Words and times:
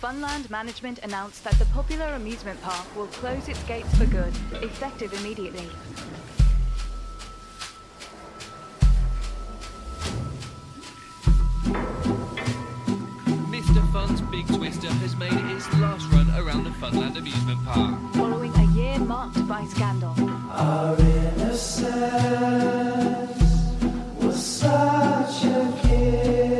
Funland 0.00 0.50
Management 0.50 0.98
announced 0.98 1.42
that 1.44 1.58
the 1.58 1.64
popular 1.66 2.04
amusement 2.08 2.60
park 2.60 2.84
will 2.94 3.06
close 3.06 3.48
its 3.48 3.62
gates 3.64 3.92
for 3.96 4.04
good, 4.04 4.32
effective 4.62 5.10
immediately. 5.20 5.66
Mr. 13.48 13.90
Fun's 13.90 14.20
Big 14.20 14.46
Twister 14.48 14.88
has 14.88 15.16
made 15.16 15.32
its 15.32 15.72
last 15.74 16.06
run 16.12 16.28
around 16.36 16.64
the 16.64 16.70
Funland 16.70 17.16
amusement 17.16 17.64
park. 17.64 17.98
Following 18.12 18.54
a 18.54 18.64
year 18.72 18.98
marked 18.98 19.48
by 19.48 19.64
scandal. 19.64 20.14
Our 20.50 20.94
innocence 21.00 21.92
was 24.20 24.44
such 24.44 25.44
a 25.44 25.72
gift. 25.88 26.55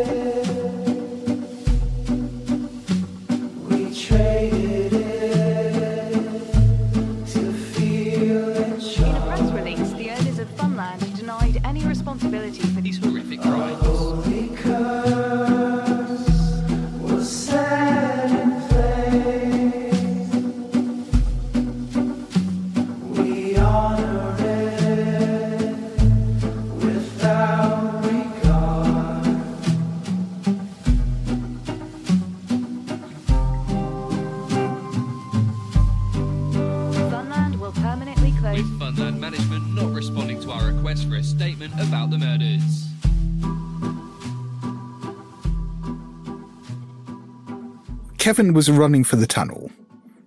About 41.81 42.11
the 42.11 42.19
murders. 42.19 42.87
Kevin 48.19 48.55
was 48.55 48.71
running 48.71 49.05
for 49.05 49.17
the 49.17 49.27
tunnel. 49.27 49.71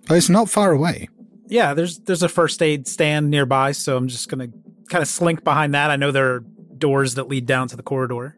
Oh, 0.08 0.14
it's 0.14 0.30
not 0.30 0.48
far 0.48 0.72
away. 0.72 1.08
Yeah, 1.48 1.74
there's 1.74 1.98
there's 1.98 2.22
a 2.22 2.28
first 2.28 2.62
aid 2.62 2.88
stand 2.88 3.30
nearby, 3.30 3.72
so 3.72 3.96
I'm 3.96 4.08
just 4.08 4.28
gonna 4.28 4.48
kind 4.88 5.02
of 5.02 5.08
slink 5.08 5.44
behind 5.44 5.74
that. 5.74 5.90
I 5.90 5.96
know 5.96 6.10
there 6.10 6.34
are 6.34 6.40
doors 6.78 7.14
that 7.16 7.28
lead 7.28 7.46
down 7.46 7.68
to 7.68 7.76
the 7.76 7.82
corridor. 7.82 8.36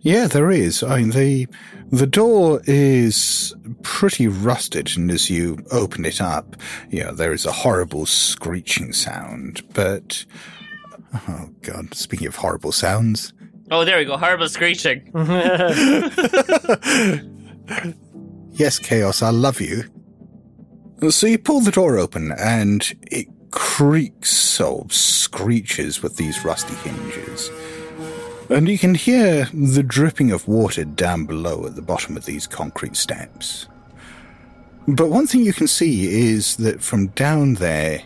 Yeah, 0.00 0.26
there 0.26 0.50
is. 0.50 0.82
I 0.82 0.98
mean, 0.98 1.10
the 1.10 1.48
the 1.90 2.06
door 2.06 2.60
is 2.66 3.54
pretty 3.82 4.28
rusted, 4.28 4.96
and 4.96 5.10
as 5.10 5.30
you 5.30 5.58
open 5.72 6.04
it 6.04 6.20
up, 6.20 6.56
you 6.90 7.02
know, 7.02 7.12
there 7.12 7.32
is 7.32 7.46
a 7.46 7.52
horrible 7.52 8.06
screeching 8.06 8.92
sound. 8.92 9.62
But 9.72 10.24
oh 11.14 11.50
god, 11.62 11.94
speaking 11.94 12.26
of 12.26 12.36
horrible 12.36 12.72
sounds, 12.72 13.32
Oh, 13.70 13.84
there 13.84 13.98
we 13.98 14.04
go. 14.06 14.16
Horrible 14.16 14.48
screeching. 14.48 15.10
yes, 18.52 18.78
chaos, 18.78 19.22
I 19.22 19.30
love 19.30 19.60
you. 19.60 19.84
So 21.10 21.26
you 21.26 21.38
pull 21.38 21.60
the 21.60 21.70
door 21.70 21.98
open, 21.98 22.32
and 22.32 22.82
it 23.02 23.28
creaks 23.50 24.60
or 24.60 24.86
screeches 24.90 26.02
with 26.02 26.16
these 26.16 26.44
rusty 26.44 26.74
hinges. 26.76 27.50
And 28.48 28.68
you 28.68 28.78
can 28.78 28.94
hear 28.94 29.46
the 29.52 29.82
dripping 29.82 30.32
of 30.32 30.48
water 30.48 30.84
down 30.84 31.26
below 31.26 31.66
at 31.66 31.76
the 31.76 31.82
bottom 31.82 32.16
of 32.16 32.24
these 32.24 32.46
concrete 32.46 32.96
steps. 32.96 33.68
But 34.88 35.10
one 35.10 35.26
thing 35.26 35.44
you 35.44 35.52
can 35.52 35.66
see 35.68 36.30
is 36.32 36.56
that 36.56 36.80
from 36.80 37.08
down 37.08 37.54
there, 37.54 38.00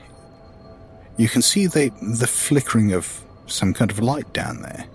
you 1.17 1.29
can 1.29 1.43
see 1.43 1.67
the, 1.67 1.91
the 2.19 2.27
flickering 2.27 2.93
of 2.93 3.25
some 3.47 3.73
kind 3.75 3.91
of 3.91 3.99
light 4.01 4.33
down 4.33 4.63
there. 4.63 4.87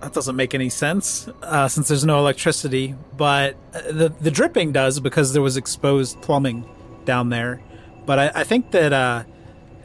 That 0.00 0.12
doesn't 0.12 0.36
make 0.36 0.54
any 0.54 0.68
sense 0.68 1.28
uh, 1.42 1.66
since 1.66 1.88
there's 1.88 2.04
no 2.04 2.18
electricity, 2.18 2.94
but 3.16 3.56
uh, 3.74 3.80
the 3.90 4.08
the 4.20 4.30
dripping 4.30 4.70
does 4.70 5.00
because 5.00 5.32
there 5.32 5.42
was 5.42 5.56
exposed 5.56 6.20
plumbing 6.22 6.64
down 7.04 7.30
there. 7.30 7.60
But 8.06 8.18
I, 8.18 8.30
I 8.36 8.44
think 8.44 8.70
that 8.70 8.92
uh, 8.92 9.24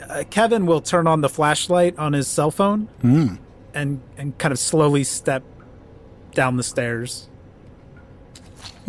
uh, 0.07 0.24
Kevin 0.30 0.68
will 0.68 0.81
turn 0.81 1.07
on 1.07 1.22
the 1.22 1.30
flashlight 1.30 1.98
on 1.98 2.13
his 2.13 2.28
cell 2.28 2.51
phone 2.51 2.90
Hmm. 3.01 3.36
and 3.74 4.01
and 4.16 4.38
kind 4.38 4.51
of 4.51 4.60
slowly 4.60 5.04
step 5.04 5.44
down 6.36 6.57
the 6.57 6.63
stairs. 6.63 7.28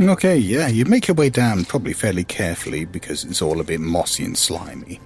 Okay, 0.01 0.37
yeah, 0.37 0.67
you 0.67 0.85
make 0.87 1.07
your 1.07 1.15
way 1.15 1.31
down 1.31 1.65
probably 1.65 1.93
fairly 1.93 2.25
carefully 2.25 2.85
because 2.85 3.25
it's 3.25 3.41
all 3.41 3.61
a 3.61 3.65
bit 3.65 3.79
mossy 3.79 4.25
and 4.25 4.37
slimy. 4.37 5.01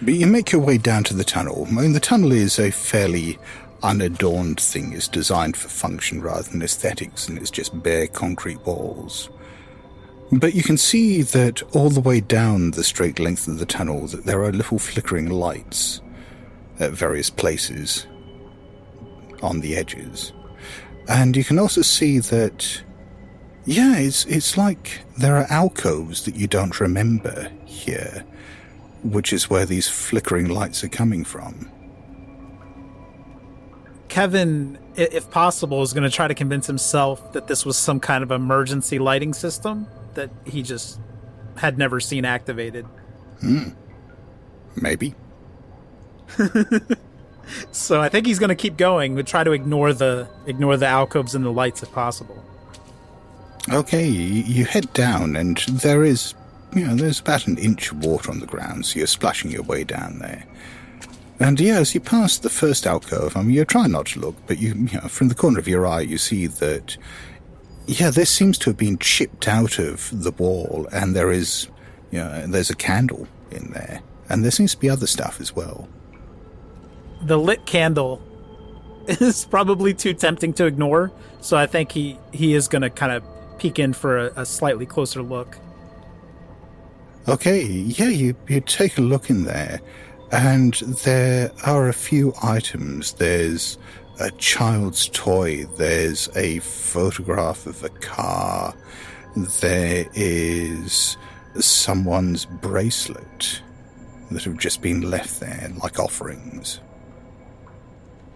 But 0.00 0.14
you 0.14 0.28
make 0.28 0.52
your 0.52 0.60
way 0.60 0.78
down 0.78 1.02
to 1.04 1.14
the 1.14 1.24
tunnel. 1.24 1.66
I 1.68 1.72
mean, 1.72 1.94
the 1.94 2.00
tunnel 2.00 2.30
is 2.30 2.60
a 2.60 2.70
fairly 2.70 3.40
unadorned 3.82 4.60
thing. 4.60 4.92
It's 4.92 5.08
designed 5.08 5.56
for 5.56 5.68
function 5.68 6.22
rather 6.22 6.48
than 6.48 6.62
aesthetics, 6.62 7.28
and 7.28 7.36
it's 7.38 7.50
just 7.50 7.82
bare 7.82 8.06
concrete 8.06 8.64
walls. 8.64 9.30
But 10.30 10.54
you 10.54 10.62
can 10.62 10.78
see 10.78 11.22
that 11.22 11.62
all 11.74 11.90
the 11.90 12.00
way 12.00 12.20
down 12.20 12.70
the 12.70 12.84
straight 12.84 13.18
length 13.18 13.48
of 13.48 13.58
the 13.58 13.66
tunnel 13.66 14.06
that 14.06 14.26
there 14.26 14.44
are 14.44 14.52
little 14.52 14.78
flickering 14.78 15.28
lights 15.28 16.00
at 16.78 16.92
various 16.92 17.30
places 17.30 18.06
on 19.42 19.58
the 19.58 19.74
edges. 19.74 20.32
And 21.08 21.36
you 21.36 21.42
can 21.42 21.58
also 21.58 21.82
see 21.82 22.20
that 22.20 22.84
yeah, 23.64 23.98
it's 23.98 24.24
it's 24.26 24.56
like 24.56 25.00
there 25.16 25.36
are 25.36 25.46
alcoves 25.50 26.24
that 26.24 26.34
you 26.36 26.46
don't 26.46 26.80
remember 26.80 27.50
here, 27.64 28.24
which 29.02 29.32
is 29.32 29.48
where 29.48 29.64
these 29.64 29.88
flickering 29.88 30.48
lights 30.48 30.84
are 30.84 30.88
coming 30.88 31.24
from. 31.24 31.70
Kevin, 34.08 34.78
if 34.94 35.30
possible, 35.30 35.82
is 35.82 35.92
going 35.92 36.04
to 36.04 36.10
try 36.10 36.28
to 36.28 36.34
convince 36.34 36.66
himself 36.66 37.32
that 37.32 37.48
this 37.48 37.66
was 37.66 37.76
some 37.76 37.98
kind 37.98 38.22
of 38.22 38.30
emergency 38.30 38.98
lighting 38.98 39.32
system 39.34 39.88
that 40.14 40.30
he 40.44 40.62
just 40.62 41.00
had 41.56 41.78
never 41.78 41.98
seen 41.98 42.24
activated. 42.24 42.86
Hmm. 43.40 43.70
Maybe. 44.76 45.14
So 47.72 48.00
I 48.00 48.08
think 48.08 48.26
he's 48.26 48.38
going 48.38 48.48
to 48.48 48.54
keep 48.54 48.76
going, 48.76 49.14
but 49.14 49.26
try 49.26 49.44
to 49.44 49.52
ignore 49.52 49.92
the 49.92 50.28
ignore 50.46 50.76
the 50.76 50.86
alcoves 50.86 51.34
and 51.34 51.44
the 51.44 51.50
lights 51.50 51.82
if 51.82 51.92
possible. 51.92 52.42
Okay, 53.70 54.06
you, 54.06 54.42
you 54.42 54.64
head 54.66 54.92
down, 54.92 55.36
and 55.36 55.56
there 55.58 56.04
is, 56.04 56.34
you 56.74 56.86
know, 56.86 56.94
there's 56.94 57.20
about 57.20 57.46
an 57.46 57.56
inch 57.56 57.90
of 57.90 58.04
water 58.04 58.30
on 58.30 58.40
the 58.40 58.46
ground, 58.46 58.84
so 58.84 58.98
you're 58.98 59.06
splashing 59.06 59.50
your 59.50 59.62
way 59.62 59.84
down 59.84 60.18
there. 60.18 60.44
And 61.40 61.58
yeah, 61.58 61.78
as 61.78 61.94
you 61.94 62.00
pass 62.00 62.38
the 62.38 62.50
first 62.50 62.86
alcove, 62.86 63.36
I 63.36 63.42
mean, 63.42 63.54
you're 63.54 63.64
trying 63.64 63.92
not 63.92 64.06
to 64.06 64.20
look, 64.20 64.36
but 64.46 64.58
you, 64.58 64.74
you 64.74 65.00
know, 65.00 65.08
from 65.08 65.28
the 65.28 65.34
corner 65.34 65.58
of 65.58 65.66
your 65.66 65.86
eye, 65.86 66.02
you 66.02 66.18
see 66.18 66.46
that, 66.46 66.96
yeah, 67.86 68.10
this 68.10 68.30
seems 68.30 68.58
to 68.58 68.70
have 68.70 68.76
been 68.76 68.98
chipped 68.98 69.48
out 69.48 69.78
of 69.78 70.10
the 70.12 70.30
wall, 70.32 70.86
and 70.92 71.16
there 71.16 71.32
is, 71.32 71.68
you 72.10 72.18
know, 72.18 72.46
there's 72.46 72.70
a 72.70 72.76
candle 72.76 73.26
in 73.50 73.70
there, 73.72 74.02
and 74.28 74.44
there 74.44 74.50
seems 74.50 74.74
to 74.74 74.80
be 74.80 74.90
other 74.90 75.06
stuff 75.06 75.40
as 75.40 75.56
well. 75.56 75.88
The 77.22 77.38
lit 77.38 77.64
candle 77.64 78.20
is 79.08 79.46
probably 79.46 79.94
too 79.94 80.12
tempting 80.12 80.52
to 80.54 80.66
ignore, 80.66 81.12
so 81.40 81.56
I 81.56 81.66
think 81.66 81.92
he 81.92 82.18
he 82.32 82.54
is 82.54 82.68
going 82.68 82.82
to 82.82 82.90
kind 82.90 83.12
of 83.12 83.24
peek 83.64 83.78
in 83.78 83.94
for 83.94 84.18
a, 84.18 84.32
a 84.36 84.44
slightly 84.44 84.84
closer 84.84 85.22
look. 85.22 85.56
Okay, 87.26 87.64
yeah, 87.64 88.10
you, 88.10 88.36
you 88.46 88.60
take 88.60 88.98
a 88.98 89.00
look 89.00 89.30
in 89.30 89.44
there, 89.44 89.80
and 90.32 90.74
there 91.04 91.50
are 91.64 91.88
a 91.88 91.94
few 91.94 92.34
items. 92.42 93.14
There's 93.14 93.78
a 94.20 94.30
child's 94.32 95.08
toy, 95.08 95.64
there's 95.78 96.28
a 96.36 96.58
photograph 96.58 97.66
of 97.66 97.82
a 97.82 97.88
car, 97.88 98.74
there 99.62 100.04
is 100.12 101.16
someone's 101.58 102.44
bracelet 102.44 103.62
that 104.30 104.44
have 104.44 104.58
just 104.58 104.82
been 104.82 105.10
left 105.10 105.40
there 105.40 105.72
like 105.82 105.98
offerings. 105.98 106.80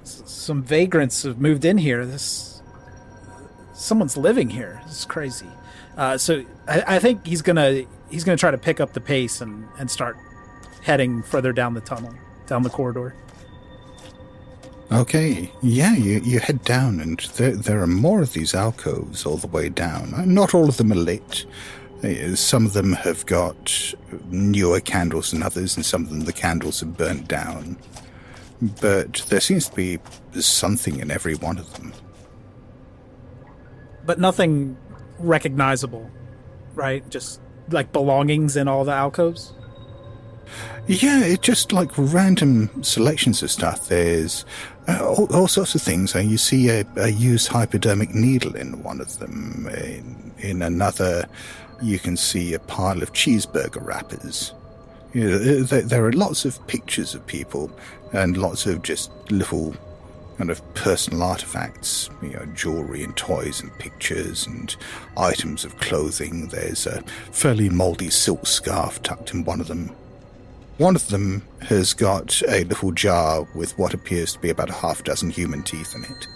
Some 0.05 0.63
vagrants 0.63 1.25
have 1.25 1.39
moved 1.39 1.67
in 1.67 1.77
here. 1.77 2.07
This 2.07 2.58
someone's 3.79 4.17
living 4.17 4.51
here. 4.51 4.81
Is 4.89 5.05
crazy. 5.05 5.47
Uh, 5.97 6.19
so 6.19 6.45
I, 6.67 6.97
I 6.97 6.99
think 6.99 7.27
he's 7.27 7.43
gonna 7.43 7.85
he's 8.11 8.25
gonna 8.25 8.37
try 8.37 8.51
to 8.51 8.59
pick 8.59 8.81
up 8.81 8.93
the 8.93 9.01
pace 9.01 9.41
and 9.41 9.67
and 9.79 9.91
start 9.91 10.17
heading 10.83 11.23
further 11.23 11.53
down 11.53 11.75
the 11.75 11.81
tunnel, 11.81 12.15
down 12.47 12.63
the 12.63 12.71
corridor. 12.71 13.15
Okay, 14.91 15.53
yeah, 15.61 15.95
you, 15.95 16.21
you 16.25 16.39
head 16.39 16.65
down, 16.65 16.99
and 16.99 17.19
there, 17.37 17.55
there 17.55 17.83
are 17.83 17.87
more 17.87 18.23
of 18.23 18.33
these 18.33 18.55
alcoves 18.55 19.27
all 19.27 19.37
the 19.37 19.47
way 19.47 19.69
down. 19.69 20.15
Uh, 20.15 20.25
Not 20.25 20.55
all 20.55 20.67
of 20.67 20.79
them 20.79 20.91
are 20.93 20.95
lit. 20.97 21.45
Uh, 22.03 22.35
Some 22.35 22.65
of 22.65 22.73
them 22.73 22.95
have 22.95 23.27
got 23.27 23.95
newer 24.31 24.81
candles 24.81 25.33
than 25.33 25.43
others, 25.43 25.77
and 25.77 25.85
some 25.85 26.05
of 26.05 26.09
them 26.09 26.21
the 26.21 26.33
candles 26.33 26.81
have 26.81 26.97
burnt 26.97 27.29
down. 27.29 27.77
But 28.81 29.27
there 29.29 29.41
seems 29.41 29.69
to 29.69 29.77
be 29.77 29.99
something 30.41 31.01
in 31.01 31.11
every 31.11 31.35
one 31.35 31.59
of 31.59 31.71
them. 31.75 31.93
But 34.09 34.19
nothing 34.19 34.75
recognizable, 35.19 36.11
right? 36.75 37.07
Just 37.11 37.43
like 37.69 37.93
belongings 37.93 38.57
in 38.57 38.67
all 38.67 38.83
the 38.83 38.93
alcoves. 38.93 39.53
Yeah, 40.87 41.23
it's 41.23 41.43
just 41.43 41.73
like 41.73 41.91
random 41.95 42.83
selections 42.83 43.43
of 43.43 43.51
stuff. 43.51 43.89
There's 43.89 44.47
uh, 44.89 45.07
all, 45.07 45.27
all 45.37 45.47
sorts 45.47 45.75
of 45.75 45.83
things. 45.83 46.17
Uh, 46.17 46.21
you 46.21 46.39
see 46.39 46.71
a, 46.71 46.87
a 46.97 47.09
used 47.09 47.49
hypodermic 47.49 48.15
needle 48.15 48.57
in 48.57 48.83
one 48.83 49.03
of 49.03 49.19
them. 49.19 49.69
In, 49.75 50.33
in 50.39 50.63
another, 50.63 51.29
you 51.83 51.99
can 51.99 52.17
see 52.17 52.55
a 52.55 52.59
pile 52.61 53.03
of 53.03 53.13
cheeseburger 53.13 53.85
wrappers. 53.85 54.55
You 55.13 55.29
know, 55.29 55.39
there, 55.39 55.83
there 55.83 56.05
are 56.07 56.13
lots 56.13 56.47
of 56.47 56.67
pictures 56.67 57.15
of 57.15 57.27
people 57.27 57.71
and 58.15 58.39
lots 58.39 58.65
of 58.65 58.81
just 58.81 59.11
little 59.31 59.77
kind 60.39 60.51
of 60.51 60.75
personal 60.75 61.25
artifacts, 61.25 62.09
you 62.23 62.31
know, 62.31 62.47
jewelry 62.55 63.03
and 63.03 63.17
toys 63.17 63.61
and 63.61 63.77
pictures 63.79 64.47
and 64.47 64.77
items 65.17 65.65
of 65.65 65.77
clothing. 65.79 66.47
There's 66.47 66.87
a 66.87 67.03
fairly 67.33 67.69
mouldy 67.69 68.09
silk 68.09 68.47
scarf 68.47 69.03
tucked 69.03 69.35
in 69.35 69.45
one 69.45 69.61
of 69.61 69.67
them. 69.67 69.91
One 70.79 70.95
of 70.95 71.09
them 71.09 71.43
has 71.63 71.93
got 71.93 72.41
a 72.49 72.63
little 72.65 72.93
jar 72.93 73.49
with 73.57 73.77
what 73.79 73.95
appears 73.95 74.35
to 74.35 74.39
be 74.39 74.49
about 74.49 74.71
a 74.71 74.75
half 74.75 75.03
dozen 75.03 75.29
human 75.29 75.65
teeth 75.65 75.93
in 75.97 76.05
it. 76.05 76.29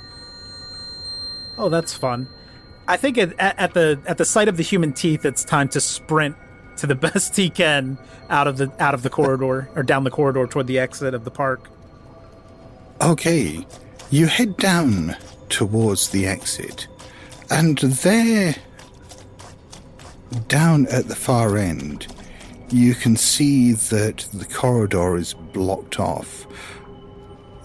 Oh, 1.56 1.68
that's 1.68 1.94
fun. 1.94 2.28
I 2.88 2.96
think 2.96 3.16
at, 3.18 3.38
at, 3.38 3.56
at 3.56 3.74
the 3.74 4.00
at 4.06 4.18
the 4.18 4.24
sight 4.24 4.48
of 4.48 4.56
the 4.56 4.64
human 4.64 4.92
teeth, 4.92 5.24
it's 5.24 5.44
time 5.44 5.68
to 5.68 5.80
sprint 5.80 6.34
to 6.78 6.88
the 6.88 6.94
best 6.96 7.36
he 7.36 7.50
can 7.50 7.98
out 8.28 8.48
of 8.48 8.56
the 8.56 8.72
out 8.82 8.94
of 8.94 9.04
the 9.04 9.10
corridor 9.10 9.68
or 9.76 9.84
down 9.84 10.02
the 10.02 10.10
corridor 10.10 10.44
toward 10.48 10.66
the 10.66 10.80
exit 10.80 11.14
of 11.14 11.24
the 11.24 11.30
park. 11.30 11.68
Okay, 13.00 13.64
you 14.12 14.26
head 14.26 14.54
down 14.58 15.16
towards 15.48 16.10
the 16.10 16.26
exit, 16.26 16.86
and 17.50 17.78
there, 17.78 18.54
down 20.48 20.86
at 20.88 21.08
the 21.08 21.16
far 21.16 21.56
end, 21.56 22.06
you 22.68 22.94
can 22.94 23.16
see 23.16 23.72
that 23.72 24.28
the 24.34 24.44
corridor 24.44 25.16
is 25.16 25.32
blocked 25.32 25.98
off. 25.98 26.46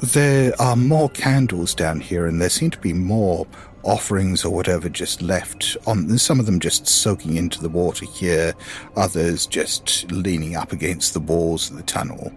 There 0.01 0.53
are 0.59 0.77
more 0.77 1.09
candles 1.09 1.75
down 1.75 1.99
here, 1.99 2.25
and 2.25 2.41
there 2.41 2.49
seem 2.49 2.71
to 2.71 2.79
be 2.79 2.93
more 2.93 3.45
offerings 3.83 4.45
or 4.45 4.53
whatever 4.53 4.87
just 4.87 5.21
left 5.21 5.75
on 5.85 6.17
some 6.17 6.39
of 6.39 6.45
them 6.45 6.61
just 6.61 6.87
soaking 6.87 7.35
into 7.35 7.61
the 7.61 7.69
water 7.69 8.05
here, 8.05 8.53
others 8.95 9.47
just 9.47 10.09
leaning 10.13 10.55
up 10.55 10.71
against 10.71 11.13
the 11.13 11.19
walls 11.19 11.69
of 11.69 11.75
the 11.75 11.83
tunnel 11.83 12.31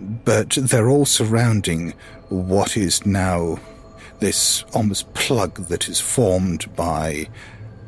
but 0.00 0.50
they're 0.50 0.88
all 0.88 1.06
surrounding 1.06 1.94
what 2.28 2.76
is 2.76 3.04
now 3.04 3.58
this 4.20 4.64
almost 4.74 5.12
plug 5.14 5.54
that 5.68 5.88
is 5.88 6.00
formed 6.00 6.74
by 6.76 7.28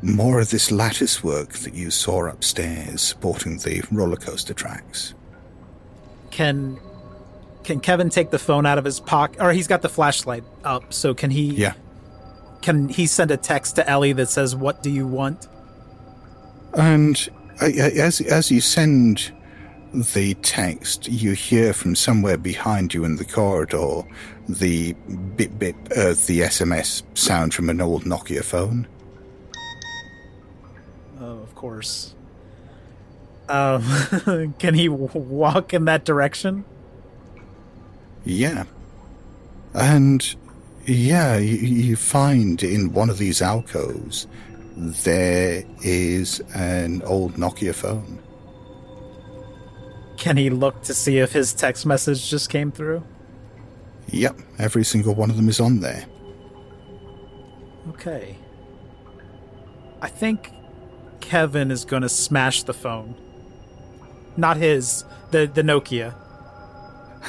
more 0.01 0.39
of 0.39 0.49
this 0.49 0.71
lattice 0.71 1.23
work 1.23 1.53
that 1.53 1.73
you 1.73 1.89
saw 1.89 2.27
upstairs 2.27 3.01
supporting 3.01 3.57
the 3.59 3.81
roller 3.91 4.17
coaster 4.17 4.53
tracks. 4.53 5.13
Can 6.31 6.79
can 7.63 7.79
Kevin 7.79 8.09
take 8.09 8.29
the 8.29 8.39
phone 8.39 8.65
out 8.65 8.77
of 8.77 8.83
his 8.83 8.99
pocket, 8.99 9.41
or 9.41 9.53
he's 9.53 9.67
got 9.67 9.81
the 9.81 9.89
flashlight 9.89 10.43
up? 10.65 10.93
So 10.93 11.13
can 11.13 11.31
he? 11.31 11.53
Yeah. 11.53 11.73
Can 12.61 12.89
he 12.89 13.07
send 13.07 13.31
a 13.31 13.37
text 13.37 13.75
to 13.77 13.89
Ellie 13.89 14.13
that 14.13 14.29
says, 14.29 14.55
"What 14.55 14.83
do 14.83 14.89
you 14.89 15.07
want?" 15.07 15.47
And 16.73 17.29
uh, 17.61 17.65
as 17.65 18.19
as 18.21 18.51
you 18.51 18.59
send 18.59 19.31
the 19.93 20.33
text, 20.35 21.07
you 21.07 21.33
hear 21.33 21.71
from 21.71 21.95
somewhere 21.95 22.37
behind 22.37 22.93
you 22.93 23.05
in 23.05 23.17
the 23.17 23.25
corridor 23.25 24.01
the 24.49 24.93
bip 25.35 25.57
bip 25.57 25.75
of 25.91 26.25
the 26.25 26.41
SMS 26.41 27.03
sound 27.13 27.53
from 27.53 27.69
an 27.69 27.79
old 27.79 28.03
Nokia 28.03 28.43
phone. 28.43 28.87
Oh, 31.19 31.39
of 31.39 31.55
course. 31.55 32.15
Um, 33.47 33.83
can 34.59 34.73
he 34.73 34.87
w- 34.87 35.09
walk 35.13 35.73
in 35.73 35.85
that 35.85 36.05
direction? 36.05 36.65
Yeah. 38.25 38.65
And 39.73 40.35
yeah, 40.85 41.37
you, 41.37 41.55
you 41.55 41.95
find 41.95 42.61
in 42.63 42.93
one 42.93 43.09
of 43.09 43.17
these 43.17 43.41
alcoves 43.41 44.27
there 44.75 45.63
is 45.83 46.41
an 46.55 47.03
old 47.03 47.35
Nokia 47.35 47.75
phone. 47.75 48.19
Can 50.23 50.37
he 50.37 50.49
look 50.49 50.83
to 50.83 50.93
see 50.93 51.17
if 51.17 51.33
his 51.33 51.53
text 51.53 51.85
message 51.85 52.29
just 52.29 52.49
came 52.49 52.71
through? 52.71 53.03
Yep, 54.07 54.39
every 54.57 54.85
single 54.85 55.13
one 55.13 55.29
of 55.29 55.35
them 55.35 55.49
is 55.49 55.59
on 55.59 55.81
there. 55.81 56.05
Okay. 57.89 58.37
I 60.01 60.07
think 60.07 60.53
Kevin 61.19 61.71
is 61.71 61.83
going 61.83 62.03
to 62.03 62.07
smash 62.07 62.63
the 62.63 62.73
phone. 62.73 63.15
Not 64.37 64.55
his, 64.55 65.03
the 65.31 65.45
the 65.45 65.61
Nokia. 65.61 66.15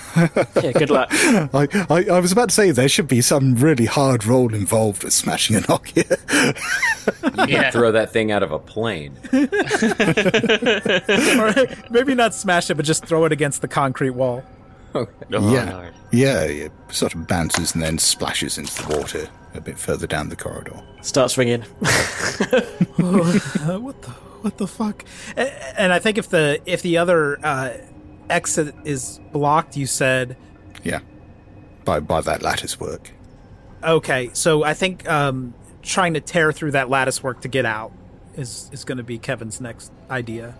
yeah, 0.63 0.73
good 0.73 0.91
luck. 0.91 1.09
I, 1.13 1.69
I, 1.91 2.05
I 2.13 2.21
was 2.21 2.33
about 2.33 2.49
to 2.51 2.55
say 2.55 2.71
there 2.71 2.89
should 2.89 3.09
be 3.09 3.21
some 3.21 3.55
really 3.55 3.87
hard 3.87 4.25
roll 4.27 4.55
involved 4.55 5.05
with 5.05 5.13
smashing 5.13 5.57
a 5.57 5.61
Nokia. 5.61 6.19
You 7.49 7.57
can 7.57 7.73
throw 7.73 7.93
that 7.93 8.13
thing 8.13 8.31
out 8.33 8.43
of 8.43 8.53
a 8.53 8.59
plane. 8.59 9.17
or 11.39 11.55
maybe 11.91 12.15
not 12.15 12.35
smash 12.35 12.71
it, 12.71 12.75
but 12.75 12.85
just 12.85 13.05
throw 13.07 13.25
it 13.25 13.33
against 13.33 13.61
the 13.63 13.69
concrete 13.69 14.11
wall. 14.11 14.43
yeah, 15.29 15.91
yeah, 16.13 16.43
it 16.43 16.73
sort 16.91 17.15
of 17.15 17.27
bounces 17.27 17.75
and 17.75 17.83
then 17.83 17.99
splashes 17.99 18.59
into 18.59 18.83
the 18.87 18.97
water 18.97 19.29
a 19.55 19.61
bit 19.61 19.79
further 19.79 20.07
down 20.07 20.29
the 20.29 20.37
corridor. 20.37 20.81
Starts 21.03 21.37
ringing. 21.37 21.63
Uh, 21.63 21.67
what 23.79 24.01
the 24.03 24.11
what 24.43 24.59
the 24.59 24.67
fuck? 24.67 25.05
A- 25.37 25.81
And 25.81 25.93
I 25.93 25.99
think 25.99 26.19
if 26.19 26.29
the 26.29 26.61
if 26.67 26.83
the 26.83 26.99
other 26.99 27.39
uh, 27.45 27.73
exit 28.31 28.75
is 28.85 29.21
blocked, 29.33 29.77
you 29.77 29.87
said 29.87 30.37
Yeah, 30.83 31.01
by 31.85 32.01
by 32.01 32.21
that 32.23 32.43
lattice 32.43 32.79
work. 32.81 33.11
okay. 33.83 34.31
So 34.33 34.65
I 34.65 34.75
think 34.75 35.09
um, 35.09 35.55
trying 35.83 36.15
to 36.15 36.21
tear 36.21 36.53
through 36.53 36.73
that 36.73 36.89
lattice 36.91 37.23
work 37.23 37.41
to 37.43 37.49
get 37.49 37.65
out 37.67 37.93
is 38.37 38.69
is 38.73 38.85
going 38.85 38.99
to 38.99 39.05
be 39.05 39.19
Kevin's 39.19 39.61
next 39.61 39.93
idea. 40.11 40.55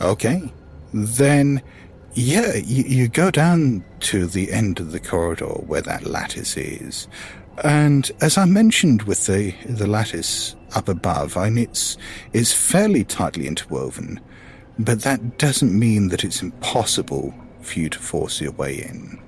Okay, 0.00 0.52
then 0.94 1.62
yeah, 2.14 2.54
you, 2.56 2.84
you 2.84 3.08
go 3.08 3.30
down 3.30 3.84
to 4.00 4.26
the 4.26 4.50
end 4.52 4.80
of 4.80 4.92
the 4.92 5.00
corridor 5.00 5.44
where 5.46 5.82
that 5.82 6.04
lattice 6.06 6.56
is, 6.56 7.06
and 7.62 8.10
as 8.20 8.38
I 8.38 8.46
mentioned 8.46 9.02
with 9.02 9.26
the 9.26 9.54
the 9.66 9.86
lattice 9.86 10.56
up 10.74 10.88
above, 10.88 11.36
I 11.36 11.50
mean 11.50 11.64
it's 11.64 11.96
it's 12.32 12.52
fairly 12.52 13.04
tightly 13.04 13.46
interwoven, 13.46 14.20
but 14.80 15.02
that 15.02 15.36
doesn't 15.36 15.78
mean 15.78 16.08
that 16.08 16.24
it's 16.24 16.40
impossible 16.40 17.34
for 17.60 17.78
you 17.78 17.90
to 17.90 17.98
force 17.98 18.40
your 18.40 18.52
way 18.52 18.82
in. 18.82 19.20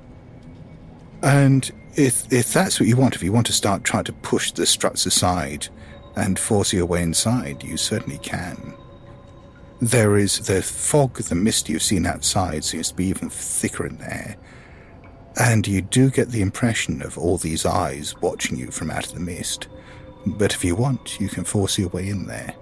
And 1.23 1.71
if 1.95 2.33
if 2.33 2.53
that's 2.53 2.81
what 2.81 2.89
you 2.89 2.97
want, 2.97 3.15
if 3.15 3.23
you 3.23 3.33
want 3.33 3.47
to 3.47 3.53
start 3.53 3.85
trying 3.85 4.05
to 4.05 4.13
push 4.13 4.51
the 4.53 4.65
struts 4.65 5.05
aside 5.05 5.69
and 6.17 6.39
force 6.39 6.73
your 6.73 6.87
way 6.87 7.03
inside, 7.03 7.63
you 7.63 7.77
certainly 7.77 8.19
can. 8.19 8.75
There 9.81 10.17
is 10.17 10.47
the 10.47 10.63
fog, 10.63 11.17
the 11.17 11.35
mist 11.35 11.69
you've 11.69 11.83
seen 11.83 12.07
outside 12.07 12.65
seems 12.65 12.89
to 12.89 12.95
be 12.95 13.07
even 13.07 13.29
thicker 13.29 13.87
in 13.87 13.97
there. 13.99 14.37
And 15.39 15.67
you 15.67 15.83
do 15.83 16.11
get 16.11 16.31
the 16.31 16.43
impression 16.43 17.03
of 17.03 17.19
all 17.19 17.37
these 17.37 17.67
eyes 17.67 18.15
watching 18.21 18.57
you 18.57 18.71
from 18.71 18.91
out 18.91 19.07
of 19.07 19.15
the 19.15 19.21
mist. 19.21 19.69
But 20.25 20.55
if 20.55 20.65
you 20.65 20.77
want, 20.77 21.21
you 21.21 21.29
can 21.29 21.45
force 21.45 21.79
your 21.79 21.89
way 21.89 22.09
in 22.09 22.27
there. 22.27 22.55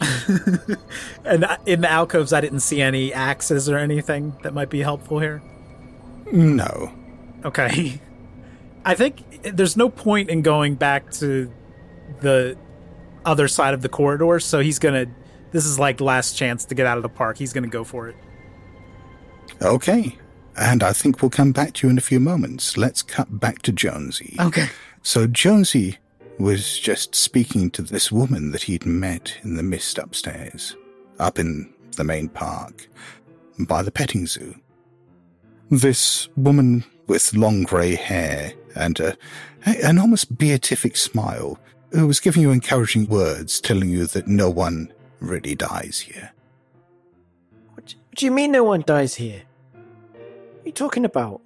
And 1.24 1.44
uh, 1.44 1.58
in 1.66 1.82
the 1.82 1.90
alcoves, 1.90 2.32
I 2.32 2.40
didn't 2.40 2.60
see 2.60 2.80
any 2.80 3.12
axes 3.12 3.68
or 3.68 3.76
anything 3.76 4.36
that 4.42 4.54
might 4.54 4.70
be 4.70 4.80
helpful 4.80 5.18
here. 5.18 5.42
No. 6.32 6.92
Okay. 7.44 8.00
I 8.84 8.94
think 8.94 9.42
there's 9.42 9.76
no 9.76 9.88
point 9.88 10.30
in 10.30 10.42
going 10.42 10.74
back 10.74 11.10
to 11.12 11.52
the 12.20 12.56
other 13.24 13.48
side 13.48 13.74
of 13.74 13.82
the 13.82 13.88
corridor, 13.88 14.40
so 14.40 14.60
he's 14.60 14.78
gonna. 14.78 15.06
This 15.52 15.66
is 15.66 15.78
like 15.78 16.00
last 16.00 16.36
chance 16.36 16.64
to 16.66 16.74
get 16.74 16.86
out 16.86 16.96
of 16.96 17.02
the 17.02 17.08
park. 17.08 17.36
He's 17.36 17.52
gonna 17.52 17.68
go 17.68 17.84
for 17.84 18.08
it. 18.08 18.16
Okay. 19.60 20.16
And 20.56 20.82
I 20.82 20.92
think 20.92 21.22
we'll 21.22 21.30
come 21.30 21.52
back 21.52 21.74
to 21.74 21.86
you 21.86 21.90
in 21.90 21.98
a 21.98 22.02
few 22.02 22.20
moments. 22.20 22.76
Let's 22.76 23.02
cut 23.02 23.40
back 23.40 23.62
to 23.62 23.72
Jonesy. 23.72 24.36
Okay. 24.40 24.68
So 25.02 25.26
Jonesy 25.26 25.98
was 26.40 26.78
just 26.78 27.14
speaking 27.14 27.70
to 27.70 27.82
this 27.82 28.10
woman 28.10 28.50
that 28.52 28.62
he'd 28.62 28.86
met 28.86 29.36
in 29.42 29.56
the 29.56 29.62
mist 29.62 29.98
upstairs, 29.98 30.74
up 31.18 31.38
in 31.38 31.72
the 31.96 32.04
main 32.04 32.30
park, 32.30 32.88
by 33.58 33.82
the 33.82 33.90
petting 33.90 34.26
zoo. 34.26 34.54
This 35.70 36.28
woman 36.36 36.84
with 37.06 37.34
long 37.34 37.64
grey 37.64 37.94
hair 37.94 38.54
and 38.74 38.98
a, 39.00 39.16
an 39.64 39.98
almost 39.98 40.38
beatific 40.38 40.96
smile, 40.96 41.58
who 41.92 42.06
was 42.06 42.20
giving 42.20 42.40
you 42.42 42.52
encouraging 42.52 43.06
words, 43.06 43.60
telling 43.60 43.90
you 43.90 44.06
that 44.06 44.26
no 44.26 44.48
one 44.48 44.92
really 45.20 45.54
dies 45.54 46.00
here. 46.00 46.32
What 47.74 47.94
do 48.14 48.24
you 48.24 48.32
mean 48.32 48.52
no 48.52 48.64
one 48.64 48.82
dies 48.86 49.14
here? 49.14 49.42
What 50.12 50.22
are 50.64 50.66
you 50.66 50.72
talking 50.72 51.04
about? 51.04 51.42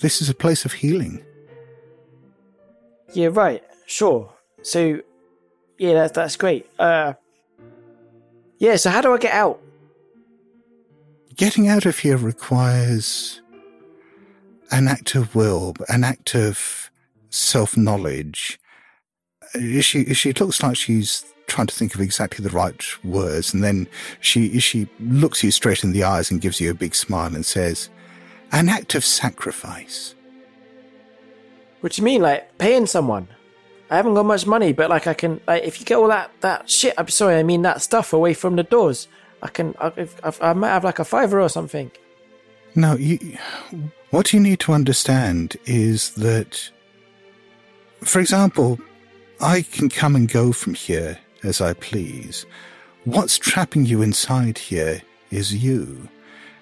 This 0.00 0.22
is 0.22 0.30
a 0.30 0.34
place 0.34 0.64
of 0.64 0.72
healing. 0.72 1.24
Yeah, 3.12 3.28
right. 3.32 3.62
Sure. 3.86 4.32
So, 4.62 5.00
yeah, 5.78 5.94
that's 5.94 6.12
that's 6.12 6.36
great. 6.36 6.68
Uh, 6.78 7.14
yeah. 8.58 8.76
So, 8.76 8.90
how 8.90 9.00
do 9.00 9.12
I 9.14 9.18
get 9.18 9.32
out? 9.32 9.60
Getting 11.36 11.68
out 11.68 11.86
of 11.86 11.98
here 11.98 12.16
requires 12.16 13.40
an 14.70 14.88
act 14.88 15.14
of 15.14 15.34
will, 15.34 15.74
an 15.88 16.04
act 16.04 16.34
of 16.34 16.90
self 17.30 17.76
knowledge. 17.76 18.58
She 19.80 20.12
she 20.12 20.32
looks 20.32 20.62
like 20.62 20.76
she's 20.76 21.24
trying 21.46 21.66
to 21.66 21.74
think 21.74 21.94
of 21.94 22.00
exactly 22.00 22.42
the 22.42 22.50
right 22.50 22.84
words, 23.02 23.54
and 23.54 23.64
then 23.64 23.88
she 24.20 24.60
she 24.60 24.88
looks 25.00 25.42
you 25.42 25.50
straight 25.50 25.82
in 25.82 25.92
the 25.92 26.04
eyes 26.04 26.30
and 26.30 26.40
gives 26.40 26.60
you 26.60 26.70
a 26.70 26.74
big 26.74 26.94
smile 26.94 27.34
and 27.34 27.46
says, 27.46 27.88
"An 28.52 28.68
act 28.68 28.94
of 28.94 29.04
sacrifice." 29.04 30.14
What 31.80 31.92
do 31.92 32.02
you 32.02 32.04
mean, 32.04 32.22
like 32.22 32.58
paying 32.58 32.86
someone? 32.86 33.28
I 33.90 33.96
haven't 33.96 34.14
got 34.14 34.26
much 34.26 34.46
money, 34.46 34.72
but 34.72 34.90
like 34.90 35.06
I 35.06 35.14
can, 35.14 35.40
like 35.46 35.62
if 35.62 35.80
you 35.80 35.86
get 35.86 35.96
all 35.96 36.08
that 36.08 36.30
that 36.40 36.68
shit, 36.68 36.94
I'm 36.98 37.08
sorry, 37.08 37.36
I 37.36 37.42
mean 37.42 37.62
that 37.62 37.80
stuff 37.80 38.12
away 38.12 38.34
from 38.34 38.56
the 38.56 38.62
doors, 38.62 39.08
I 39.42 39.48
can, 39.48 39.74
I, 39.80 40.08
I, 40.22 40.32
I 40.40 40.52
might 40.52 40.68
have 40.68 40.84
like 40.84 40.98
a 40.98 41.04
fiver 41.04 41.40
or 41.40 41.48
something. 41.48 41.90
No, 42.74 42.96
you, 42.96 43.38
what 44.10 44.32
you 44.32 44.40
need 44.40 44.60
to 44.60 44.72
understand 44.72 45.56
is 45.64 46.10
that, 46.16 46.70
for 48.02 48.20
example, 48.20 48.78
I 49.40 49.62
can 49.62 49.88
come 49.88 50.16
and 50.16 50.30
go 50.30 50.52
from 50.52 50.74
here 50.74 51.18
as 51.42 51.60
I 51.60 51.72
please. 51.74 52.44
What's 53.04 53.38
trapping 53.38 53.86
you 53.86 54.02
inside 54.02 54.58
here 54.58 55.02
is 55.30 55.54
you. 55.54 56.08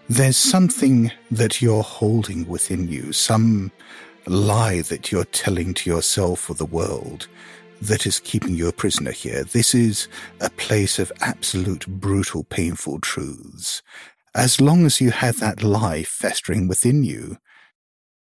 There's 0.08 0.36
something 0.36 1.10
that 1.30 1.60
you're 1.60 1.82
holding 1.82 2.46
within 2.46 2.88
you, 2.88 3.12
some 3.12 3.72
lie 4.26 4.82
that 4.82 5.10
you're 5.10 5.24
telling 5.24 5.74
to 5.74 5.90
yourself 5.90 6.50
or 6.50 6.54
the 6.54 6.66
world 6.66 7.28
that 7.80 8.06
is 8.06 8.20
keeping 8.20 8.54
you 8.54 8.68
a 8.68 8.72
prisoner 8.72 9.12
here. 9.12 9.44
This 9.44 9.74
is 9.74 10.08
a 10.40 10.50
place 10.50 10.98
of 10.98 11.12
absolute 11.20 11.86
brutal, 11.86 12.44
painful 12.44 13.00
truths. 13.00 13.82
As 14.34 14.60
long 14.60 14.84
as 14.84 15.00
you 15.00 15.10
have 15.10 15.40
that 15.40 15.62
lie 15.62 16.02
festering 16.02 16.68
within 16.68 17.04
you, 17.04 17.38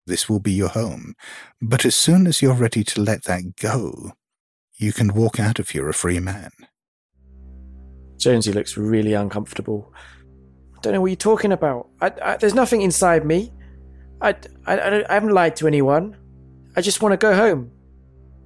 this 0.05 0.29
will 0.29 0.39
be 0.39 0.51
your 0.51 0.69
home. 0.69 1.15
But 1.61 1.85
as 1.85 1.95
soon 1.95 2.27
as 2.27 2.41
you're 2.41 2.53
ready 2.53 2.83
to 2.83 3.01
let 3.01 3.23
that 3.23 3.55
go, 3.55 4.13
you 4.75 4.93
can 4.93 5.13
walk 5.13 5.39
out 5.39 5.59
of 5.59 5.69
here 5.69 5.89
a 5.89 5.93
free 5.93 6.19
man. 6.19 6.51
Jonesy 8.17 8.51
looks 8.51 8.77
really 8.77 9.13
uncomfortable. 9.13 9.93
I 10.77 10.81
don't 10.81 10.93
know 10.93 11.01
what 11.01 11.07
you're 11.07 11.15
talking 11.15 11.51
about. 11.51 11.89
I, 12.01 12.11
I, 12.21 12.37
there's 12.37 12.53
nothing 12.53 12.81
inside 12.81 13.25
me. 13.25 13.51
I, 14.25 14.35
I, 14.65 15.05
I, 15.07 15.13
haven't 15.13 15.33
lied 15.33 15.55
to 15.57 15.67
anyone. 15.67 16.17
I 16.75 16.81
just 16.81 17.01
want 17.01 17.13
to 17.13 17.17
go 17.17 17.35
home. 17.35 17.69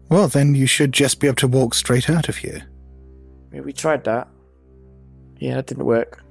Well, 0.09 0.27
then 0.27 0.53
you 0.53 0.67
should 0.67 0.91
just 0.91 1.21
be 1.21 1.27
able 1.27 1.38
to 1.38 1.48
walk 1.48 1.74
straight 1.74 2.09
out 2.09 2.27
of 2.27 2.36
here. 2.36 2.67
Yeah, 3.53 3.62
we 3.62 3.71
tried 3.71 4.03
that. 4.03 4.27
Yeah, 5.38 5.55
that 5.55 5.67
didn't 5.67 5.86
work. 5.86 6.21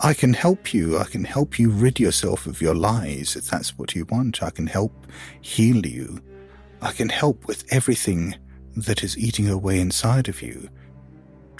I 0.00 0.14
can 0.14 0.32
help 0.32 0.72
you. 0.72 0.96
I 0.96 1.04
can 1.04 1.24
help 1.24 1.58
you 1.58 1.68
rid 1.68 2.00
yourself 2.00 2.46
of 2.46 2.62
your 2.62 2.74
lies 2.74 3.36
if 3.36 3.48
that's 3.48 3.76
what 3.76 3.94
you 3.94 4.06
want. 4.06 4.42
I 4.42 4.48
can 4.48 4.66
help 4.66 5.06
heal 5.42 5.84
you. 5.84 6.22
I 6.80 6.92
can 6.92 7.10
help 7.10 7.46
with 7.46 7.70
everything 7.70 8.36
that 8.74 9.04
is 9.04 9.18
eating 9.18 9.50
away 9.50 9.78
inside 9.78 10.28
of 10.28 10.40
you, 10.40 10.70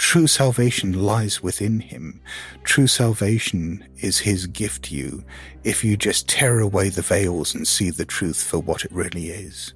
true 0.00 0.26
salvation 0.26 0.94
lies 0.94 1.42
within 1.42 1.78
him. 1.78 2.22
True 2.64 2.86
salvation 2.86 3.86
is 3.98 4.18
his 4.18 4.46
gift 4.46 4.84
to 4.84 4.94
you 4.94 5.22
if 5.62 5.84
you 5.84 5.94
just 5.94 6.26
tear 6.26 6.58
away 6.60 6.88
the 6.88 7.02
veils 7.02 7.54
and 7.54 7.68
see 7.68 7.90
the 7.90 8.06
truth 8.06 8.42
for 8.42 8.58
what 8.58 8.82
it 8.82 8.90
really 8.92 9.28
is. 9.28 9.74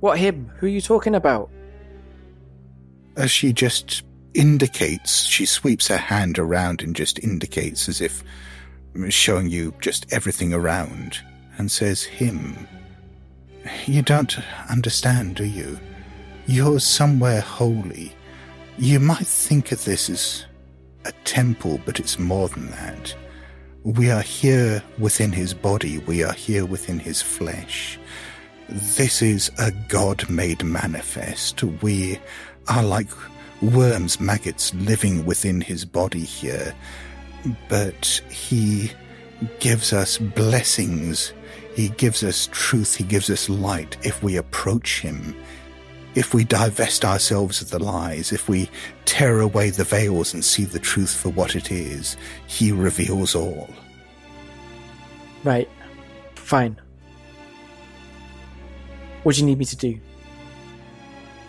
What 0.00 0.18
him? 0.18 0.50
Who 0.56 0.66
are 0.66 0.68
you 0.68 0.80
talking 0.80 1.14
about? 1.14 1.48
As 3.16 3.30
she 3.30 3.52
just 3.52 4.02
indicates, 4.34 5.26
she 5.26 5.46
sweeps 5.46 5.86
her 5.86 5.96
hand 5.96 6.40
around 6.40 6.82
and 6.82 6.96
just 6.96 7.20
indicates 7.20 7.88
as 7.88 8.00
if 8.00 8.24
showing 9.10 9.48
you 9.48 9.72
just 9.80 10.12
everything 10.12 10.52
around 10.52 11.20
and 11.56 11.70
says, 11.70 12.02
Him. 12.02 12.66
You 13.86 14.02
don't 14.02 14.36
understand, 14.68 15.36
do 15.36 15.44
you? 15.44 15.78
You're 16.46 16.80
somewhere 16.80 17.42
holy. 17.42 18.12
You 18.78 19.00
might 19.00 19.26
think 19.26 19.70
of 19.70 19.84
this 19.84 20.08
as 20.08 20.46
a 21.04 21.12
temple, 21.24 21.80
but 21.84 22.00
it's 22.00 22.18
more 22.18 22.48
than 22.48 22.70
that. 22.70 23.14
We 23.84 24.10
are 24.10 24.22
here 24.22 24.82
within 24.98 25.32
his 25.32 25.52
body, 25.52 25.98
we 25.98 26.22
are 26.22 26.32
here 26.32 26.64
within 26.64 26.98
his 26.98 27.20
flesh. 27.20 27.98
This 28.68 29.20
is 29.20 29.50
a 29.58 29.72
God 29.88 30.28
made 30.30 30.64
manifest. 30.64 31.62
We 31.62 32.18
are 32.68 32.82
like 32.82 33.10
worms, 33.60 34.20
maggots 34.20 34.72
living 34.74 35.26
within 35.26 35.60
his 35.60 35.84
body 35.84 36.24
here. 36.24 36.74
But 37.68 38.22
he 38.30 38.90
gives 39.60 39.92
us 39.92 40.16
blessings. 40.16 41.34
He 41.74 41.90
gives 41.90 42.22
us 42.22 42.48
truth. 42.52 42.94
He 42.94 43.04
gives 43.04 43.28
us 43.28 43.48
light 43.48 43.96
if 44.02 44.22
we 44.22 44.36
approach 44.36 45.00
him. 45.00 45.36
If 46.14 46.34
we 46.34 46.44
divest 46.44 47.04
ourselves 47.04 47.62
of 47.62 47.70
the 47.70 47.78
lies, 47.78 48.32
if 48.32 48.48
we 48.48 48.70
tear 49.06 49.40
away 49.40 49.70
the 49.70 49.84
veils 49.84 50.34
and 50.34 50.44
see 50.44 50.64
the 50.64 50.78
truth 50.78 51.14
for 51.14 51.30
what 51.30 51.56
it 51.56 51.70
is, 51.70 52.16
he 52.46 52.70
reveals 52.70 53.34
all. 53.34 53.70
Right. 55.42 55.68
Fine. 56.34 56.78
What 59.22 59.34
do 59.34 59.40
you 59.40 59.46
need 59.46 59.58
me 59.58 59.64
to 59.64 59.76
do? 59.76 59.98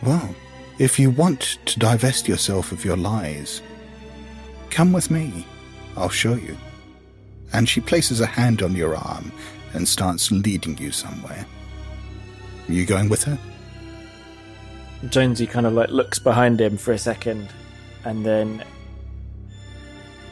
Well, 0.01 0.33
if 0.79 0.97
you 0.97 1.11
want 1.11 1.57
to 1.65 1.79
divest 1.79 2.27
yourself 2.27 2.71
of 2.71 2.85
your 2.85 2.97
lies, 2.97 3.61
come 4.69 4.93
with 4.93 5.11
me. 5.11 5.45
I'll 5.97 6.09
show 6.09 6.35
you. 6.35 6.57
And 7.51 7.67
she 7.67 7.81
places 7.81 8.21
a 8.21 8.25
hand 8.25 8.61
on 8.61 8.75
your 8.75 8.95
arm 8.95 9.31
and 9.73 9.87
starts 9.87 10.31
leading 10.31 10.77
you 10.77 10.91
somewhere. 10.91 11.45
Are 12.67 12.73
You 12.73 12.85
going 12.85 13.09
with 13.09 13.23
her? 13.23 13.37
Jonesy 15.09 15.47
kind 15.47 15.65
of 15.65 15.73
like 15.73 15.89
looks 15.89 16.19
behind 16.19 16.61
him 16.61 16.77
for 16.77 16.93
a 16.93 16.97
second 16.97 17.49
and 18.05 18.25
then 18.25 18.63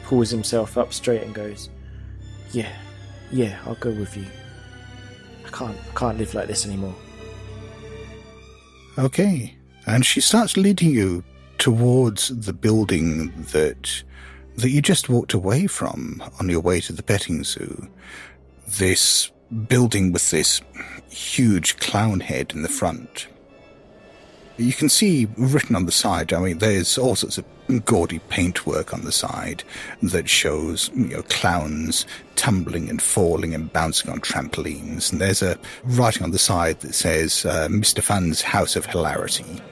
pulls 0.04 0.30
himself 0.30 0.78
up 0.78 0.92
straight 0.92 1.22
and 1.22 1.34
goes, 1.34 1.68
Yeah, 2.52 2.72
yeah, 3.30 3.58
I'll 3.66 3.74
go 3.76 3.90
with 3.90 4.16
you. 4.16 4.26
I 5.46 5.48
can't 5.50 5.76
I 5.76 5.98
can't 5.98 6.18
live 6.18 6.34
like 6.34 6.48
this 6.48 6.66
anymore. 6.66 6.94
Okay. 8.98 9.56
And 9.86 10.06
she 10.06 10.20
starts 10.20 10.56
leading 10.56 10.90
you 10.90 11.24
towards 11.58 12.28
the 12.28 12.52
building 12.52 13.32
that 13.52 14.02
that 14.56 14.70
you 14.70 14.82
just 14.82 15.08
walked 15.08 15.32
away 15.32 15.66
from 15.66 16.22
on 16.38 16.48
your 16.48 16.60
way 16.60 16.80
to 16.80 16.92
the 16.92 17.02
petting 17.02 17.42
zoo. 17.42 17.88
This 18.66 19.30
building 19.68 20.12
with 20.12 20.30
this 20.30 20.60
huge 21.08 21.76
clown 21.78 22.20
head 22.20 22.52
in 22.54 22.62
the 22.62 22.68
front. 22.68 23.28
You 24.62 24.72
can 24.72 24.88
see 24.88 25.26
written 25.36 25.74
on 25.74 25.86
the 25.86 25.92
side, 25.92 26.32
I 26.32 26.40
mean, 26.40 26.58
there's 26.58 26.96
all 26.96 27.16
sorts 27.16 27.38
of 27.38 27.44
gaudy 27.84 28.18
paintwork 28.28 28.92
on 28.92 29.02
the 29.02 29.12
side 29.12 29.64
that 30.02 30.28
shows, 30.28 30.90
you 30.94 31.06
know, 31.06 31.22
clowns 31.22 32.06
tumbling 32.36 32.88
and 32.88 33.00
falling 33.00 33.54
and 33.54 33.72
bouncing 33.72 34.10
on 34.10 34.20
trampolines. 34.20 35.12
And 35.12 35.20
there's 35.20 35.42
a 35.42 35.58
writing 35.84 36.22
on 36.22 36.30
the 36.30 36.38
side 36.38 36.80
that 36.80 36.94
says, 36.94 37.44
uh, 37.44 37.68
Mr. 37.68 38.02
Fun's 38.02 38.42
House 38.42 38.76
of 38.76 38.86
Hilarity. 38.86 39.62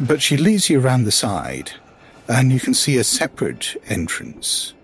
But 0.00 0.22
she 0.22 0.36
leads 0.36 0.68
you 0.68 0.80
around 0.80 1.04
the 1.04 1.12
side, 1.12 1.72
and 2.28 2.50
you 2.52 2.60
can 2.60 2.74
see 2.74 2.96
a 2.96 3.04
separate 3.04 3.76
entrance 3.86 4.74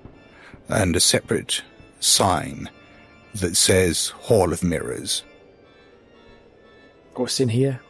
and 0.68 0.94
a 0.94 1.00
separate 1.00 1.62
sign 2.00 2.70
that 3.34 3.56
says 3.56 4.08
Hall 4.08 4.52
of 4.52 4.62
Mirrors. 4.62 5.22
What's 7.14 7.40
in 7.40 7.48
here? 7.48 7.80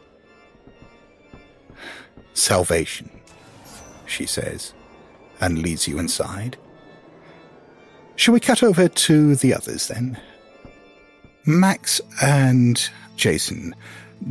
Salvation, 2.33 3.09
she 4.05 4.25
says, 4.25 4.73
and 5.41 5.59
leads 5.59 5.87
you 5.87 5.99
inside. 5.99 6.57
Shall 8.15 8.33
we 8.33 8.39
cut 8.39 8.63
over 8.63 8.87
to 8.87 9.35
the 9.35 9.53
others 9.53 9.87
then? 9.87 10.19
Max 11.45 12.01
and 12.21 12.89
Jason. 13.15 13.73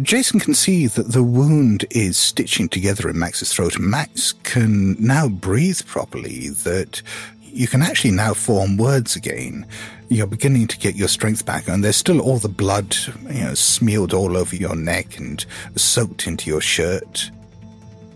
Jason 0.02 0.38
can 0.38 0.52
see 0.54 0.86
that 0.86 1.12
the 1.12 1.22
wound 1.22 1.86
is 1.90 2.18
stitching 2.18 2.68
together 2.68 3.08
in 3.08 3.18
Max's 3.18 3.52
throat. 3.52 3.78
Max 3.78 4.32
can 4.42 4.94
now 5.02 5.28
breathe 5.28 5.80
properly, 5.86 6.50
that 6.50 7.00
you 7.42 7.66
can 7.66 7.80
actually 7.80 8.10
now 8.10 8.34
form 8.34 8.76
words 8.76 9.16
again. 9.16 9.66
You're 10.10 10.26
beginning 10.26 10.66
to 10.68 10.78
get 10.78 10.94
your 10.94 11.08
strength 11.08 11.46
back, 11.46 11.68
and 11.68 11.82
there's 11.82 11.96
still 11.96 12.20
all 12.20 12.36
the 12.36 12.48
blood, 12.48 12.94
you 13.30 13.44
know, 13.44 13.54
smeared 13.54 14.12
all 14.12 14.36
over 14.36 14.54
your 14.54 14.76
neck 14.76 15.18
and 15.18 15.44
soaked 15.76 16.26
into 16.26 16.50
your 16.50 16.60
shirt. 16.60 17.30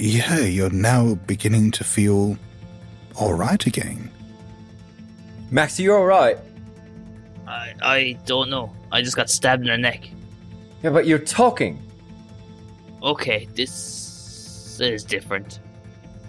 Yeah, 0.03 0.41
you're 0.41 0.69
now 0.69 1.15
beginning 1.15 1.71
to 1.71 1.85
feel 1.85 2.37
all 3.15 3.35
right 3.35 3.65
again. 3.65 4.11
Max, 5.53 5.79
are 5.79 5.83
you 5.83 5.95
alright? 5.95 6.39
I, 7.47 7.75
I 7.81 8.19
don't 8.27 8.51
know. 8.51 8.75
I 8.91 9.03
just 9.03 9.15
got 9.15 9.31
stabbed 9.31 9.63
in 9.63 9.69
the 9.69 9.79
neck. 9.79 10.11
Yeah, 10.83 10.91
but 10.91 11.07
you're 11.07 11.21
talking. 11.21 11.81
Okay, 13.01 13.47
this 13.55 14.77
is 14.81 15.05
different. 15.05 15.61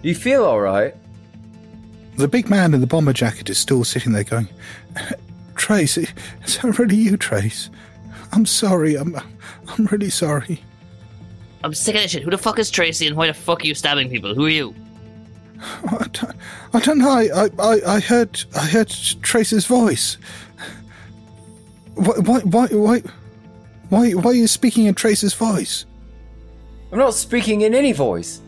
You 0.02 0.14
feel 0.14 0.44
alright? 0.44 0.94
The 2.16 2.28
big 2.28 2.48
man 2.48 2.74
in 2.74 2.80
the 2.80 2.86
bomber 2.86 3.12
jacket 3.12 3.50
is 3.50 3.58
still 3.58 3.82
sitting 3.82 4.12
there 4.12 4.22
going, 4.22 4.48
Trace, 5.56 5.98
is 5.98 6.12
that 6.62 6.78
really 6.78 6.94
you, 6.94 7.16
Trace? 7.16 7.70
I'm 8.30 8.46
sorry. 8.46 8.94
I'm, 8.94 9.16
I'm 9.66 9.86
really 9.86 10.10
sorry. 10.10 10.62
I'm 11.64 11.72
sick 11.72 11.94
of 11.94 12.02
this 12.02 12.10
shit. 12.10 12.22
Who 12.22 12.30
the 12.30 12.36
fuck 12.36 12.58
is 12.58 12.70
Tracy 12.70 13.06
and 13.06 13.16
why 13.16 13.26
the 13.26 13.32
fuck 13.32 13.62
are 13.62 13.66
you 13.66 13.74
stabbing 13.74 14.10
people? 14.10 14.34
Who 14.34 14.44
are 14.44 14.50
you? 14.50 14.74
I 15.62 16.06
don't, 16.12 16.36
I 16.74 16.80
don't 16.80 16.98
know. 16.98 17.08
I, 17.10 17.48
I, 17.58 17.94
I 17.94 18.00
heard, 18.00 18.44
I 18.54 18.66
heard 18.66 18.90
Trace's 19.22 19.64
voice. 19.64 20.18
Why, 21.94 22.16
why, 22.18 22.40
why, 22.40 22.66
why, 22.66 23.02
why, 23.88 24.10
why 24.10 24.30
are 24.30 24.34
you 24.34 24.46
speaking 24.46 24.84
in 24.84 24.94
Tracy's 24.94 25.32
voice? 25.32 25.86
I'm 26.92 26.98
not 26.98 27.14
speaking 27.14 27.62
in 27.62 27.74
any 27.74 27.92
voice. 27.92 28.42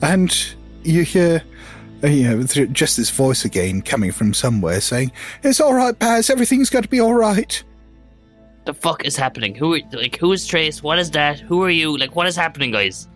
And 0.00 0.34
you 0.84 1.02
hear, 1.02 1.42
uh, 2.02 2.06
you 2.06 2.30
know, 2.30 2.42
th- 2.44 2.72
just 2.72 2.96
this 2.96 3.10
voice 3.10 3.44
again 3.44 3.82
coming 3.82 4.10
from 4.10 4.32
somewhere 4.32 4.80
saying, 4.80 5.12
"It's 5.42 5.60
all 5.60 5.74
right, 5.74 5.98
Baz. 5.98 6.30
Everything's 6.30 6.70
going 6.70 6.82
to 6.82 6.88
be 6.88 7.00
all 7.00 7.14
right." 7.14 7.62
The 8.64 8.74
fuck 8.74 9.04
is 9.04 9.16
happening? 9.16 9.54
Who, 9.54 9.74
are, 9.74 9.80
like, 9.92 10.16
who 10.16 10.32
is 10.32 10.46
Trace? 10.46 10.82
What 10.82 10.98
is 10.98 11.10
that? 11.10 11.38
Who 11.38 11.62
are 11.62 11.70
you? 11.70 11.96
Like, 11.96 12.16
what 12.16 12.26
is 12.26 12.36
happening, 12.36 12.70
guys? 12.70 13.08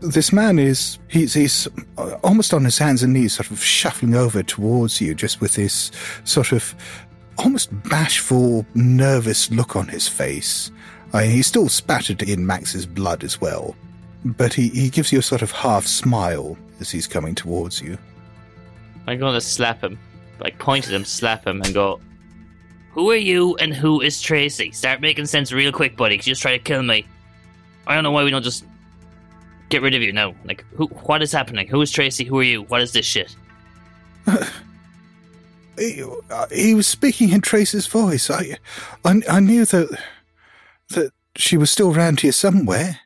This 0.00 0.32
man 0.32 0.58
is 0.58 0.98
he's 1.08 1.32
he's 1.32 1.66
uh, 1.96 2.18
almost 2.22 2.52
on 2.52 2.64
his 2.64 2.76
hands 2.76 3.02
and 3.02 3.14
knees, 3.14 3.32
sort 3.34 3.50
of 3.50 3.62
shuffling 3.62 4.14
over 4.14 4.42
towards 4.42 5.00
you, 5.00 5.14
just 5.14 5.40
with 5.40 5.54
this 5.54 5.90
sort 6.24 6.52
of 6.52 6.74
almost 7.38 7.70
bashful, 7.88 8.66
nervous 8.74 9.50
look 9.50 9.74
on 9.74 9.88
his 9.88 10.06
face. 10.06 10.70
I 11.12 11.22
mean, 11.22 11.30
he's 11.30 11.46
still 11.46 11.68
spattered 11.68 12.22
in 12.22 12.46
Max's 12.46 12.84
blood 12.84 13.24
as 13.24 13.40
well, 13.40 13.74
but 14.24 14.52
he, 14.52 14.68
he 14.68 14.90
gives 14.90 15.12
you 15.12 15.18
a 15.20 15.22
sort 15.22 15.42
of 15.42 15.50
half 15.50 15.86
smile 15.86 16.58
as 16.78 16.90
he's 16.90 17.06
coming 17.06 17.34
towards 17.34 17.80
you. 17.80 17.96
I'm 19.06 19.18
going 19.18 19.34
to 19.34 19.40
slap 19.40 19.82
him. 19.82 19.98
Like, 20.40 20.58
point 20.58 20.86
at 20.86 20.92
him, 20.92 21.04
slap 21.04 21.46
him, 21.46 21.62
and 21.62 21.72
go, 21.72 22.00
Who 22.96 23.10
are 23.10 23.14
you 23.16 23.54
and 23.56 23.74
who 23.74 24.00
is 24.00 24.20
Tracy? 24.22 24.72
Start 24.72 25.02
making 25.02 25.26
sense 25.26 25.52
real 25.52 25.70
quick, 25.70 25.96
buddy, 25.98 26.16
'cause 26.16 26.26
you 26.26 26.32
just 26.32 26.40
try 26.42 26.56
to 26.56 26.58
kill 26.58 26.82
me. 26.82 27.06
I 27.86 27.94
don't 27.94 28.02
know 28.02 28.10
why 28.10 28.24
we 28.24 28.30
don't 28.30 28.42
just 28.42 28.64
get 29.68 29.82
rid 29.82 29.94
of 29.94 30.00
you 30.00 30.12
now. 30.14 30.34
Like, 30.46 30.64
who? 30.74 30.86
what 30.86 31.22
is 31.22 31.30
happening? 31.30 31.68
Who 31.68 31.80
is 31.82 31.90
Tracy? 31.90 32.24
Who 32.24 32.38
are 32.40 32.42
you? 32.42 32.62
What 32.62 32.80
is 32.80 32.92
this 32.92 33.06
shit? 33.06 33.36
He, 35.78 36.02
uh, 36.30 36.46
he 36.50 36.74
was 36.74 36.86
speaking 36.86 37.28
in 37.32 37.42
Tracy's 37.42 37.86
voice. 37.86 38.30
I, 38.30 38.56
I, 39.04 39.20
I 39.28 39.40
knew 39.40 39.66
that 39.66 40.00
that 40.88 41.12
she 41.36 41.58
was 41.58 41.70
still 41.70 41.92
round 41.92 42.20
here 42.20 42.32
somewhere, 42.32 43.00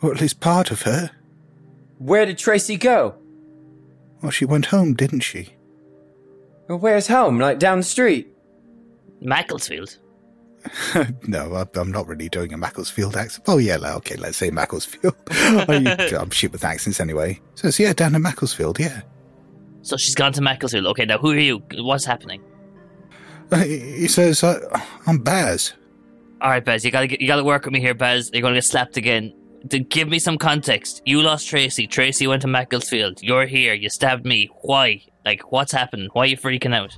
or 0.00 0.12
at 0.14 0.20
least 0.20 0.38
part 0.38 0.70
of 0.70 0.82
her. 0.82 1.10
Where 1.98 2.24
did 2.24 2.38
Tracy 2.38 2.76
go? 2.76 3.16
Well, 4.22 4.30
she 4.30 4.44
went 4.44 4.66
home, 4.66 4.94
didn't 4.94 5.22
she? 5.22 5.54
Well, 6.68 6.78
where's 6.78 7.08
home? 7.08 7.40
Like 7.40 7.58
down 7.58 7.78
the 7.78 7.82
street? 7.84 8.27
Macclesfield. 9.20 9.98
no, 11.26 11.66
I'm 11.74 11.90
not 11.90 12.06
really 12.06 12.28
doing 12.28 12.52
a 12.52 12.58
Macclesfield 12.58 13.16
accent. 13.16 13.44
Oh, 13.48 13.58
yeah, 13.58 13.76
okay, 13.96 14.16
let's 14.16 14.36
say 14.36 14.50
Macclesfield. 14.50 15.14
I'm 15.30 16.30
shit 16.30 16.52
with 16.52 16.64
accents 16.64 17.00
anyway. 17.00 17.40
So 17.54 17.68
Says, 17.68 17.78
yeah, 17.78 17.92
down 17.92 18.14
in 18.14 18.22
Macclesfield, 18.22 18.78
yeah. 18.78 19.02
So 19.82 19.96
she's 19.96 20.14
gone 20.14 20.32
to 20.32 20.40
Macclesfield. 20.40 20.86
Okay, 20.86 21.04
now 21.04 21.18
who 21.18 21.30
are 21.30 21.38
you? 21.38 21.62
What's 21.76 22.04
happening? 22.04 22.42
Uh, 23.50 23.64
He 23.64 24.08
says, 24.08 24.42
uh, 24.42 24.80
I'm 25.06 25.18
Baz. 25.18 25.74
All 26.40 26.50
right, 26.50 26.64
Bez, 26.64 26.84
you 26.84 26.90
gotta 26.90 27.06
get, 27.06 27.20
you 27.20 27.26
gotta 27.26 27.44
work 27.44 27.64
with 27.64 27.72
me 27.72 27.80
here, 27.80 27.94
Bez. 27.94 28.30
You're 28.32 28.42
gonna 28.42 28.54
get 28.54 28.64
slapped 28.64 28.96
again. 28.96 29.34
To 29.70 29.80
give 29.80 30.08
me 30.08 30.20
some 30.20 30.38
context, 30.38 31.02
you 31.04 31.20
lost 31.20 31.48
Tracy. 31.48 31.86
Tracy 31.88 32.26
went 32.28 32.42
to 32.42 32.48
Macclesfield. 32.48 33.20
You're 33.22 33.46
here. 33.46 33.74
You 33.74 33.90
stabbed 33.90 34.24
me. 34.24 34.48
Why? 34.62 35.02
Like, 35.24 35.50
what's 35.50 35.72
happened? 35.72 36.10
Why 36.12 36.22
are 36.22 36.26
you 36.26 36.36
freaking 36.36 36.74
out? 36.74 36.96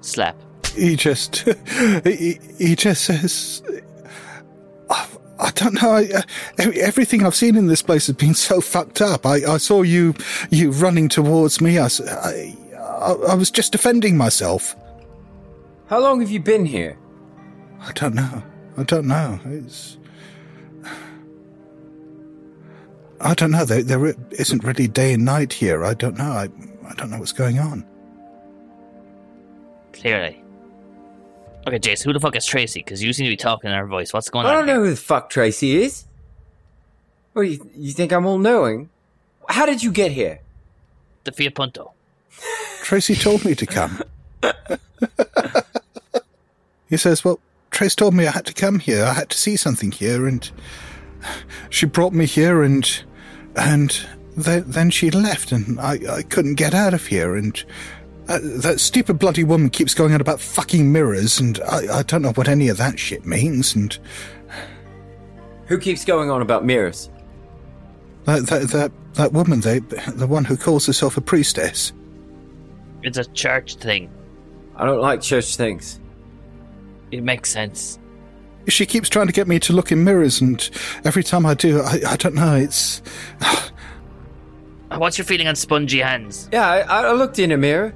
Slap. 0.00 0.36
He 0.74 0.96
just, 0.96 1.36
he, 2.04 2.38
he 2.58 2.76
just 2.76 3.04
says, 3.04 3.62
I, 4.88 5.06
I 5.38 5.50
don't 5.52 5.80
know. 5.82 5.92
I, 5.92 6.08
uh, 6.14 6.70
everything 6.80 7.24
I've 7.24 7.34
seen 7.34 7.56
in 7.56 7.66
this 7.66 7.82
place 7.82 8.06
has 8.06 8.16
been 8.16 8.34
so 8.48 8.60
fucked 8.60 9.00
up. 9.00 9.26
I, 9.26 9.36
I 9.44 9.56
saw 9.56 9.82
you, 9.82 10.14
you 10.50 10.70
running 10.70 11.08
towards 11.08 11.60
me. 11.60 11.78
I 11.78 11.88
I 13.00 13.34
was 13.34 13.50
just 13.50 13.72
defending 13.72 14.16
myself. 14.16 14.76
How 15.86 16.00
long 16.00 16.20
have 16.20 16.30
you 16.30 16.40
been 16.40 16.66
here? 16.66 16.98
I 17.80 17.92
don't 17.92 18.14
know. 18.14 18.42
I 18.76 18.82
don't 18.82 19.06
know. 19.06 19.40
It's. 19.46 19.96
I 23.20 23.34
don't 23.34 23.50
know. 23.50 23.64
There, 23.64 23.82
there 23.82 24.14
isn't 24.32 24.64
really 24.64 24.86
day 24.86 25.14
and 25.14 25.24
night 25.24 25.52
here. 25.52 25.84
I 25.84 25.94
don't 25.94 26.16
know. 26.16 26.30
I, 26.30 26.48
I 26.86 26.94
don't 26.94 27.10
know 27.10 27.18
what's 27.18 27.32
going 27.32 27.58
on. 27.58 27.86
Clearly. 30.00 30.42
Okay, 31.66 31.78
Jace, 31.78 32.02
who 32.02 32.12
the 32.12 32.20
fuck 32.20 32.34
is 32.36 32.46
Tracy? 32.46 32.80
Because 32.80 33.02
you 33.02 33.12
seem 33.12 33.26
to 33.26 33.30
be 33.30 33.36
talking 33.36 33.70
in 33.70 33.76
her 33.76 33.86
voice. 33.86 34.12
What's 34.12 34.30
going 34.30 34.46
I 34.46 34.50
on? 34.50 34.54
I 34.54 34.58
don't 34.58 34.66
know 34.66 34.84
who 34.84 34.90
the 34.90 34.96
fuck 34.96 35.28
Tracy 35.28 35.82
is. 35.82 36.04
What, 37.34 37.42
you, 37.42 37.70
you 37.76 37.92
think 37.92 38.12
I'm 38.12 38.24
all 38.26 38.38
knowing? 38.38 38.88
How 39.48 39.66
did 39.66 39.82
you 39.82 39.92
get 39.92 40.12
here? 40.12 40.40
The 41.24 41.32
Fiat 41.32 41.54
Punto. 41.54 41.92
Tracy 42.82 43.14
told 43.14 43.44
me 43.44 43.54
to 43.54 43.66
come. 43.66 44.02
he 46.88 46.96
says, 46.96 47.22
Well, 47.24 47.38
Trace 47.70 47.94
told 47.94 48.14
me 48.14 48.26
I 48.26 48.30
had 48.30 48.46
to 48.46 48.54
come 48.54 48.78
here. 48.78 49.04
I 49.04 49.12
had 49.12 49.28
to 49.30 49.38
see 49.38 49.56
something 49.56 49.92
here, 49.92 50.26
and 50.26 50.50
she 51.68 51.84
brought 51.84 52.14
me 52.14 52.24
here, 52.24 52.62
and 52.62 53.04
and 53.54 54.06
then, 54.36 54.64
then 54.66 54.90
she 54.90 55.10
left, 55.10 55.52
and 55.52 55.78
I, 55.78 55.98
I 56.10 56.22
couldn't 56.22 56.54
get 56.54 56.72
out 56.72 56.94
of 56.94 57.06
here, 57.06 57.36
and 57.36 57.62
uh, 58.30 58.38
that 58.42 58.78
stupid 58.78 59.18
bloody 59.18 59.42
woman 59.42 59.68
keeps 59.70 59.92
going 59.92 60.14
on 60.14 60.20
about 60.20 60.40
fucking 60.40 60.92
mirrors, 60.92 61.40
and 61.40 61.60
I, 61.68 61.98
I 61.98 62.02
don't 62.04 62.22
know 62.22 62.32
what 62.32 62.48
any 62.48 62.68
of 62.68 62.76
that 62.76 62.98
shit 62.98 63.26
means, 63.26 63.74
and 63.74 63.98
Who 65.66 65.78
keeps 65.78 66.04
going 66.04 66.30
on 66.30 66.40
about 66.40 66.64
mirrors? 66.64 67.10
that 68.24 68.46
that 68.46 68.68
that, 68.68 68.92
that 69.14 69.32
woman, 69.32 69.60
they, 69.60 69.80
the 69.80 70.26
one 70.28 70.44
who 70.44 70.56
calls 70.56 70.86
herself 70.86 71.16
a 71.16 71.20
priestess. 71.20 71.92
It's 73.02 73.18
a 73.18 73.24
church 73.24 73.74
thing. 73.76 74.08
I 74.76 74.84
don't 74.84 75.00
like 75.00 75.20
church 75.22 75.56
things. 75.56 75.98
It 77.10 77.22
makes 77.24 77.50
sense. 77.50 77.98
She 78.68 78.86
keeps 78.86 79.08
trying 79.08 79.26
to 79.26 79.32
get 79.32 79.48
me 79.48 79.58
to 79.60 79.72
look 79.72 79.90
in 79.90 80.04
mirrors, 80.04 80.40
and 80.40 80.70
every 81.04 81.24
time 81.24 81.44
I 81.46 81.54
do, 81.54 81.80
I, 81.80 82.00
I 82.06 82.16
don't 82.16 82.36
know, 82.36 82.54
it's. 82.54 83.02
What's 84.92 85.18
your 85.18 85.24
feeling 85.24 85.48
on 85.48 85.56
spongy 85.56 85.98
hands? 86.00 86.48
Yeah, 86.52 86.68
I, 86.68 86.80
I 87.08 87.12
looked 87.12 87.38
in 87.38 87.50
a 87.52 87.56
mirror. 87.56 87.94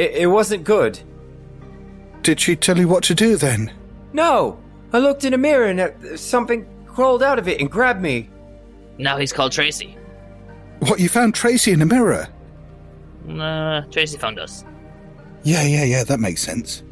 It, 0.00 0.22
it 0.22 0.26
wasn't 0.28 0.64
good. 0.64 0.98
Did 2.22 2.40
she 2.40 2.56
tell 2.56 2.78
you 2.78 2.88
what 2.88 3.04
to 3.04 3.14
do 3.14 3.36
then? 3.36 3.70
No, 4.14 4.58
I 4.94 4.98
looked 4.98 5.24
in 5.24 5.34
a 5.34 5.38
mirror 5.38 5.66
and 5.66 5.78
uh, 5.78 6.16
something 6.16 6.66
crawled 6.86 7.22
out 7.22 7.38
of 7.38 7.46
it 7.48 7.60
and 7.60 7.70
grabbed 7.70 8.00
me. 8.00 8.30
Now 8.96 9.18
he's 9.18 9.30
called 9.30 9.52
Tracy. 9.52 9.98
What, 10.78 11.00
you 11.00 11.10
found 11.10 11.34
Tracy 11.34 11.72
in 11.72 11.82
a 11.82 11.86
mirror? 11.86 12.28
Uh, 13.28 13.82
Tracy 13.90 14.16
found 14.16 14.38
us. 14.38 14.64
Yeah, 15.42 15.64
yeah, 15.64 15.84
yeah, 15.84 16.04
that 16.04 16.18
makes 16.18 16.40
sense. 16.40 16.82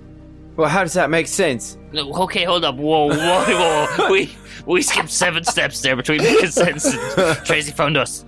Well, 0.57 0.69
how 0.69 0.83
does 0.83 0.93
that 0.93 1.09
make 1.09 1.29
sense? 1.29 1.79
No, 1.93 2.13
okay, 2.25 2.45
hold 2.45 2.63
up. 2.67 2.75
Whoa, 2.75 3.09
whoa, 3.09 3.87
whoa. 3.97 4.11
we 4.11 4.37
we 4.67 4.83
skipped 4.83 5.11
seven 5.11 5.45
steps 5.45 5.81
there 5.81 5.97
between 5.97 6.19
making 6.19 6.51
sense 6.51 6.85
and 6.85 7.39
Tracy 7.47 7.73
found 7.73 7.97
us. 7.97 8.27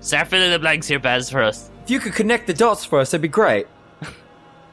Start 0.00 0.28
filling 0.28 0.50
the 0.50 0.58
blanks 0.58 0.86
here, 0.86 0.98
Baz, 0.98 1.28
for 1.28 1.42
us. 1.42 1.70
If 1.86 1.90
you 1.90 2.00
could 2.00 2.14
connect 2.14 2.48
the 2.48 2.52
dots 2.52 2.84
for 2.84 2.98
us, 2.98 3.12
that'd 3.12 3.22
be 3.22 3.28
great. 3.28 3.68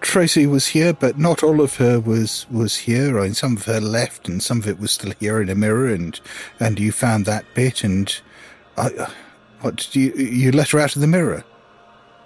Tracy 0.02 0.48
was 0.48 0.66
here, 0.70 0.94
but 0.94 1.20
not 1.20 1.44
all 1.44 1.62
of 1.62 1.76
her 1.76 2.00
was 2.00 2.48
was 2.50 2.76
here. 2.76 3.20
I 3.20 3.26
mean, 3.26 3.34
some 3.36 3.56
of 3.56 3.66
her 3.66 3.80
left, 3.80 4.28
and 4.28 4.42
some 4.42 4.58
of 4.58 4.68
it 4.68 4.80
was 4.80 4.90
still 4.90 5.14
here 5.20 5.40
in 5.40 5.48
a 5.48 5.54
mirror, 5.54 5.88
and 5.94 6.20
and 6.60 6.80
you 6.80 6.92
found 6.92 7.28
that 7.28 7.46
bit, 7.54 7.84
and 7.84 8.20
I, 8.78 8.88
uh, 8.88 9.10
what 9.62 9.76
did 9.76 9.96
you 9.96 10.12
you 10.16 10.52
let 10.52 10.70
her 10.72 10.80
out 10.80 10.96
of 10.96 11.02
the 11.04 11.08
mirror? 11.08 11.44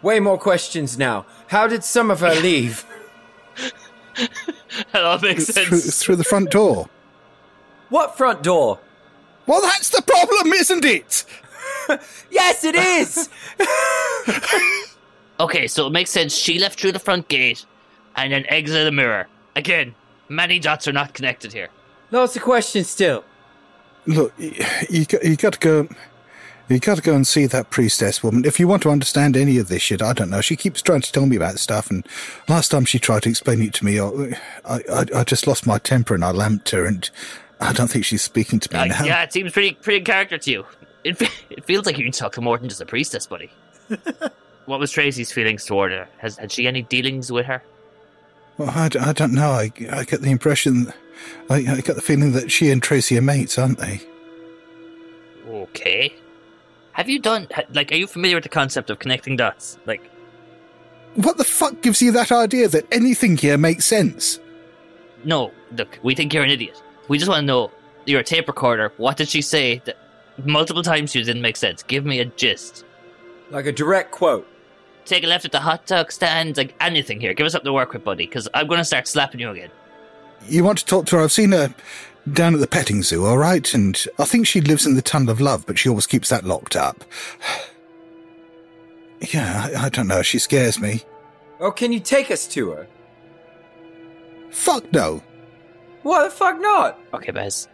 Way 0.01 0.21
more 0.21 0.37
questions 0.37 0.97
now. 0.97 1.25
How 1.47 1.67
did 1.67 1.83
some 1.83 2.09
of 2.09 2.21
her 2.21 2.33
leave? 2.41 2.85
that 4.93 5.03
all 5.03 5.19
makes 5.19 5.51
Through, 5.51 5.79
sense. 5.79 6.01
through 6.01 6.15
the 6.15 6.23
front 6.23 6.49
door. 6.49 6.89
What 7.89 8.15
front 8.17 8.41
door? 8.41 8.79
Well, 9.47 9.61
that's 9.61 9.89
the 9.89 10.01
problem, 10.01 10.53
isn't 10.53 10.85
it? 10.85 11.25
Yes, 12.31 12.63
it 12.63 12.75
is! 12.75 13.29
Okay, 15.39 15.67
so 15.67 15.85
it 15.85 15.91
makes 15.91 16.09
sense. 16.09 16.33
She 16.35 16.57
left 16.57 16.79
through 16.79 16.93
the 16.93 16.99
front 16.99 17.27
gate 17.27 17.63
and 18.15 18.33
then 18.33 18.43
exited 18.49 18.87
the 18.87 18.91
mirror. 18.91 19.27
Again, 19.55 19.93
many 20.29 20.57
dots 20.57 20.87
are 20.87 20.91
not 20.91 21.13
connected 21.13 21.53
here. 21.53 21.69
Lots 22.09 22.35
of 22.35 22.41
questions 22.41 22.89
still. 22.89 23.23
Look, 24.07 24.33
y- 24.39 24.55
you 24.89 25.05
got, 25.05 25.23
you 25.23 25.35
got 25.35 25.53
to 25.53 25.59
go. 25.59 25.87
You 26.69 26.79
got 26.79 26.95
to 26.95 27.03
go 27.03 27.13
and 27.13 27.25
see 27.27 27.45
that 27.45 27.69
priestess 27.69 28.23
woman. 28.23 28.45
If 28.45 28.59
you 28.59 28.67
want 28.67 28.81
to 28.83 28.89
understand 28.89 29.37
any 29.37 29.59
of 29.59 29.67
this 29.67 29.83
shit, 29.83 30.01
I 30.01 30.11
don't 30.13 30.31
know. 30.31 30.41
She 30.41 30.55
keeps 30.55 30.81
trying 30.81 31.01
to 31.01 31.11
tell 31.11 31.27
me 31.27 31.35
about 31.35 31.59
stuff, 31.59 31.91
and 31.91 32.03
last 32.49 32.69
time 32.69 32.83
she 32.85 32.97
tried 32.97 33.21
to 33.23 33.29
explain 33.29 33.61
it 33.61 33.73
to 33.75 33.85
me, 33.85 33.99
I, 33.99 34.07
I, 34.65 34.79
I- 34.91 35.19
I 35.19 35.23
just 35.23 35.45
lost 35.45 35.67
my 35.67 35.77
temper 35.77 36.15
and 36.15 36.25
I 36.25 36.31
lamped 36.31 36.71
her, 36.71 36.83
and 36.85 37.07
I 37.61 37.73
don't 37.73 37.89
think 37.91 38.05
she's 38.05 38.23
speaking 38.23 38.59
to 38.59 38.73
me 38.73 38.79
Uh, 38.79 38.85
now. 38.85 39.05
yeah, 39.05 39.21
it 39.23 39.31
seems 39.31 39.51
pretty 39.53 39.73
pretty 39.75 39.99
in 39.99 40.03
character 40.05 40.39
to 40.39 40.51
you. 40.51 40.65
It, 41.03 41.21
it 41.49 41.65
feels 41.65 41.85
like 41.85 41.97
you 41.97 42.11
talk 42.11 42.33
to 42.33 42.41
more 42.41 42.57
than 42.57 42.69
just 42.69 42.81
a 42.81 42.85
priestess, 42.85 43.25
buddy. 43.27 43.49
what 44.65 44.79
was 44.79 44.91
Tracy's 44.91 45.31
feelings 45.31 45.65
toward 45.65 45.91
her? 45.91 46.07
Has 46.17 46.37
had 46.37 46.51
she 46.51 46.67
any 46.67 46.81
dealings 46.83 47.31
with 47.31 47.45
her? 47.45 47.63
Well, 48.57 48.69
I, 48.69 48.89
I 48.99 49.13
don't 49.13 49.33
know. 49.33 49.51
I, 49.51 49.71
I 49.91 50.03
get 50.03 50.21
the 50.21 50.31
impression, 50.31 50.91
I, 51.49 51.55
I 51.57 51.81
get 51.81 51.95
the 51.95 52.01
feeling 52.01 52.31
that 52.33 52.51
she 52.51 52.71
and 52.71 52.81
Tracy 52.81 53.17
are 53.17 53.21
mates, 53.21 53.57
aren't 53.57 53.77
they? 53.77 54.01
Okay. 55.47 56.13
Have 56.93 57.07
you 57.07 57.19
done 57.19 57.47
like? 57.73 57.91
Are 57.91 57.95
you 57.95 58.07
familiar 58.07 58.35
with 58.37 58.43
the 58.43 58.49
concept 58.49 58.89
of 58.89 58.99
connecting 58.99 59.35
dots? 59.37 59.77
Like, 59.85 60.01
What 61.15 61.37
the 61.37 61.43
fuck 61.43 61.81
gives 61.81 62.01
you 62.01 62.11
that 62.13 62.31
idea 62.31 62.67
that 62.69 62.87
anything 62.91 63.37
here 63.37 63.57
makes 63.57 63.85
sense? 63.85 64.39
no, 65.23 65.51
look, 65.75 65.99
we 66.03 66.15
think 66.15 66.33
you're 66.33 66.43
an 66.43 66.49
idiot. 66.51 66.81
We 67.07 67.17
just 67.17 67.29
want 67.29 67.41
to 67.41 67.45
know. 67.45 67.71
You're 68.05 68.21
a 68.21 68.23
tape 68.23 68.47
recorder. 68.47 68.93
What 68.97 69.17
did 69.17 69.27
she 69.27 69.41
say 69.41 69.81
that 69.85 69.97
multiple 70.45 70.83
times 70.83 71.11
to 71.11 71.19
you 71.19 71.25
didn't 71.25 71.41
make 71.41 71.57
sense? 71.57 71.83
Give 71.83 72.05
me 72.05 72.19
a 72.19 72.25
gist. 72.25 72.85
Like 73.49 73.65
a 73.65 73.71
direct 73.71 74.11
quote. 74.11 74.47
Take 75.05 75.23
a 75.23 75.27
left 75.27 75.45
at 75.45 75.51
the 75.51 75.59
hot 75.59 75.85
dog 75.85 76.11
stand, 76.11 76.57
like 76.57 76.75
anything 76.81 77.21
here. 77.21 77.33
Give 77.33 77.45
us 77.45 77.53
something 77.53 77.67
to 77.69 77.73
work 77.73 77.93
with, 77.93 78.03
buddy, 78.03 78.25
because 78.25 78.47
I'm 78.53 78.67
going 78.67 78.79
to 78.79 78.85
start 78.85 79.07
slapping 79.07 79.39
you 79.39 79.49
again. 79.49 79.69
You 80.47 80.63
want 80.63 80.79
to 80.79 80.85
talk 80.85 81.05
to 81.07 81.15
her? 81.17 81.23
I've 81.23 81.31
seen 81.31 81.51
her 81.53 81.73
down 82.31 82.53
at 82.53 82.59
the 82.59 82.67
petting 82.67 83.03
zoo, 83.03 83.25
all 83.25 83.37
right? 83.37 83.73
And 83.73 84.03
I 84.19 84.25
think 84.25 84.47
she 84.47 84.59
lives 84.59 84.85
in 84.85 84.95
the 84.95 85.01
Tunnel 85.01 85.29
of 85.29 85.39
Love, 85.39 85.65
but 85.65 85.79
she 85.79 85.87
always 85.87 86.05
keeps 86.07 86.29
that 86.29 86.43
locked 86.43 86.75
up. 86.75 87.03
Yeah, 89.33 89.71
I, 89.75 89.85
I 89.85 89.89
don't 89.89 90.07
know. 90.07 90.21
She 90.21 90.37
scares 90.37 90.79
me. 90.79 91.01
Oh, 91.59 91.71
can 91.71 91.91
you 91.91 91.99
take 91.99 92.29
us 92.29 92.45
to 92.49 92.69
her? 92.69 92.87
Fuck 94.51 94.93
no. 94.93 95.23
Why 96.03 96.25
the 96.25 96.29
fuck 96.29 96.61
not? 96.61 96.99
Okay, 97.15 97.31
Bez. 97.31 97.67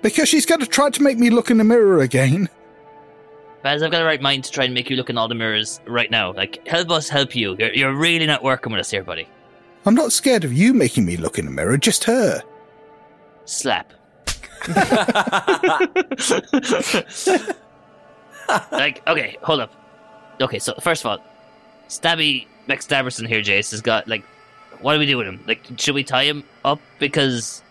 Because 0.00 0.28
she's 0.28 0.46
going 0.46 0.60
to 0.60 0.66
try 0.66 0.90
to 0.90 1.02
make 1.02 1.18
me 1.18 1.30
look 1.30 1.50
in 1.50 1.58
the 1.58 1.64
mirror 1.64 2.00
again. 2.00 2.48
Baz, 3.62 3.82
I've 3.82 3.92
got 3.92 3.98
the 3.98 4.04
right 4.04 4.20
mind 4.20 4.44
to 4.44 4.50
try 4.50 4.64
and 4.64 4.74
make 4.74 4.90
you 4.90 4.96
look 4.96 5.08
in 5.08 5.16
all 5.16 5.28
the 5.28 5.36
mirrors 5.36 5.80
right 5.86 6.10
now. 6.10 6.32
Like, 6.32 6.66
help 6.66 6.90
us 6.90 7.08
help 7.08 7.36
you. 7.36 7.56
You're, 7.58 7.72
you're 7.72 7.94
really 7.94 8.26
not 8.26 8.42
working 8.42 8.72
with 8.72 8.80
us 8.80 8.90
here, 8.90 9.04
buddy. 9.04 9.28
I'm 9.86 9.94
not 9.94 10.12
scared 10.12 10.44
of 10.44 10.52
you 10.52 10.74
making 10.74 11.04
me 11.06 11.16
look 11.16 11.38
in 11.38 11.44
the 11.44 11.50
mirror, 11.50 11.76
just 11.78 12.04
her. 12.04 12.42
Slap. 13.44 13.92
like, 18.72 19.06
okay, 19.06 19.36
hold 19.42 19.60
up. 19.60 19.72
Okay, 20.40 20.58
so 20.58 20.74
first 20.80 21.04
of 21.04 21.10
all, 21.10 21.18
Stabby 21.88 22.46
McStabberson 22.68 23.26
here, 23.28 23.42
Jace, 23.42 23.72
has 23.72 23.80
got, 23.80 24.06
like, 24.08 24.24
what 24.80 24.94
do 24.94 24.98
we 24.98 25.06
do 25.06 25.18
with 25.18 25.26
him? 25.26 25.42
Like, 25.46 25.64
should 25.76 25.94
we 25.94 26.04
tie 26.04 26.24
him 26.24 26.44
up? 26.64 26.80
Because, 26.98 27.62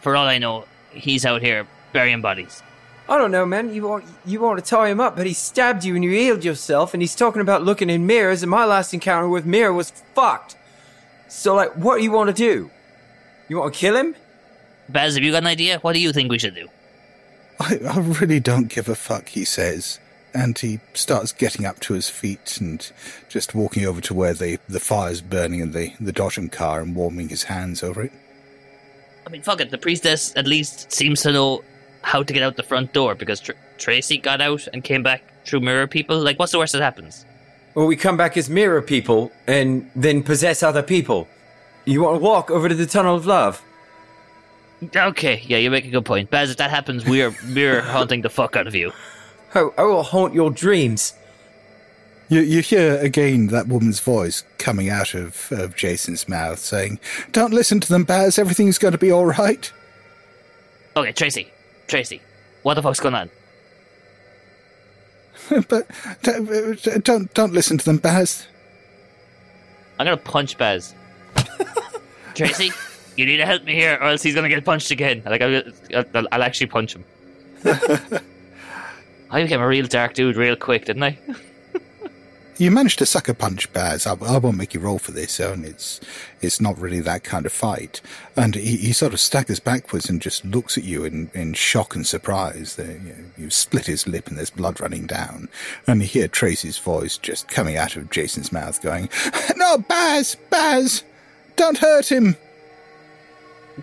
for 0.00 0.16
all 0.16 0.26
I 0.26 0.38
know, 0.38 0.64
he's 0.94 1.26
out 1.26 1.42
here 1.42 1.66
burying 1.92 2.20
bodies. 2.20 2.62
I 3.08 3.18
don't 3.18 3.30
know, 3.30 3.44
man. 3.44 3.74
You 3.74 3.86
want 3.86 4.04
you 4.24 4.40
want 4.40 4.58
to 4.58 4.64
tie 4.64 4.88
him 4.88 5.00
up, 5.00 5.14
but 5.16 5.26
he 5.26 5.34
stabbed 5.34 5.84
you 5.84 5.94
and 5.94 6.02
you 6.02 6.10
healed 6.10 6.44
yourself, 6.44 6.94
and 6.94 7.02
he's 7.02 7.14
talking 7.14 7.42
about 7.42 7.62
looking 7.62 7.90
in 7.90 8.06
mirrors. 8.06 8.42
And 8.42 8.50
my 8.50 8.64
last 8.64 8.94
encounter 8.94 9.28
with 9.28 9.44
mirror 9.44 9.72
was 9.72 9.90
fucked. 9.90 10.56
So, 11.28 11.54
like, 11.54 11.72
what 11.74 11.98
do 11.98 12.02
you 12.02 12.12
want 12.12 12.28
to 12.28 12.34
do? 12.34 12.70
You 13.48 13.58
want 13.58 13.74
to 13.74 13.78
kill 13.78 13.96
him? 13.96 14.14
Baz, 14.88 15.14
have 15.14 15.24
you 15.24 15.32
got 15.32 15.42
an 15.42 15.46
idea? 15.46 15.78
What 15.80 15.92
do 15.92 16.00
you 16.00 16.12
think 16.12 16.30
we 16.30 16.38
should 16.38 16.54
do? 16.54 16.68
I, 17.60 17.78
I 17.88 17.98
really 17.98 18.40
don't 18.40 18.68
give 18.68 18.88
a 18.88 18.94
fuck, 18.94 19.28
he 19.28 19.44
says. 19.44 20.00
And 20.32 20.58
he 20.58 20.80
starts 20.94 21.32
getting 21.32 21.64
up 21.64 21.78
to 21.80 21.94
his 21.94 22.08
feet 22.08 22.58
and 22.60 22.90
just 23.28 23.54
walking 23.54 23.84
over 23.84 24.00
to 24.00 24.14
where 24.14 24.34
the, 24.34 24.58
the 24.68 24.80
fire's 24.80 25.20
burning 25.20 25.60
in 25.60 25.70
the, 25.72 25.92
the 26.00 26.12
Dodgem 26.12 26.50
car 26.50 26.80
and 26.80 26.96
warming 26.96 27.28
his 27.28 27.44
hands 27.44 27.82
over 27.82 28.02
it. 28.02 28.12
I 29.26 29.30
mean, 29.30 29.42
fuck 29.42 29.60
it. 29.60 29.70
The 29.70 29.78
priestess 29.78 30.32
at 30.36 30.46
least 30.46 30.92
seems 30.92 31.22
to 31.22 31.32
know 31.32 31.64
how 32.02 32.22
to 32.22 32.32
get 32.32 32.42
out 32.42 32.56
the 32.56 32.62
front 32.62 32.92
door 32.92 33.14
because 33.14 33.40
Tr- 33.40 33.52
Tracy 33.78 34.18
got 34.18 34.40
out 34.40 34.68
and 34.72 34.84
came 34.84 35.02
back 35.02 35.22
through 35.44 35.60
mirror 35.60 35.86
people. 35.86 36.18
Like, 36.20 36.38
what's 36.38 36.52
the 36.52 36.58
worst 36.58 36.72
that 36.74 36.82
happens? 36.82 37.24
Well, 37.74 37.86
we 37.86 37.96
come 37.96 38.16
back 38.16 38.36
as 38.36 38.48
mirror 38.50 38.82
people 38.82 39.32
and 39.46 39.90
then 39.96 40.22
possess 40.22 40.62
other 40.62 40.82
people. 40.82 41.26
You 41.84 42.02
want 42.02 42.16
to 42.16 42.22
walk 42.22 42.50
over 42.50 42.68
to 42.68 42.74
the 42.74 42.86
tunnel 42.86 43.16
of 43.16 43.26
love? 43.26 43.62
Okay, 44.94 45.42
yeah, 45.46 45.58
you 45.58 45.70
make 45.70 45.86
a 45.86 45.90
good 45.90 46.04
point. 46.04 46.30
Baz, 46.30 46.50
if 46.50 46.58
that 46.58 46.70
happens, 46.70 47.04
we 47.04 47.22
are 47.22 47.34
mirror 47.44 47.80
haunting 47.82 48.22
the 48.22 48.30
fuck 48.30 48.56
out 48.56 48.66
of 48.66 48.74
you. 48.74 48.92
Oh, 49.54 49.72
I 49.78 49.82
will 49.84 50.02
haunt 50.02 50.34
your 50.34 50.50
dreams. 50.50 51.14
You, 52.34 52.40
you 52.40 52.62
hear 52.62 52.98
again 52.98 53.46
that 53.48 53.68
woman's 53.68 54.00
voice 54.00 54.42
coming 54.58 54.90
out 54.90 55.14
of, 55.14 55.52
of 55.52 55.76
Jason's 55.76 56.28
mouth 56.28 56.58
saying, 56.58 56.98
Don't 57.30 57.54
listen 57.54 57.78
to 57.78 57.88
them, 57.88 58.02
Baz. 58.02 58.40
Everything's 58.40 58.76
going 58.76 58.90
to 58.90 58.98
be 58.98 59.12
all 59.12 59.26
right. 59.26 59.72
Okay, 60.96 61.12
Tracy. 61.12 61.48
Tracy. 61.86 62.20
What 62.64 62.74
the 62.74 62.82
fuck's 62.82 62.98
going 62.98 63.14
on? 63.14 63.30
but 65.68 65.88
don't, 66.22 67.04
don't, 67.04 67.34
don't 67.34 67.52
listen 67.52 67.78
to 67.78 67.84
them, 67.84 67.98
Baz. 67.98 68.48
I'm 70.00 70.06
gonna 70.06 70.16
punch 70.16 70.58
Baz. 70.58 70.92
Tracy, 72.34 72.72
you 73.16 73.26
need 73.26 73.36
to 73.36 73.46
help 73.46 73.62
me 73.62 73.74
here, 73.74 73.96
or 74.00 74.08
else 74.08 74.24
he's 74.24 74.34
gonna 74.34 74.48
get 74.48 74.64
punched 74.64 74.90
again. 74.90 75.22
Like 75.24 75.40
I'll, 75.40 75.62
I'll, 75.94 76.26
I'll 76.32 76.42
actually 76.42 76.66
punch 76.66 76.96
him. 76.96 77.04
I 79.30 79.40
became 79.40 79.60
a 79.60 79.68
real 79.68 79.86
dark 79.86 80.14
dude 80.14 80.34
real 80.34 80.56
quick, 80.56 80.86
didn't 80.86 81.04
I? 81.04 81.16
You 82.56 82.70
managed 82.70 83.00
to 83.00 83.06
sucker 83.06 83.34
punch 83.34 83.72
Baz. 83.72 84.06
I, 84.06 84.12
I 84.12 84.38
won't 84.38 84.56
make 84.56 84.74
you 84.74 84.80
roll 84.80 85.00
for 85.00 85.10
this, 85.10 85.40
and 85.40 85.64
it's 85.64 86.00
it's 86.40 86.60
not 86.60 86.78
really 86.78 87.00
that 87.00 87.24
kind 87.24 87.46
of 87.46 87.52
fight. 87.52 88.00
And 88.36 88.54
he, 88.54 88.76
he 88.76 88.92
sort 88.92 89.12
of 89.12 89.18
staggers 89.18 89.58
backwards 89.58 90.08
and 90.08 90.22
just 90.22 90.44
looks 90.44 90.78
at 90.78 90.84
you 90.84 91.04
in, 91.04 91.30
in 91.34 91.54
shock 91.54 91.96
and 91.96 92.06
surprise. 92.06 92.76
There, 92.76 92.92
you, 92.92 92.98
know, 92.98 93.24
you 93.36 93.50
split 93.50 93.86
his 93.86 94.06
lip 94.06 94.28
and 94.28 94.38
there's 94.38 94.50
blood 94.50 94.80
running 94.80 95.06
down. 95.06 95.48
And 95.88 96.00
you 96.00 96.06
hear 96.06 96.28
Tracy's 96.28 96.78
voice 96.78 97.18
just 97.18 97.48
coming 97.48 97.76
out 97.76 97.96
of 97.96 98.10
Jason's 98.10 98.52
mouth, 98.52 98.80
going, 98.80 99.08
"No, 99.56 99.78
Baz, 99.78 100.36
Baz, 100.48 101.02
don't 101.56 101.78
hurt 101.78 102.10
him." 102.10 102.36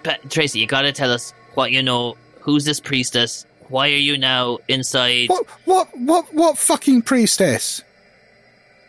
But 0.01 0.29
Tracy, 0.29 0.59
you 0.59 0.67
gotta 0.67 0.93
tell 0.93 1.11
us 1.11 1.33
what 1.55 1.71
you 1.71 1.83
know. 1.83 2.15
Who's 2.39 2.63
this 2.63 2.79
priestess? 2.79 3.45
Why 3.67 3.89
are 3.89 3.97
you 3.97 4.17
now 4.17 4.59
inside? 4.69 5.29
What 5.29 5.45
what 5.65 5.97
what 5.97 6.33
what 6.33 6.57
fucking 6.57 7.01
priestess? 7.01 7.83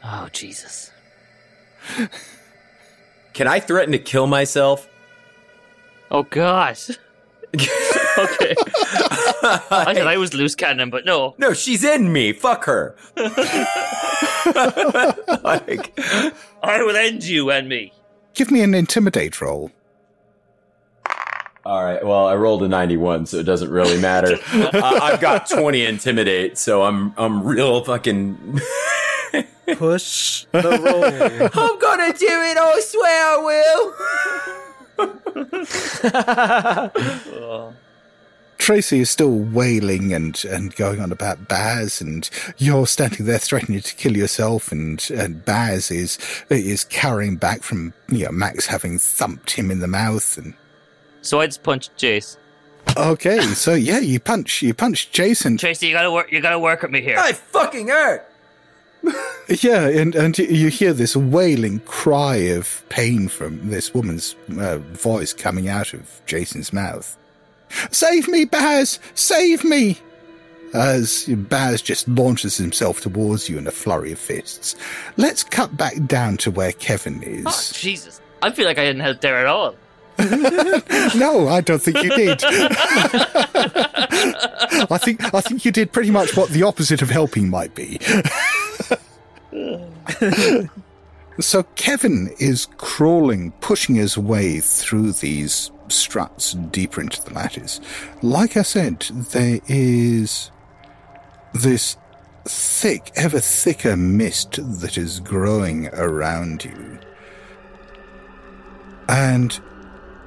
Oh 0.05 0.29
Jesus! 0.33 0.91
Can 3.33 3.47
I 3.47 3.61
threaten 3.61 3.93
to 3.93 3.99
kill 3.99 4.27
myself? 4.27 4.89
Oh 6.11 6.25
gosh. 6.25 6.91
okay. 7.55 8.55
I 9.43 9.95
thought 9.95 10.07
I 10.07 10.17
was 10.17 10.33
loose 10.33 10.55
cannon, 10.55 10.91
but 10.91 11.05
no. 11.05 11.35
No, 11.39 11.53
she's 11.53 11.85
in 11.85 12.13
me. 12.13 12.33
Fuck 12.33 12.65
her. 12.65 12.97
like, 15.45 15.99
I 16.63 16.83
will 16.83 16.97
end 16.97 17.25
you 17.25 17.51
and 17.51 17.69
me. 17.69 17.93
Give 18.35 18.51
me 18.51 18.63
an 18.63 18.75
intimidate 18.75 19.41
roll. 19.41 19.71
All 21.65 21.85
right. 21.85 22.05
Well, 22.05 22.27
I 22.27 22.35
rolled 22.35 22.63
a 22.63 22.69
91, 22.69 23.27
so 23.27 23.37
it 23.37 23.45
doesn't 23.45 23.71
really 23.71 24.01
matter. 24.01 24.39
uh, 24.53 24.99
I've 25.03 25.21
got 25.21 25.49
20 25.49 25.85
intimidate, 25.85 26.59
so 26.59 26.83
I'm 26.83 27.15
I'm 27.17 27.45
real 27.45 27.85
fucking 27.85 28.61
push 29.77 30.45
the 30.53 30.63
roll. 30.63 31.05
I'm 31.65 31.79
gonna 31.79 32.13
do 32.13 32.27
it. 32.27 32.57
I 32.59 32.81
swear 32.81 33.27
I 33.27 33.37
will. 37.39 37.73
Tracy 38.59 39.01
is 39.01 39.11
still 39.11 39.37
wailing 39.37 40.13
and, 40.13 40.45
and 40.45 40.73
going 40.77 41.01
on 41.01 41.11
about 41.11 41.49
Baz, 41.49 42.01
and 42.01 42.31
you're 42.59 42.87
standing 42.87 43.27
there 43.27 43.39
threatening 43.39 43.81
to 43.81 43.95
kill 43.97 44.17
yourself, 44.17 44.71
and, 44.71 45.05
and 45.13 45.45
Baz 45.45 45.91
is 45.91 46.17
is 46.49 46.85
carrying 46.85 47.35
back 47.37 47.63
from 47.65 47.93
you 48.09 48.25
know 48.27 48.31
Max 48.31 48.67
having 48.67 48.99
thumped 48.99 49.51
him 49.53 49.73
in 49.73 49.81
the 49.81 49.89
mouth, 49.89 50.39
and 50.39 50.55
So 51.23 51.41
I 51.41 51.47
just 51.47 51.65
punched 51.65 51.97
Jace. 51.97 52.37
okay, 52.97 53.41
so 53.41 53.75
yeah, 53.75 53.99
you 53.99 54.21
punch 54.21 54.63
you 54.63 54.75
punch 54.75 55.11
Jason, 55.11 55.57
Tracy, 55.59 55.89
you 55.89 55.93
gotta 55.95 56.13
work. 56.13 56.31
You 56.31 56.41
gotta 56.41 56.61
work 56.61 56.83
with 56.83 56.93
me 56.93 57.01
here. 57.01 57.17
I 57.19 57.33
fucking 57.33 57.89
hurt. 57.89 58.29
yeah, 59.61 59.89
and 59.89 60.15
and 60.15 60.39
you 60.39 60.69
hear 60.69 60.93
this 60.93 61.17
wailing 61.17 61.81
cry 61.81 62.37
of 62.37 62.85
pain 62.89 63.29
from 63.29 63.69
this 63.69 63.93
woman's 63.95 64.37
uh, 64.59 64.79
voice 64.79 65.33
coming 65.33 65.69
out 65.69 65.93
of 65.93 66.21
Jason's 66.27 66.73
mouth. 66.73 67.17
Save 67.91 68.29
me, 68.29 68.45
Baz! 68.45 68.99
Save 69.15 69.65
me! 69.65 69.99
As 70.75 71.27
Baz 71.27 71.83
just 71.83 72.09
launches 72.09 72.57
himself 72.57 73.01
towards 73.01 73.49
you 73.49 73.59
in 73.59 73.67
a 73.67 73.71
flurry 73.71 74.13
of 74.13 74.19
fists. 74.19 74.75
Let's 75.17 75.45
cut 75.45 75.77
back 75.77 75.95
down 76.07 76.39
to 76.39 76.51
where 76.51 76.73
Kevin 76.73 77.23
is. 77.23 77.45
Oh, 77.47 77.71
Jesus! 77.73 78.21
I 78.41 78.51
feel 78.51 78.67
like 78.67 78.79
I 78.79 78.85
didn't 78.85 79.03
help 79.03 79.21
there 79.21 79.37
at 79.37 79.47
all. 79.47 79.75
no, 81.17 81.49
I 81.49 81.63
don't 81.65 81.83
think 81.83 82.03
you 82.03 82.11
did. 82.11 82.43
I 84.91 84.99
think 84.99 85.35
I 85.35 85.41
think 85.41 85.65
you 85.65 85.73
did 85.73 85.91
pretty 85.93 86.11
much 86.11 86.37
what 86.37 86.51
the 86.51 86.63
opposite 86.63 87.01
of 87.03 87.11
helping 87.11 87.49
might 87.49 87.75
be. 87.75 87.99
so 91.41 91.63
Kevin 91.75 92.35
is 92.39 92.67
crawling, 92.77 93.53
pushing 93.61 93.95
his 93.97 94.17
way 94.17 94.61
through 94.61 95.13
these 95.13 95.71
struts 95.89 96.53
deeper 96.53 97.01
into 97.01 97.23
the 97.23 97.35
lattice. 97.35 97.81
Like 98.23 98.57
I 98.57 98.63
said, 98.63 99.01
there 99.33 99.61
is 99.69 100.51
this 101.53 101.97
thick, 102.45 103.13
ever 103.15 103.41
thicker 103.41 103.97
mist 103.97 104.59
that 104.81 104.97
is 104.97 105.21
growing 105.21 105.89
around 105.89 106.65
you. 106.65 106.99
And 109.09 109.61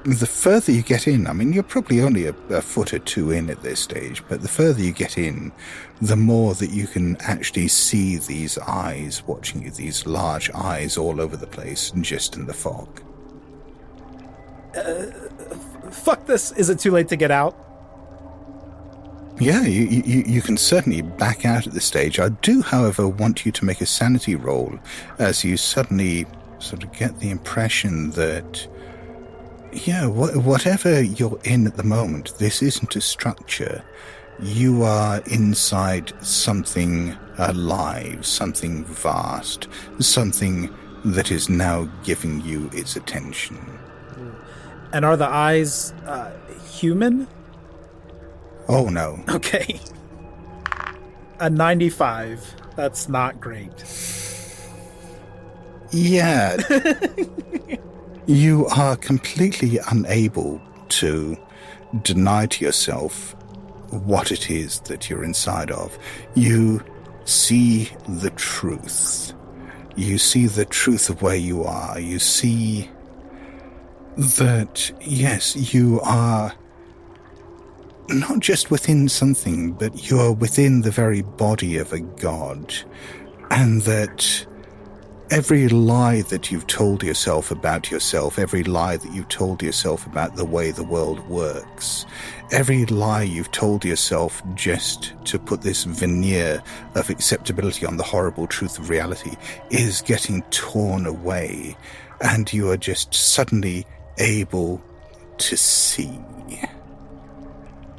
the 0.06 0.26
further 0.26 0.70
you 0.70 0.82
get 0.82 1.08
in, 1.08 1.26
I 1.26 1.32
mean, 1.32 1.52
you're 1.52 1.64
probably 1.64 2.00
only 2.00 2.26
a, 2.26 2.34
a, 2.50 2.62
foot 2.62 2.94
or 2.94 3.00
two 3.00 3.32
in 3.32 3.50
at 3.50 3.62
this 3.62 3.80
stage, 3.80 4.22
but 4.28 4.40
the 4.40 4.48
further 4.48 4.80
you 4.80 4.92
get 4.92 5.18
in, 5.18 5.50
the 6.00 6.14
more 6.14 6.54
that 6.54 6.70
you 6.70 6.86
can 6.86 7.16
actually 7.16 7.66
see 7.66 8.16
these 8.16 8.56
eyes 8.58 9.24
watching 9.26 9.62
you, 9.62 9.70
these 9.72 10.06
large 10.06 10.48
eyes 10.52 10.96
all 10.96 11.20
over 11.20 11.36
the 11.36 11.46
place, 11.46 11.90
and 11.90 12.04
just 12.04 12.36
in 12.36 12.46
the 12.46 12.54
fog. 12.54 13.02
Uh, 14.76 15.06
fuck 15.90 16.24
this. 16.26 16.52
Is 16.52 16.70
it 16.70 16.78
too 16.78 16.92
late 16.92 17.08
to 17.08 17.16
get 17.16 17.32
out? 17.32 17.58
Yeah, 19.40 19.62
you, 19.62 19.86
you, 19.86 20.22
you 20.24 20.40
can 20.40 20.56
certainly 20.56 21.02
back 21.02 21.44
out 21.44 21.66
at 21.66 21.72
this 21.72 21.84
stage. 21.84 22.20
I 22.20 22.28
do, 22.28 22.62
however, 22.62 23.08
want 23.08 23.44
you 23.44 23.50
to 23.52 23.64
make 23.64 23.80
a 23.80 23.86
sanity 23.86 24.36
roll 24.36 24.78
as 25.18 25.44
you 25.44 25.56
suddenly 25.56 26.26
sort 26.58 26.84
of 26.84 26.92
get 26.92 27.18
the 27.18 27.30
impression 27.30 28.12
that 28.12 28.66
yeah, 29.84 30.06
wh- 30.06 30.44
whatever 30.44 31.02
you're 31.02 31.38
in 31.44 31.66
at 31.66 31.76
the 31.76 31.82
moment, 31.82 32.36
this 32.38 32.62
isn't 32.62 32.96
a 32.96 33.00
structure. 33.00 33.82
You 34.40 34.82
are 34.82 35.20
inside 35.26 36.12
something 36.24 37.16
alive, 37.38 38.24
something 38.26 38.84
vast, 38.84 39.68
something 39.98 40.74
that 41.04 41.30
is 41.30 41.48
now 41.48 41.88
giving 42.04 42.40
you 42.42 42.70
its 42.72 42.96
attention. 42.96 43.58
And 44.92 45.04
are 45.04 45.16
the 45.16 45.28
eyes 45.28 45.92
uh, 46.06 46.32
human? 46.70 47.28
Oh 48.68 48.88
no. 48.88 49.22
Okay. 49.28 49.80
A 51.38 51.50
95. 51.50 52.54
That's 52.76 53.08
not 53.08 53.40
great. 53.40 53.84
Yeah. 55.92 56.56
you 58.26 58.66
are 58.66 58.96
completely 58.96 59.78
unable 59.90 60.60
to 60.88 61.36
deny 62.02 62.46
to 62.46 62.64
yourself 62.64 63.34
what 63.90 64.32
it 64.32 64.50
is 64.50 64.80
that 64.80 65.08
you're 65.08 65.24
inside 65.24 65.70
of. 65.70 65.96
You 66.34 66.82
see 67.24 67.90
the 68.08 68.30
truth. 68.30 69.32
You 69.94 70.18
see 70.18 70.46
the 70.46 70.64
truth 70.64 71.08
of 71.08 71.22
where 71.22 71.36
you 71.36 71.64
are. 71.64 71.98
You 71.98 72.18
see 72.18 72.90
that, 74.16 74.90
yes, 75.00 75.74
you 75.74 76.00
are 76.02 76.52
not 78.08 78.40
just 78.40 78.70
within 78.70 79.08
something, 79.08 79.72
but 79.72 80.10
you 80.10 80.18
are 80.18 80.32
within 80.32 80.82
the 80.82 80.90
very 80.90 81.22
body 81.22 81.78
of 81.78 81.92
a 81.92 82.00
god. 82.00 82.74
And 83.50 83.82
that 83.82 84.45
every 85.30 85.68
lie 85.68 86.22
that 86.22 86.50
you've 86.50 86.66
told 86.66 87.02
yourself 87.02 87.50
about 87.50 87.90
yourself, 87.90 88.38
every 88.38 88.62
lie 88.62 88.96
that 88.96 89.12
you've 89.12 89.28
told 89.28 89.62
yourself 89.62 90.06
about 90.06 90.36
the 90.36 90.44
way 90.44 90.70
the 90.70 90.84
world 90.84 91.26
works, 91.28 92.06
every 92.52 92.86
lie 92.86 93.22
you've 93.22 93.50
told 93.50 93.84
yourself 93.84 94.42
just 94.54 95.14
to 95.24 95.38
put 95.38 95.62
this 95.62 95.84
veneer 95.84 96.62
of 96.94 97.10
acceptability 97.10 97.84
on 97.84 97.96
the 97.96 98.02
horrible 98.02 98.46
truth 98.46 98.78
of 98.78 98.88
reality 98.88 99.34
is 99.70 100.02
getting 100.02 100.42
torn 100.44 101.06
away, 101.06 101.76
and 102.20 102.52
you 102.52 102.70
are 102.70 102.76
just 102.76 103.12
suddenly 103.14 103.86
able 104.18 104.82
to 105.38 105.56
see. 105.56 106.18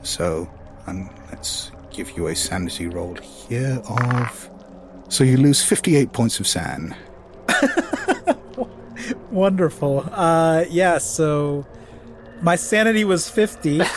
So, 0.04 0.50
um, 0.88 1.10
let's 1.30 1.72
give 1.92 2.16
you 2.16 2.28
a 2.28 2.36
sanity 2.36 2.88
roll 2.88 3.16
here 3.16 3.82
of. 3.90 4.50
So 5.10 5.24
you 5.24 5.38
lose 5.38 5.64
58 5.64 6.12
points 6.14 6.40
of 6.40 6.48
SAN. 6.48 6.96
Wonderful. 9.32 10.08
Uh, 10.12 10.66
yeah, 10.70 10.98
so 10.98 11.66
my 12.42 12.56
sanity 12.56 13.04
was 13.04 13.30
50. 13.30 13.82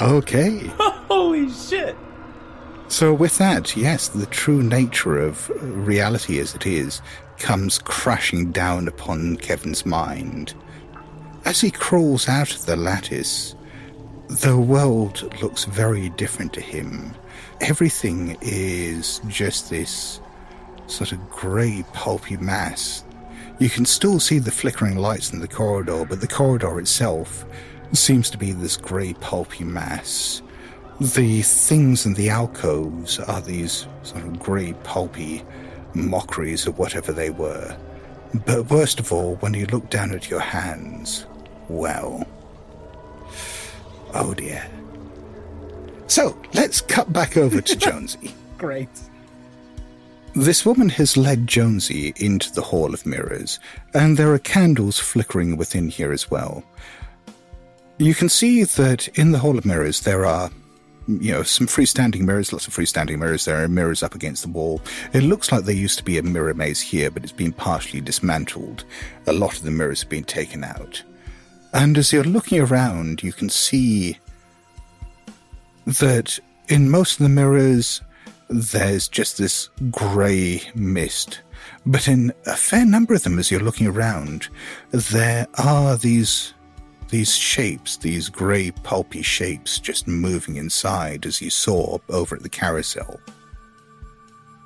Okay. 0.00 0.58
Holy 0.78 1.50
shit! 1.50 1.96
So, 2.88 3.14
with 3.14 3.38
that, 3.38 3.76
yes, 3.76 4.08
the 4.08 4.26
true 4.26 4.62
nature 4.62 5.18
of 5.18 5.50
reality 5.62 6.38
as 6.38 6.54
it 6.54 6.66
is 6.66 7.00
comes 7.38 7.78
crashing 7.78 8.52
down 8.52 8.88
upon 8.88 9.36
Kevin's 9.36 9.86
mind. 9.86 10.54
As 11.44 11.60
he 11.60 11.70
crawls 11.70 12.28
out 12.28 12.54
of 12.54 12.66
the 12.66 12.76
lattice, 12.76 13.54
the 14.28 14.58
world 14.58 15.32
looks 15.40 15.64
very 15.64 16.10
different 16.10 16.52
to 16.54 16.60
him. 16.60 17.14
Everything 17.60 18.36
is 18.42 19.20
just 19.28 19.70
this 19.70 20.20
sort 20.86 21.12
of 21.12 21.30
grey, 21.30 21.84
pulpy 21.92 22.36
mass. 22.36 23.04
You 23.58 23.70
can 23.70 23.86
still 23.86 24.20
see 24.20 24.38
the 24.38 24.50
flickering 24.50 24.96
lights 24.96 25.32
in 25.32 25.40
the 25.40 25.48
corridor, 25.48 26.04
but 26.04 26.20
the 26.20 26.28
corridor 26.28 26.78
itself 26.78 27.44
seems 27.92 28.28
to 28.30 28.38
be 28.38 28.52
this 28.52 28.76
grey, 28.76 29.14
pulpy 29.14 29.64
mass. 29.64 30.42
The 31.00 31.42
things 31.42 32.06
in 32.06 32.14
the 32.14 32.30
alcoves 32.30 33.18
are 33.18 33.40
these 33.40 33.86
sort 34.02 34.24
of 34.24 34.38
grey, 34.38 34.74
pulpy 34.84 35.44
mockeries 35.94 36.66
of 36.66 36.78
whatever 36.78 37.12
they 37.12 37.30
were. 37.30 37.76
But 38.44 38.70
worst 38.70 39.00
of 39.00 39.12
all, 39.12 39.36
when 39.36 39.54
you 39.54 39.66
look 39.66 39.88
down 39.90 40.12
at 40.12 40.28
your 40.28 40.40
hands, 40.40 41.26
well. 41.68 42.26
Oh 44.14 44.34
dear. 44.34 44.66
So, 46.06 46.40
let's 46.54 46.80
cut 46.80 47.12
back 47.12 47.36
over 47.36 47.60
to 47.60 47.76
Jonesy. 47.76 48.34
Great. 48.58 48.88
This 50.36 50.66
woman 50.66 50.90
has 50.90 51.16
led 51.16 51.46
Jonesy 51.46 52.12
into 52.16 52.52
the 52.52 52.60
Hall 52.60 52.92
of 52.92 53.06
Mirrors, 53.06 53.58
and 53.94 54.18
there 54.18 54.34
are 54.34 54.38
candles 54.38 54.98
flickering 54.98 55.56
within 55.56 55.88
here 55.88 56.12
as 56.12 56.30
well. 56.30 56.62
You 57.96 58.14
can 58.14 58.28
see 58.28 58.62
that 58.62 59.08
in 59.16 59.32
the 59.32 59.38
Hall 59.38 59.56
of 59.56 59.64
Mirrors 59.64 60.02
there 60.02 60.26
are, 60.26 60.50
you 61.08 61.32
know, 61.32 61.42
some 61.42 61.66
freestanding 61.66 62.20
mirrors, 62.20 62.52
lots 62.52 62.68
of 62.68 62.74
freestanding 62.74 63.18
mirrors. 63.18 63.46
There 63.46 63.64
are 63.64 63.66
mirrors 63.66 64.02
up 64.02 64.14
against 64.14 64.42
the 64.42 64.50
wall. 64.50 64.82
It 65.14 65.22
looks 65.22 65.50
like 65.50 65.64
there 65.64 65.74
used 65.74 65.96
to 66.00 66.04
be 66.04 66.18
a 66.18 66.22
mirror 66.22 66.52
maze 66.52 66.82
here, 66.82 67.10
but 67.10 67.22
it's 67.22 67.32
been 67.32 67.54
partially 67.54 68.02
dismantled. 68.02 68.84
A 69.26 69.32
lot 69.32 69.56
of 69.56 69.62
the 69.62 69.70
mirrors 69.70 70.02
have 70.02 70.10
been 70.10 70.24
taken 70.24 70.64
out. 70.64 71.02
And 71.72 71.96
as 71.96 72.12
you're 72.12 72.24
looking 72.24 72.60
around, 72.60 73.22
you 73.22 73.32
can 73.32 73.48
see 73.48 74.18
that 75.86 76.38
in 76.68 76.90
most 76.90 77.12
of 77.12 77.22
the 77.22 77.30
mirrors, 77.30 78.02
there's 78.48 79.08
just 79.08 79.38
this 79.38 79.70
grey 79.90 80.62
mist. 80.74 81.40
But 81.84 82.08
in 82.08 82.32
a 82.46 82.56
fair 82.56 82.86
number 82.86 83.14
of 83.14 83.22
them, 83.22 83.38
as 83.38 83.50
you're 83.50 83.60
looking 83.60 83.86
around, 83.86 84.48
there 84.90 85.46
are 85.58 85.96
these 85.96 86.52
these 87.08 87.36
shapes, 87.36 87.96
these 87.98 88.28
grey 88.28 88.72
pulpy 88.82 89.22
shapes 89.22 89.78
just 89.78 90.08
moving 90.08 90.56
inside 90.56 91.24
as 91.24 91.40
you 91.40 91.50
saw 91.50 91.98
over 92.08 92.34
at 92.34 92.42
the 92.42 92.48
carousel. 92.48 93.20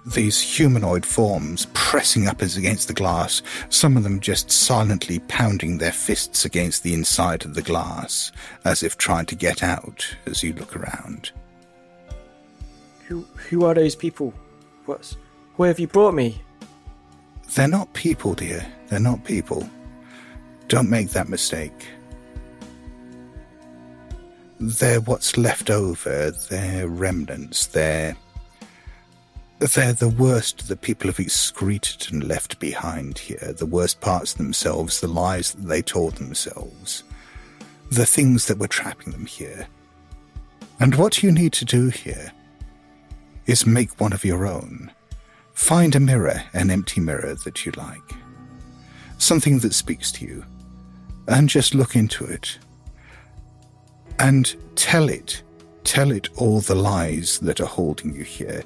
These 0.07 0.40
humanoid 0.40 1.05
forms 1.05 1.66
pressing 1.75 2.27
up 2.27 2.40
against 2.40 2.88
the 2.88 2.95
glass, 2.95 3.43
some 3.69 3.99
of 3.99 4.05
them 4.05 4.21
just 4.21 4.51
silently 4.51 5.19
pounding 5.29 5.77
their 5.77 5.93
fists 5.93 6.47
against 6.47 6.83
the 6.83 6.95
inside 6.95 7.45
of 7.45 7.55
the 7.55 7.61
glass, 7.61 8.33
as 8.64 8.83
if 8.83 8.97
trying 8.97 9.27
to 9.27 9.35
get 9.35 9.62
out 9.62 10.16
as 10.25 10.43
you 10.43 10.55
look 10.55 10.75
around. 10.75 11.33
Who 13.11 13.27
who 13.49 13.64
are 13.64 13.75
those 13.75 13.96
people? 13.96 14.33
What's 14.87 15.16
where 15.57 15.66
have 15.66 15.81
you 15.81 15.88
brought 15.88 16.14
me? 16.14 16.40
They're 17.55 17.66
not 17.66 17.92
people, 17.92 18.35
dear. 18.35 18.64
They're 18.87 19.01
not 19.01 19.25
people. 19.25 19.68
Don't 20.68 20.88
make 20.88 21.11
that 21.11 21.29
mistake. 21.29 21.88
They're 24.61 25.01
what's 25.01 25.37
left 25.37 25.70
over. 25.70 26.31
They're 26.31 26.87
remnants. 26.87 27.66
They're. 27.66 28.16
They're 29.59 29.92
the 29.92 30.09
worst 30.09 30.68
that 30.68 30.81
people 30.81 31.09
have 31.09 31.18
excreted 31.18 32.12
and 32.12 32.23
left 32.23 32.61
behind 32.61 33.18
here. 33.18 33.53
The 33.59 33.66
worst 33.66 34.01
parts 34.01 34.33
of 34.33 34.38
themselves, 34.38 35.01
the 35.01 35.09
lies 35.09 35.53
that 35.53 35.66
they 35.66 35.83
told 35.83 36.14
themselves, 36.14 37.03
the 37.90 38.07
things 38.07 38.46
that 38.46 38.59
were 38.59 38.68
trapping 38.68 39.12
them 39.12 39.27
here. 39.27 39.66
And 40.79 40.94
what 40.94 41.25
you 41.25 41.33
need 41.33 41.53
to 41.55 41.64
do 41.64 41.88
here 41.88 42.33
is 43.51 43.67
make 43.67 44.01
one 44.01 44.13
of 44.13 44.25
your 44.25 44.47
own. 44.47 44.93
Find 45.55 45.95
a 45.95 46.01
mirror, 46.01 46.43
an 46.53 46.71
empty 46.71 47.01
mirror 47.01 47.35
that 47.45 47.67
you 47.67 47.73
like, 47.73 48.15
something 49.19 49.59
that 49.59 49.75
speaks 49.75 50.13
to 50.13 50.25
you, 50.25 50.45
and 51.27 51.49
just 51.49 51.75
look 51.75 51.97
into 51.97 52.25
it. 52.25 52.59
And 54.19 54.55
tell 54.77 55.09
it, 55.09 55.43
tell 55.85 56.13
it 56.13 56.29
all 56.37 56.61
the 56.61 56.75
lies 56.75 57.39
that 57.41 57.61
are 57.61 57.67
holding 57.67 58.15
you 58.15 58.23
here. 58.23 58.63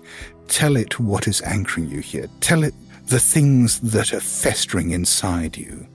Tell 0.48 0.76
it 0.76 1.00
what 1.00 1.26
is 1.28 1.40
anchoring 1.42 1.88
you 1.88 2.00
here. 2.00 2.28
Tell 2.40 2.62
it 2.62 2.74
the 3.06 3.20
things 3.20 3.80
that 3.80 4.12
are 4.12 4.20
festering 4.20 4.90
inside 4.90 5.56
you. 5.56 5.86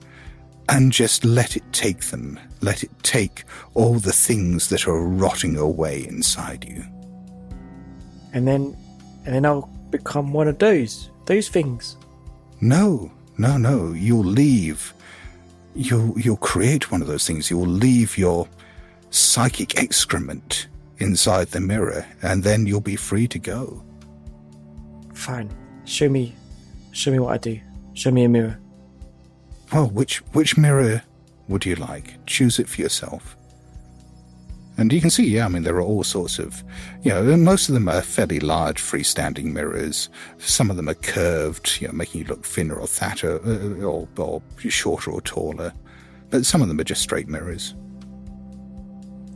And 0.68 0.92
just 0.92 1.24
let 1.24 1.56
it 1.56 1.64
take 1.72 2.02
them. 2.06 2.38
Let 2.60 2.82
it 2.82 2.90
take 3.02 3.44
all 3.74 3.94
the 3.94 4.12
things 4.12 4.68
that 4.68 4.86
are 4.86 5.02
rotting 5.02 5.56
away 5.56 6.06
inside 6.06 6.64
you. 6.64 6.84
And 8.32 8.46
then 8.46 8.76
and 9.24 9.34
then 9.34 9.44
I'll 9.44 9.68
become 9.90 10.32
one 10.32 10.48
of 10.48 10.58
those 10.58 11.10
those 11.26 11.48
things. 11.48 11.96
No, 12.60 13.10
no, 13.38 13.56
no. 13.56 13.92
You'll 13.92 14.24
leave. 14.24 14.92
You'll 15.74 16.18
you'll 16.18 16.36
create 16.36 16.90
one 16.90 17.02
of 17.02 17.08
those 17.08 17.26
things. 17.26 17.50
You'll 17.50 17.66
leave 17.66 18.18
your 18.18 18.48
psychic 19.10 19.78
excrement 19.78 20.68
inside 20.98 21.48
the 21.48 21.60
mirror, 21.60 22.06
and 22.22 22.42
then 22.42 22.66
you'll 22.66 22.80
be 22.80 22.96
free 22.96 23.26
to 23.28 23.38
go. 23.38 23.82
Fine. 25.14 25.50
Show 25.84 26.08
me 26.08 26.34
show 26.92 27.10
me 27.10 27.18
what 27.18 27.34
I 27.34 27.38
do. 27.38 27.60
Show 27.94 28.10
me 28.10 28.24
a 28.24 28.28
mirror. 28.28 28.58
Well, 29.72 29.88
which 29.88 30.18
which 30.32 30.56
mirror 30.56 31.02
would 31.48 31.64
you 31.64 31.76
like? 31.76 32.24
Choose 32.26 32.58
it 32.58 32.68
for 32.68 32.80
yourself. 32.80 33.36
And 34.80 34.90
you 34.94 35.00
can 35.00 35.10
see, 35.10 35.28
yeah, 35.28 35.44
I 35.44 35.48
mean, 35.48 35.62
there 35.62 35.76
are 35.76 35.82
all 35.82 36.02
sorts 36.02 36.38
of, 36.38 36.64
you 37.02 37.10
know, 37.10 37.36
most 37.36 37.68
of 37.68 37.74
them 37.74 37.86
are 37.86 38.00
fairly 38.00 38.40
large 38.40 38.80
freestanding 38.80 39.52
mirrors. 39.52 40.08
Some 40.38 40.70
of 40.70 40.76
them 40.76 40.88
are 40.88 40.94
curved, 40.94 41.82
you 41.82 41.88
know, 41.88 41.92
making 41.92 42.22
you 42.22 42.26
look 42.26 42.46
thinner 42.46 42.76
or 42.76 42.86
fatter, 42.86 43.40
uh, 43.46 43.84
or, 43.84 44.08
or 44.16 44.42
shorter 44.70 45.10
or 45.10 45.20
taller. 45.20 45.74
But 46.30 46.46
some 46.46 46.62
of 46.62 46.68
them 46.68 46.80
are 46.80 46.84
just 46.84 47.02
straight 47.02 47.28
mirrors. 47.28 47.74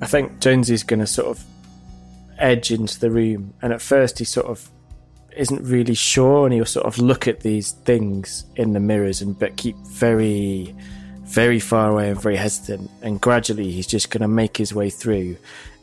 I 0.01 0.07
think 0.07 0.41
Jonesy's 0.41 0.83
going 0.83 1.01
to 1.01 1.07
sort 1.07 1.29
of 1.29 1.45
edge 2.39 2.71
into 2.71 2.99
the 2.99 3.11
room, 3.11 3.53
and 3.61 3.71
at 3.73 3.83
first 3.83 4.19
he 4.19 4.25
sort 4.25 4.47
of 4.47 4.71
isn't 5.37 5.63
really 5.63 5.95
sure, 5.95 6.47
and 6.47 6.55
he'll 6.55 6.65
sort 6.65 6.87
of 6.87 6.97
look 6.97 7.29
at 7.29 7.41
these 7.41 7.73
things 7.73 8.47
in 8.57 8.73
the 8.73 8.81
mirrors, 8.81 9.21
and 9.21 9.39
but 9.39 9.57
keep 9.57 9.77
very, 9.89 10.75
very 11.25 11.61
far 11.61 11.91
away 11.91 12.11
and 12.11 12.21
very 12.21 12.37
hesitant. 12.37 12.91
And 13.03 13.21
gradually, 13.21 13.71
he's 13.71 13.87
just 13.87 14.11
going 14.11 14.23
to 14.23 14.29
make 14.29 14.57
his 14.57 14.75
way 14.75 14.91
through 14.91 15.37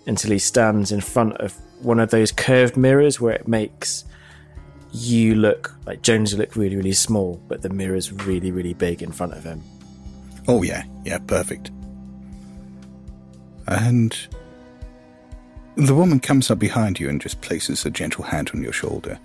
until 0.07 0.31
he 0.31 0.39
stands 0.39 0.91
in 0.91 1.01
front 1.01 1.37
of 1.37 1.55
one 1.81 1.99
of 1.99 2.11
those 2.11 2.31
curved 2.31 2.77
mirrors 2.77 3.19
where 3.19 3.33
it 3.33 3.47
makes 3.47 4.05
you 4.93 5.35
look 5.35 5.73
like 5.85 6.01
Jones 6.01 6.37
look 6.37 6.55
really, 6.55 6.75
really 6.75 6.93
small, 6.93 7.41
but 7.47 7.61
the 7.61 7.69
mirror's 7.69 8.11
really, 8.11 8.51
really 8.51 8.73
big 8.73 9.01
in 9.01 9.11
front 9.11 9.33
of 9.33 9.43
him. 9.43 9.63
Oh, 10.47 10.63
yeah, 10.63 10.83
yeah, 11.05 11.17
perfect. 11.19 11.71
And 13.67 14.15
the 15.75 15.95
woman 15.95 16.19
comes 16.19 16.51
up 16.51 16.59
behind 16.59 16.99
you 16.99 17.09
and 17.09 17.21
just 17.21 17.41
places 17.41 17.85
a 17.85 17.89
gentle 17.89 18.23
hand 18.23 18.51
on 18.53 18.61
your 18.61 18.73
shoulder 18.73 19.19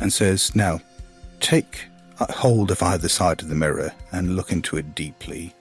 and 0.00 0.12
says, 0.12 0.54
Now, 0.56 0.80
take 1.40 1.87
hold 2.18 2.70
of 2.70 2.82
either 2.82 3.08
side 3.08 3.42
of 3.42 3.48
the 3.48 3.54
mirror 3.54 3.92
and 4.12 4.36
look 4.36 4.52
into 4.52 4.76
it 4.76 4.94
deeply. 4.94 5.54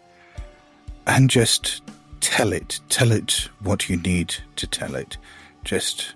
And 1.06 1.30
just 1.30 1.82
tell 2.20 2.52
it, 2.52 2.80
tell 2.90 3.12
it 3.12 3.50
what 3.62 3.90
you 3.90 3.98
need 3.98 4.36
to 4.56 4.68
tell 4.68 4.96
it. 4.96 5.18
Just 5.64 6.16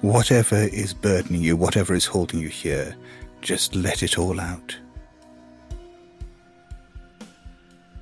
whatever 0.00 0.56
is 0.56 0.94
burdening 0.94 1.42
you, 1.42 1.56
whatever 1.56 1.94
is 1.94 2.06
holding 2.06 2.40
you 2.40 2.48
here, 2.48 2.96
just 3.42 3.74
let 3.74 4.02
it 4.02 4.18
all 4.18 4.40
out. 4.40 4.76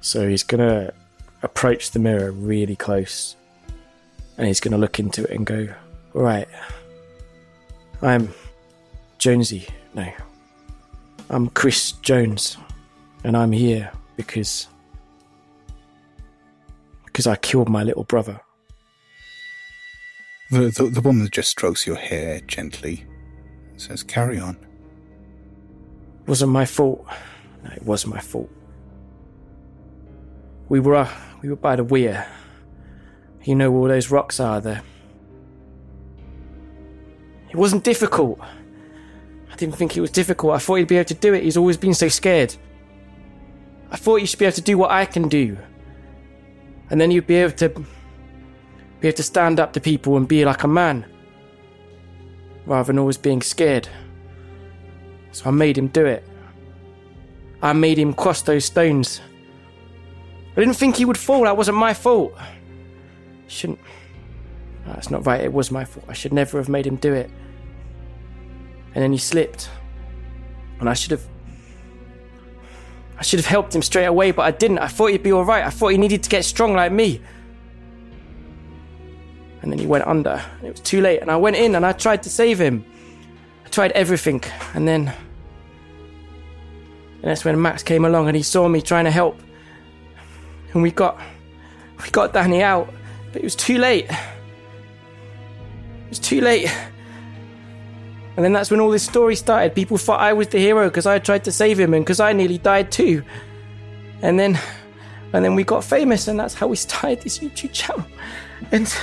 So 0.01 0.29
he's 0.29 0.43
gonna 0.43 0.93
approach 1.43 1.91
the 1.91 1.99
mirror 1.99 2.31
really 2.33 2.77
close, 2.77 3.37
and 4.37 4.47
he's 4.47 4.61
gonna 4.61 4.79
look 4.79 4.99
into 4.99 5.25
it 5.25 5.31
and 5.31 5.45
go, 5.45 5.69
"Right, 6.13 6.49
I'm 8.01 8.33
Jonesy. 9.19 9.67
No, 9.95 10.11
I'm 11.31 11.49
Chris 11.49 11.93
Jones, 11.93 12.57
and 13.23 13.37
I'm 13.37 13.53
here 13.53 13.93
because 14.17 14.69
because 17.05 17.27
I 17.27 17.37
killed 17.37 17.69
my 17.69 17.83
little 17.83 18.05
brother." 18.05 18.41
The, 20.51 20.71
the, 20.71 20.85
the 20.85 21.01
woman 21.03 21.29
just 21.31 21.51
strokes 21.51 21.87
your 21.87 21.97
hair 21.97 22.41
gently, 22.41 23.05
says, 23.77 24.03
Carry 24.03 24.39
on. 24.39 24.57
It 26.23 26.29
wasn't 26.29 26.53
my 26.53 26.65
fault. 26.65 27.07
No, 27.63 27.71
it 27.71 27.83
was 27.85 28.07
my 28.07 28.19
fault. 28.19 28.51
We 30.71 30.81
were 30.81 30.95
uh, 30.95 31.11
we 31.43 31.51
were 31.51 31.57
by 31.57 31.77
the 31.77 31.85
weir. 31.85 32.27
You 33.45 33.55
know 33.55 33.71
where 33.71 33.81
all 33.83 33.89
those 33.89 34.11
rocks 34.11 34.41
are 34.41 34.61
there. 34.61 34.83
It 37.51 37.57
wasn't 37.57 37.85
difficult. 37.85 38.41
Didn't 39.59 39.75
think 39.75 39.97
it 39.97 40.01
was 40.01 40.13
difficult. 40.13 40.55
I 40.55 40.59
thought 40.59 40.77
he'd 40.77 40.87
be 40.87 40.97
able 40.99 41.09
to 41.09 41.15
do 41.15 41.35
it. 41.35 41.43
He's 41.43 41.57
always 41.57 41.77
been 41.77 41.93
so 41.93 42.09
scared. 42.09 42.55
I 43.91 43.97
thought 43.97 44.21
you 44.21 44.27
should 44.27 44.39
be 44.39 44.45
able 44.45 44.55
to 44.55 44.63
do 44.63 44.79
what 44.79 44.93
I 44.93 45.05
can 45.05 45.29
do. 45.29 45.59
And 46.91 47.01
then 47.01 47.11
you'd 47.11 47.27
be 47.27 47.35
able 47.35 47.57
to 47.57 47.69
be 49.01 49.09
able 49.09 49.17
to 49.17 49.23
stand 49.25 49.59
up 49.59 49.73
to 49.73 49.81
people 49.81 50.17
and 50.17 50.29
be 50.29 50.45
like 50.45 50.63
a 50.63 50.69
man. 50.69 51.05
Rather 52.67 52.87
than 52.87 53.01
always 53.01 53.19
being 53.19 53.43
scared. 53.43 53.89
So 55.33 55.47
I 55.47 55.51
made 55.51 55.77
him 55.77 55.89
do 55.89 56.07
it. 56.07 56.23
I 57.61 57.73
made 57.73 57.99
him 57.99 58.15
cross 58.15 58.43
those 58.43 58.65
stones. 58.65 59.21
I 60.53 60.61
didn't 60.61 60.77
think 60.77 60.97
he 60.97 61.05
would 61.05 61.19
fall. 61.19 61.43
That 61.43 61.57
wasn't 61.57 61.79
my 61.79 61.95
fault. 61.95 62.33
Shouldn't. 63.49 63.81
That's 64.87 65.11
not 65.11 65.27
right. 65.27 65.41
It 65.41 65.53
was 65.53 65.73
my 65.73 65.85
fault. 65.85 66.07
I 66.09 66.13
should 66.13 66.33
never 66.33 66.59
have 66.59 66.69
made 66.69 66.87
him 66.87 66.97
do 66.97 67.13
it. 67.13 67.29
And 68.95 69.03
then 69.03 69.13
he 69.13 69.19
slipped. 69.19 69.71
And 70.81 70.89
I 70.89 70.95
should 70.95 71.11
have. 71.13 71.27
I 73.19 73.23
should 73.23 73.41
have 73.41 73.47
helped 73.47 73.75
him 73.75 73.83
straight 73.83 74.05
away, 74.05 74.31
but 74.31 74.43
I 74.43 74.53
didn't. 74.53 74.79
I 74.79 74.87
thought 74.87 75.07
he'd 75.07 75.25
be 75.25 75.33
alright. 75.33 75.65
I 75.65 75.71
thought 75.71 75.89
he 75.89 75.99
needed 75.99 76.23
to 76.23 76.31
get 76.31 76.45
strong 76.45 76.75
like 76.75 76.93
me. 76.93 77.21
And 79.61 79.73
then 79.73 79.79
he 79.79 79.87
went 79.87 80.07
under. 80.07 80.41
It 80.63 80.71
was 80.71 80.81
too 80.81 81.01
late. 81.01 81.21
And 81.21 81.31
I 81.31 81.37
went 81.37 81.57
in 81.57 81.75
and 81.75 81.85
I 81.85 81.93
tried 81.93 82.23
to 82.23 82.31
save 82.31 82.61
him. 82.61 82.85
I 83.67 83.69
tried 83.71 83.91
everything. 83.93 84.43
And 84.75 84.87
then. 84.87 85.09
And 87.21 87.25
that's 87.25 87.45
when 87.45 87.61
Max 87.61 87.83
came 87.83 88.05
along 88.05 88.29
and 88.29 88.37
he 88.37 88.43
saw 88.45 88.69
me 88.69 88.81
trying 88.81 89.05
to 89.05 89.11
help. 89.11 89.41
And 90.73 90.83
we 90.83 90.93
got. 90.93 91.21
We 92.03 92.11
got 92.11 92.33
Danny 92.33 92.63
out. 92.63 92.89
But 93.33 93.43
it 93.43 93.45
was 93.45 93.57
too 93.57 93.79
late. 93.79 94.09
It 94.09 94.17
was 96.09 96.21
too 96.21 96.41
late. 96.41 96.71
And 98.39 98.45
then 98.45 98.53
that's 98.53 98.71
when 98.71 98.79
all 98.79 98.91
this 98.91 99.03
story 99.03 99.35
started. 99.35 99.75
People 99.75 99.99
thought 99.99 100.21
I 100.21 100.33
was 100.33 100.47
the 100.47 100.61
hero 100.61 100.89
because 100.89 101.07
I 101.07 101.19
tried 101.19 101.43
to 101.43 101.51
save 101.51 101.81
him 101.81 101.93
and 101.93 102.05
because 102.05 102.21
I 102.21 102.33
nearly 102.33 102.59
died 102.59 102.93
too. 102.93 103.25
And 104.23 104.39
then. 104.39 104.57
And 105.33 105.45
then 105.45 105.57
we 105.57 105.65
got 105.65 105.83
famous 105.83 106.29
and 106.29 106.39
that's 106.39 106.55
how 106.55 106.69
we 106.69 106.77
started 106.77 107.21
this 107.21 107.41
YouTube 107.41 107.73
channel. 107.73 108.07
And. 108.71 108.97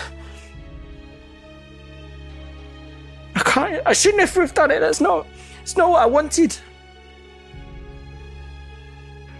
I 3.36 3.40
can't. 3.42 3.82
I 3.86 3.92
should 3.92 4.16
never 4.16 4.40
have 4.40 4.54
done 4.54 4.72
it. 4.72 4.80
That's 4.80 5.02
not. 5.02 5.28
It's 5.64 5.76
not 5.76 5.90
what 5.90 6.02
I 6.02 6.06
wanted. 6.06 6.58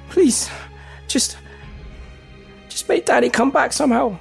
Please, 0.10 0.50
just, 1.08 1.38
just 2.68 2.90
make 2.90 3.06
Danny 3.06 3.30
come 3.30 3.50
back 3.50 3.72
somehow. 3.72 4.18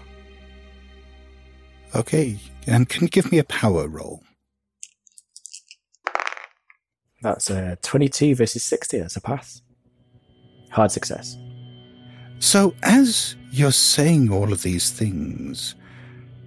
Okay, 1.97 2.39
and 2.69 2.89
can 2.89 3.03
you 3.03 3.09
give 3.09 3.33
me 3.33 3.39
a 3.39 3.45
power 3.45 3.89
roll? 3.89 4.23
That's 7.25 7.49
a 7.49 7.79
twenty-two 7.81 8.35
versus 8.35 8.63
sixty. 8.63 8.99
That's 8.99 9.17
a 9.17 9.21
pass. 9.21 9.63
Hard 10.71 10.93
success. 10.93 11.39
So, 12.39 12.75
as 12.83 13.35
you're 13.51 13.73
saying 13.73 14.31
all 14.31 14.53
of 14.53 14.63
these 14.63 14.91
things, 14.91 15.75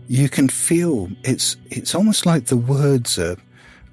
you 0.08 0.30
can 0.30 0.48
feel 0.48 1.10
it's 1.24 1.58
it's 1.72 1.96
almost 1.96 2.28
like 2.28 2.46
the 2.46 2.58
words 2.58 3.18
are, 3.18 3.38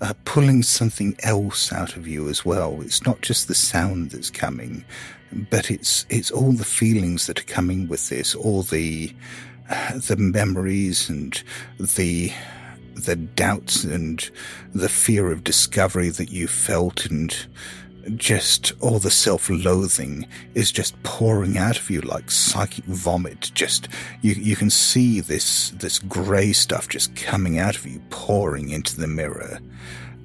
are 0.03 0.14
pulling 0.26 0.62
something 0.62 1.16
else 1.22 1.72
out 1.72 1.97
of 1.97 2.07
you 2.07 2.28
as 2.28 2.45
well. 2.45 2.82
It's 2.82 3.07
not 3.07 3.22
just 3.22 3.49
the 3.49 3.55
sound 3.55 4.11
that's 4.11 4.30
coming, 4.30 4.85
but 5.51 5.70
it's 5.70 6.05
it's 6.11 6.30
all 6.30 6.53
the 6.53 6.64
feelings 6.64 7.26
that 7.26 7.41
are 7.41 7.55
coming 7.55 7.89
with 7.89 8.11
this, 8.11 8.35
all 8.35 8.62
the 8.62 9.11
the 9.95 10.16
memories 10.18 11.09
and 11.09 11.43
the 11.80 12.30
the 12.95 13.17
doubts 13.17 13.85
and 13.85 14.31
the 14.75 14.89
fear 14.89 15.31
of 15.31 15.45
discovery 15.45 16.09
that 16.11 16.31
you 16.31 16.47
felt 16.47 17.07
and 17.07 17.47
just 18.17 18.73
all 18.81 18.99
the 18.99 19.11
self-loathing 19.11 20.27
is 20.55 20.71
just 20.71 21.01
pouring 21.03 21.57
out 21.57 21.79
of 21.79 21.91
you 21.91 22.01
like 22.03 22.31
psychic 22.31 22.85
vomit. 22.85 23.51
Just 23.55 23.89
you 24.23 24.35
you 24.35 24.57
can 24.57 24.71
see 24.71 25.21
this 25.21 25.71
this 25.71 25.99
gray 25.99 26.53
stuff 26.53 26.89
just 26.89 27.17
coming 27.17 27.59
out 27.59 27.77
of 27.77 27.87
you 27.87 28.01
pouring 28.11 28.71
into 28.71 29.01
the 29.01 29.07
mirror. 29.07 29.61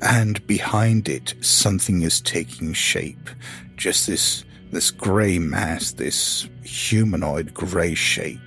And 0.02 0.46
behind 0.48 1.10
it 1.10 1.36
something 1.42 2.02
is 2.02 2.22
taking 2.22 2.74
shape. 2.74 3.30
Just 3.76 4.08
this 4.08 4.44
this 4.72 4.92
gray 4.92 5.40
mass 5.40 5.92
this 5.94 6.48
humanoid 6.64 7.54
gray 7.54 7.96
shape 7.96 8.40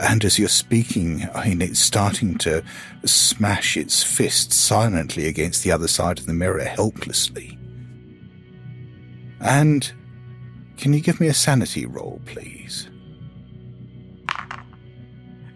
and 0.00 0.24
as 0.24 0.38
you're 0.38 0.48
speaking, 0.48 1.28
I 1.34 1.48
mean, 1.48 1.62
it's 1.62 1.78
starting 1.78 2.38
to 2.38 2.64
smash 3.04 3.76
its 3.76 4.02
fist 4.02 4.52
silently 4.52 5.26
against 5.26 5.62
the 5.62 5.72
other 5.72 5.88
side 5.88 6.18
of 6.18 6.26
the 6.26 6.32
mirror 6.32 6.64
helplessly. 6.64 7.58
And 9.40 9.90
can 10.78 10.94
you 10.94 11.00
give 11.00 11.20
me 11.20 11.26
a 11.28 11.34
sanity 11.34 11.84
roll, 11.84 12.20
please? 12.24 12.88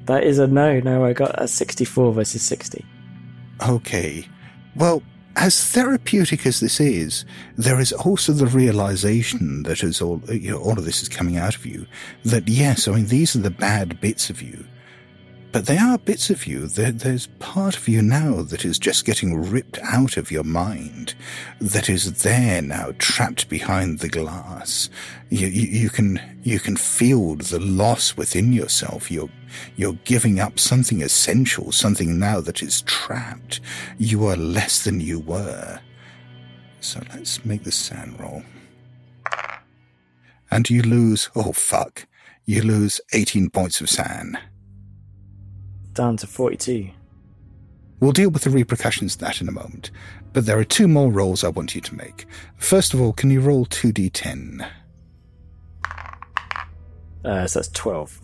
That 0.05 0.24
is 0.24 0.38
a 0.38 0.47
no. 0.47 0.80
No, 0.80 1.05
I 1.05 1.14
got 1.14 1.40
a 1.40 1.49
64 1.49 2.12
versus 2.12 2.42
60. 2.42 2.84
Okay. 3.66 4.28
Well, 4.76 5.03
as 5.37 5.64
therapeutic 5.64 6.47
as 6.47 6.61
this 6.61 6.80
is, 6.80 7.24
there 7.57 7.80
is 7.80 7.93
also 7.93 8.32
the 8.32 8.47
realization 8.47 9.64
that 9.64 9.82
as 9.82 10.01
all 10.01 10.20
you 10.28 10.51
know, 10.51 10.59
all 10.59 10.78
of 10.78 10.85
this 10.85 11.03
is 11.03 11.09
coming 11.09 11.37
out 11.37 11.57
of 11.57 11.66
you, 11.66 11.87
that 12.24 12.49
yes, 12.49 12.87
I 12.87 12.93
mean 12.93 13.07
these 13.07 13.35
are 13.35 13.41
the 13.41 13.51
bad 13.51 14.01
bits 14.01 14.30
of 14.30 14.43
you, 14.43 14.64
but 15.55 15.67
they 15.67 15.79
are 15.79 15.99
bits 15.99 16.31
of 16.31 16.49
you. 16.49 16.67
There, 16.67 16.91
there's 16.91 17.29
part 17.39 17.77
of 17.77 17.87
you 17.87 18.03
now 18.03 18.43
that 18.43 18.65
is 18.65 18.77
just 18.77 19.05
getting 19.05 19.53
ripped 19.53 19.79
out 19.85 20.17
of 20.17 20.33
your 20.33 20.43
mind, 20.43 21.15
that 21.61 21.89
is 21.89 22.25
there 22.25 22.61
now, 22.61 22.91
trapped 22.99 23.49
behind 23.49 24.01
the 24.01 24.09
glass. 24.09 24.91
You, 25.31 25.47
you, 25.47 25.83
you 25.83 25.91
can 25.91 26.21
you 26.43 26.59
can 26.59 26.77
feel 26.77 27.37
the 27.37 27.61
loss 27.61 28.17
within 28.17 28.53
yourself. 28.53 29.13
You're 29.13 29.31
you're 29.77 30.01
giving 30.03 30.41
up 30.41 30.59
something 30.59 31.01
essential, 31.01 31.71
something 31.71 32.19
now 32.19 32.41
that 32.41 32.61
is 32.61 32.83
trapped. 32.83 33.61
You 33.97 34.27
are 34.27 34.37
less 34.37 34.83
than 34.83 34.99
you 34.99 35.21
were. 35.21 35.79
So 36.81 37.01
let's 37.15 37.45
make 37.45 37.63
the 37.63 37.71
SAN 37.71 38.17
roll. 38.19 38.43
And 40.51 40.69
you 40.69 40.83
lose, 40.83 41.31
oh 41.37 41.53
fuck, 41.53 42.09
you 42.45 42.63
lose 42.63 43.01
18 43.13 43.51
points 43.51 43.81
of 43.81 43.89
SAN. 43.89 44.37
Down 45.95 46.16
to 46.18 46.26
42. 46.26 46.90
We'll 48.01 48.12
deal 48.12 48.30
with 48.30 48.42
the 48.42 48.51
repercussions 48.51 49.14
of 49.14 49.20
that 49.20 49.40
in 49.40 49.49
a 49.49 49.53
moment, 49.53 49.90
but 50.32 50.45
there 50.45 50.59
are 50.59 50.64
two 50.64 50.88
more 50.88 51.11
rolls 51.11 51.45
I 51.45 51.49
want 51.49 51.74
you 51.74 51.80
to 51.82 51.95
make. 51.95 52.26
First 52.59 52.92
of 52.92 53.01
all, 53.01 53.12
can 53.12 53.30
you 53.30 53.40
roll 53.40 53.64
2d10? 53.66 54.68
Uh, 57.24 57.47
so 57.47 57.59
that's 57.59 57.70
12. 57.70 58.20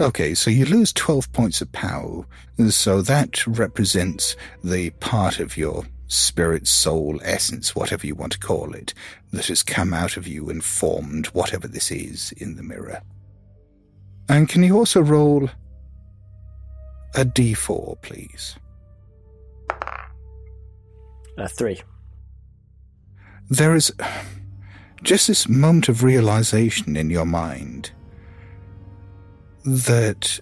Okay, 0.00 0.34
so 0.34 0.50
you 0.50 0.66
lose 0.66 0.92
12 0.92 1.32
points 1.32 1.60
of 1.60 1.72
power, 1.72 2.24
so 2.68 3.02
that 3.02 3.46
represents 3.46 4.36
the 4.62 4.90
part 4.90 5.40
of 5.40 5.56
your 5.56 5.84
spirit, 6.06 6.68
soul, 6.68 7.20
essence, 7.22 7.74
whatever 7.74 8.06
you 8.06 8.14
want 8.14 8.32
to 8.32 8.38
call 8.38 8.74
it, 8.74 8.94
that 9.32 9.46
has 9.46 9.62
come 9.62 9.94
out 9.94 10.16
of 10.16 10.26
you 10.26 10.50
and 10.50 10.62
formed 10.62 11.26
whatever 11.28 11.66
this 11.66 11.90
is 11.90 12.32
in 12.36 12.56
the 12.56 12.62
mirror. 12.62 13.00
And 14.28 14.48
can 14.48 14.62
you 14.62 14.76
also 14.76 15.00
roll 15.00 15.50
a 17.14 17.24
d4, 17.24 18.00
please? 18.02 18.56
Uh, 21.38 21.48
three. 21.48 21.80
There 23.48 23.74
is 23.74 23.92
just 25.02 25.28
this 25.28 25.48
moment 25.48 25.88
of 25.88 26.04
realization 26.04 26.96
in 26.96 27.10
your 27.10 27.24
mind 27.24 27.90
that 29.64 30.40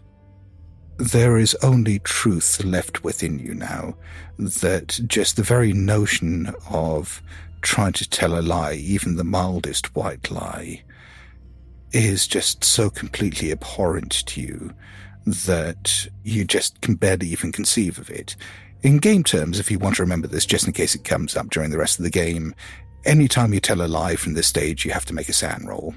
there 0.99 1.37
is 1.37 1.57
only 1.63 2.01
truth 2.01 2.63
left 2.65 3.05
within 3.05 3.39
you 3.39 3.55
now. 3.55 3.97
That 4.39 5.01
just 5.07 5.37
the 5.37 5.43
very 5.43 5.73
notion 5.73 6.53
of 6.71 7.23
trying 7.61 7.93
to 7.95 8.09
tell 8.09 8.39
a 8.39 8.43
lie, 8.43 8.75
even 8.75 9.17
the 9.17 9.25
mildest 9.25 9.95
white 9.95 10.31
lie, 10.31 10.83
is 11.93 12.27
just 12.27 12.65
so 12.65 12.91
completely 12.91 13.51
abhorrent 13.51 14.27
to 14.27 14.41
you 14.41 14.75
that 15.31 16.09
you 16.25 16.45
just 16.45 16.81
can 16.81 16.95
barely 16.95 17.29
even 17.29 17.53
conceive 17.53 17.99
of 17.99 18.11
it. 18.11 18.37
In 18.83 18.99
game 18.99 19.25
terms, 19.25 19.59
if 19.59 19.71
you 19.71 19.79
want 19.79 19.97
to 19.97 20.03
remember 20.03 20.29
this, 20.29 20.47
just 20.47 20.67
in 20.67 20.73
case 20.73 20.95
it 20.95 21.05
comes 21.05 21.37
up 21.37 21.51
during 21.51 21.71
the 21.71 21.79
rest 21.79 21.99
of 21.99 22.05
the 22.05 22.11
game, 22.11 22.55
anytime 23.05 23.53
you 23.53 23.61
tell 23.61 23.83
a 23.83 23.89
lie 23.89 24.17
from 24.17 24.35
this 24.35 24.47
stage, 24.47 24.85
you 24.85 24.93
have 24.93 25.05
to 25.07 25.15
make 25.15 25.29
a 25.29 25.33
SAN 25.33 25.67
roll. 25.67 25.95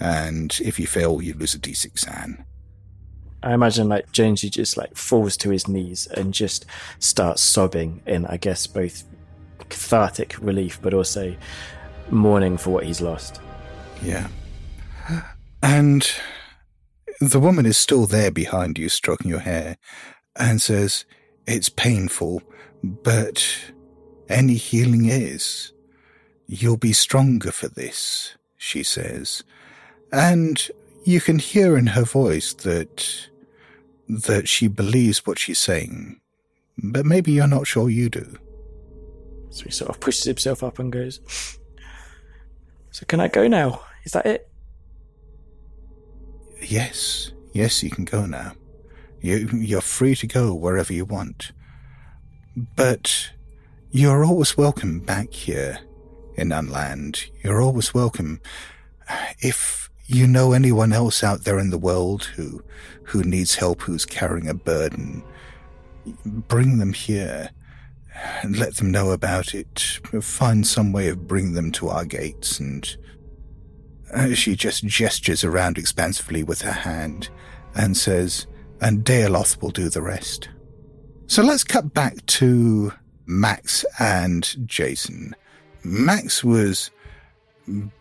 And 0.00 0.58
if 0.62 0.78
you 0.78 0.86
fail, 0.86 1.22
you 1.22 1.34
lose 1.34 1.54
a 1.54 1.58
d6 1.58 1.98
SAN. 1.98 2.44
I 3.42 3.54
imagine 3.54 3.88
like 3.88 4.10
Jonesy 4.12 4.50
just 4.50 4.76
like 4.76 4.96
falls 4.96 5.36
to 5.38 5.50
his 5.50 5.68
knees 5.68 6.06
and 6.08 6.34
just 6.34 6.66
starts 6.98 7.42
sobbing 7.42 8.02
in, 8.06 8.26
I 8.26 8.38
guess, 8.38 8.66
both 8.66 9.04
cathartic 9.68 10.36
relief 10.40 10.80
but 10.82 10.94
also 10.94 11.36
mourning 12.10 12.56
for 12.56 12.70
what 12.70 12.84
he's 12.84 13.00
lost. 13.00 13.40
Yeah. 14.02 14.28
And 15.62 16.10
the 17.20 17.40
woman 17.40 17.66
is 17.66 17.76
still 17.76 18.06
there 18.06 18.30
behind 18.30 18.78
you, 18.78 18.88
stroking 18.88 19.30
your 19.30 19.40
hair, 19.40 19.76
and 20.36 20.60
says, 20.60 21.04
It's 21.46 21.68
painful, 21.68 22.42
but 22.82 23.46
any 24.28 24.54
healing 24.54 25.06
is. 25.06 25.72
You'll 26.46 26.76
be 26.76 26.92
stronger 26.92 27.50
for 27.50 27.68
this, 27.68 28.36
she 28.56 28.82
says. 28.82 29.42
And 30.12 30.68
you 31.04 31.20
can 31.20 31.38
hear 31.38 31.76
in 31.76 31.88
her 31.88 32.04
voice 32.04 32.52
that 32.54 33.28
that 34.08 34.48
she 34.48 34.68
believes 34.68 35.26
what 35.26 35.38
she's 35.38 35.58
saying. 35.58 36.20
But 36.78 37.06
maybe 37.06 37.32
you're 37.32 37.48
not 37.48 37.66
sure 37.66 37.90
you 37.90 38.08
do. 38.08 38.38
So 39.50 39.64
he 39.64 39.70
sort 39.70 39.90
of 39.90 39.98
pushes 40.00 40.24
himself 40.24 40.62
up 40.62 40.78
and 40.78 40.92
goes, 40.92 41.20
So 42.90 43.04
can 43.06 43.20
I 43.20 43.28
go 43.28 43.48
now? 43.48 43.80
Is 44.04 44.12
that 44.12 44.26
it? 44.26 44.48
Yes, 46.60 47.32
yes, 47.52 47.82
you 47.82 47.90
can 47.90 48.04
go 48.04 48.26
now. 48.26 48.52
You, 49.20 49.48
you're 49.52 49.80
free 49.80 50.14
to 50.16 50.26
go 50.26 50.54
wherever 50.54 50.92
you 50.92 51.04
want. 51.04 51.52
But 52.56 53.30
you're 53.90 54.24
always 54.24 54.56
welcome 54.56 55.00
back 55.00 55.32
here 55.32 55.78
in 56.36 56.48
Funland. 56.50 57.26
You're 57.42 57.60
always 57.60 57.92
welcome. 57.94 58.40
If 59.40 59.90
you 60.06 60.26
know 60.26 60.52
anyone 60.52 60.92
else 60.92 61.22
out 61.24 61.44
there 61.44 61.58
in 61.58 61.70
the 61.70 61.78
world 61.78 62.24
who, 62.24 62.62
who 63.04 63.22
needs 63.22 63.56
help, 63.56 63.82
who's 63.82 64.04
carrying 64.04 64.48
a 64.48 64.54
burden, 64.54 65.22
bring 66.24 66.78
them 66.78 66.92
here 66.92 67.50
and 68.42 68.56
let 68.56 68.76
them 68.76 68.90
know 68.90 69.10
about 69.10 69.54
it. 69.54 70.00
Find 70.20 70.66
some 70.66 70.92
way 70.92 71.08
of 71.08 71.26
bringing 71.26 71.54
them 71.54 71.72
to 71.72 71.88
our 71.88 72.04
gates 72.04 72.58
and 72.58 72.96
she 74.34 74.56
just 74.56 74.84
gestures 74.84 75.44
around 75.44 75.78
expansively 75.78 76.42
with 76.42 76.62
her 76.62 76.72
hand 76.72 77.28
and 77.74 77.96
says, 77.96 78.46
and 78.80 79.04
Dealoth 79.04 79.60
will 79.60 79.70
do 79.70 79.88
the 79.88 80.02
rest. 80.02 80.48
So 81.26 81.42
let's 81.42 81.64
cut 81.64 81.92
back 81.92 82.24
to 82.26 82.92
Max 83.26 83.84
and 83.98 84.56
Jason. 84.66 85.34
Max 85.82 86.44
was 86.44 86.90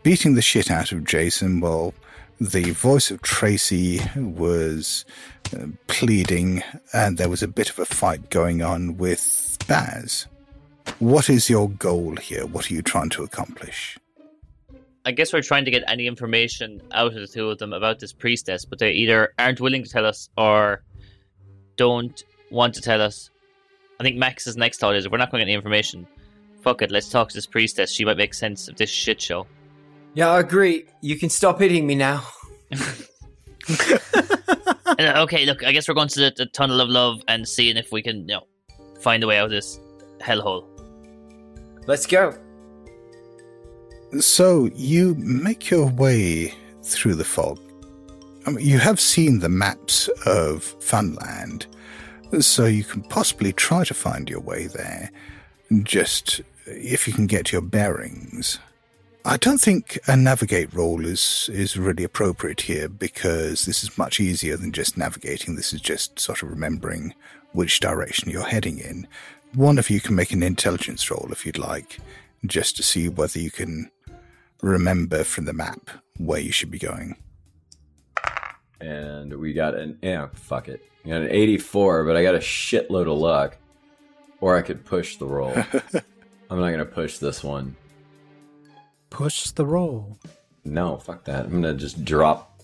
beating 0.03 0.35
the 0.35 0.41
shit 0.41 0.69
out 0.69 0.91
of 0.91 1.03
Jason 1.03 1.59
while 1.59 1.93
the 2.39 2.71
voice 2.71 3.11
of 3.11 3.21
Tracy 3.21 4.01
was 4.15 5.05
uh, 5.55 5.67
pleading, 5.87 6.61
and 6.93 7.17
there 7.17 7.29
was 7.29 7.41
a 7.41 7.47
bit 7.47 7.69
of 7.69 7.79
a 7.79 7.85
fight 7.85 8.29
going 8.29 8.61
on 8.61 8.97
with 8.97 9.57
Baz. 9.67 10.27
What 10.99 11.29
is 11.29 11.49
your 11.49 11.69
goal 11.69 12.17
here? 12.17 12.45
What 12.45 12.69
are 12.69 12.73
you 12.73 12.81
trying 12.81 13.09
to 13.11 13.23
accomplish? 13.23 13.97
I 15.05 15.11
guess 15.11 15.31
we're 15.31 15.41
trying 15.41 15.65
to 15.65 15.71
get 15.71 15.83
any 15.87 16.07
information 16.07 16.81
out 16.91 17.07
of 17.07 17.13
the 17.13 17.27
two 17.27 17.49
of 17.49 17.59
them 17.59 17.73
about 17.73 17.99
this 17.99 18.11
priestess, 18.11 18.65
but 18.65 18.79
they 18.79 18.91
either 18.91 19.33
aren't 19.37 19.61
willing 19.61 19.83
to 19.83 19.89
tell 19.89 20.05
us 20.05 20.29
or 20.37 20.83
don't 21.75 22.23
want 22.49 22.73
to 22.75 22.81
tell 22.81 23.01
us. 23.01 23.29
I 23.99 24.03
think 24.03 24.17
Max's 24.17 24.57
next 24.57 24.79
thought 24.79 24.95
is 24.95 25.05
if 25.05 25.11
we're 25.11 25.19
not 25.19 25.31
going 25.31 25.41
to 25.41 25.45
get 25.45 25.49
any 25.51 25.55
information, 25.55 26.07
fuck 26.61 26.81
it, 26.81 26.89
let's 26.89 27.09
talk 27.09 27.29
to 27.29 27.35
this 27.35 27.45
priestess. 27.45 27.91
She 27.91 28.03
might 28.03 28.17
make 28.17 28.33
sense 28.33 28.67
of 28.67 28.77
this 28.77 28.89
shit 28.89 29.21
show. 29.21 29.45
Yeah, 30.15 30.31
I 30.31 30.39
agree. 30.39 30.85
You 31.01 31.19
can 31.19 31.29
stop 31.29 31.59
hitting 31.59 31.85
me 31.85 31.95
now. 31.95 32.23
Uh, 34.97 35.23
okay, 35.23 35.45
look, 35.45 35.63
I 35.63 35.71
guess 35.71 35.87
we're 35.87 35.93
going 35.93 36.07
to 36.07 36.19
the, 36.19 36.33
the 36.37 36.45
tunnel 36.45 36.79
of 36.79 36.87
love 36.87 37.21
and 37.27 37.47
seeing 37.47 37.75
if 37.75 37.91
we 37.91 38.01
can, 38.01 38.19
you 38.19 38.35
know, 38.35 38.47
find 39.01 39.23
a 39.23 39.27
way 39.27 39.37
out 39.37 39.45
of 39.45 39.51
this 39.51 39.79
hellhole. 40.19 40.65
Let's 41.85 42.05
go. 42.05 42.37
So 44.19 44.69
you 44.75 45.15
make 45.15 45.69
your 45.69 45.87
way 45.87 46.53
through 46.83 47.15
the 47.15 47.25
fog. 47.25 47.59
I 48.45 48.51
mean, 48.51 48.65
you 48.65 48.79
have 48.79 48.99
seen 48.99 49.39
the 49.39 49.49
maps 49.49 50.07
of 50.25 50.75
Funland, 50.79 51.65
so 52.39 52.65
you 52.65 52.83
can 52.83 53.01
possibly 53.03 53.51
try 53.51 53.83
to 53.83 53.93
find 53.93 54.29
your 54.29 54.39
way 54.39 54.67
there. 54.67 55.11
Just 55.83 56.41
if 56.65 57.07
you 57.07 57.13
can 57.13 57.27
get 57.27 57.51
your 57.51 57.61
bearings. 57.61 58.59
I 59.25 59.37
don't 59.37 59.59
think 59.59 59.97
a 60.07 60.15
navigate 60.15 60.71
roll 60.73 61.05
is 61.05 61.49
is 61.51 61.77
really 61.77 62.03
appropriate 62.03 62.61
here 62.61 62.87
because 62.87 63.65
this 63.65 63.83
is 63.83 63.97
much 63.97 64.19
easier 64.19 64.55
than 64.55 64.71
just 64.71 64.97
navigating. 64.97 65.55
This 65.55 65.73
is 65.73 65.81
just 65.81 66.19
sort 66.19 66.43
of 66.43 66.49
remembering 66.51 67.13
which 67.53 67.79
direction 67.79 68.29
you're 68.29 68.43
heading 68.43 68.77
in. 68.77 69.07
One 69.55 69.79
of 69.79 69.89
you 69.89 69.99
can 69.99 70.15
make 70.15 70.31
an 70.31 70.43
intelligence 70.43 71.09
roll 71.09 71.29
if 71.31 71.45
you'd 71.45 71.57
like, 71.57 71.99
just 72.47 72.75
to 72.77 72.83
see 72.83 73.09
whether 73.09 73.39
you 73.39 73.51
can 73.51 73.89
remember 74.61 75.23
from 75.23 75.45
the 75.45 75.53
map 75.53 75.89
where 76.17 76.39
you 76.39 76.51
should 76.51 76.71
be 76.71 76.79
going. 76.79 77.15
And 78.81 79.33
we 79.39 79.53
got 79.53 79.75
an 79.75 79.97
yeah, 80.01 80.27
fuck 80.33 80.67
it. 80.67 80.83
I 81.05 81.09
got 81.09 81.21
an 81.21 81.31
84, 81.31 82.03
but 82.05 82.15
I 82.15 82.23
got 82.23 82.35
a 82.35 82.39
shitload 82.39 83.11
of 83.11 83.17
luck. 83.17 83.57
Or 84.41 84.57
I 84.57 84.61
could 84.61 84.83
push 84.83 85.17
the 85.17 85.25
roll. 85.25 85.53
I'm 86.49 86.59
not 86.59 86.71
gonna 86.71 86.85
push 86.85 87.17
this 87.17 87.43
one. 87.43 87.75
Push 89.09 89.51
the 89.51 89.65
roll. 89.65 90.17
No, 90.65 90.97
fuck 90.97 91.23
that. 91.25 91.45
I'm 91.45 91.61
gonna 91.61 91.73
just 91.73 92.03
drop. 92.03 92.61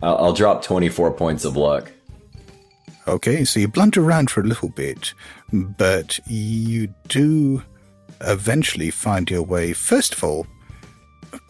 I'll, 0.00 0.16
I'll 0.16 0.32
drop 0.32 0.62
24 0.62 1.12
points 1.12 1.44
of 1.44 1.56
luck. 1.56 1.92
Okay, 3.06 3.44
so 3.44 3.60
you 3.60 3.68
blunder 3.68 4.02
around 4.02 4.30
for 4.30 4.40
a 4.40 4.44
little 4.44 4.68
bit, 4.68 5.12
but 5.52 6.20
you 6.26 6.88
do 7.08 7.62
eventually 8.22 8.90
find 8.90 9.30
your 9.30 9.42
way, 9.42 9.72
first 9.72 10.14
of 10.14 10.24
all, 10.24 10.46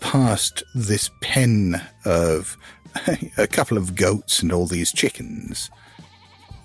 past 0.00 0.62
this 0.74 1.10
pen 1.20 1.80
of 2.04 2.56
a 3.38 3.46
couple 3.46 3.76
of 3.76 3.94
goats 3.94 4.42
and 4.42 4.52
all 4.52 4.66
these 4.66 4.92
chickens. 4.92 5.70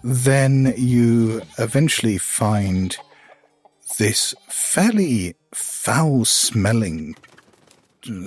Then 0.04 0.74
you 0.78 1.42
eventually 1.58 2.18
find 2.18 2.96
this 3.98 4.36
fairly 4.50 5.36
foul 5.54 6.26
smelling 6.26 7.16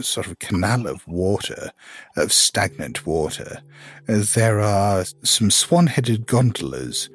sort 0.01 0.26
of 0.26 0.39
canal 0.39 0.87
of 0.87 1.07
water, 1.07 1.70
of 2.16 2.33
stagnant 2.33 3.07
water. 3.07 3.62
There 4.07 4.61
are 4.61 5.05
some 5.22 5.51
swan 5.51 5.87
headed 5.87 6.26
gondolas 6.26 7.09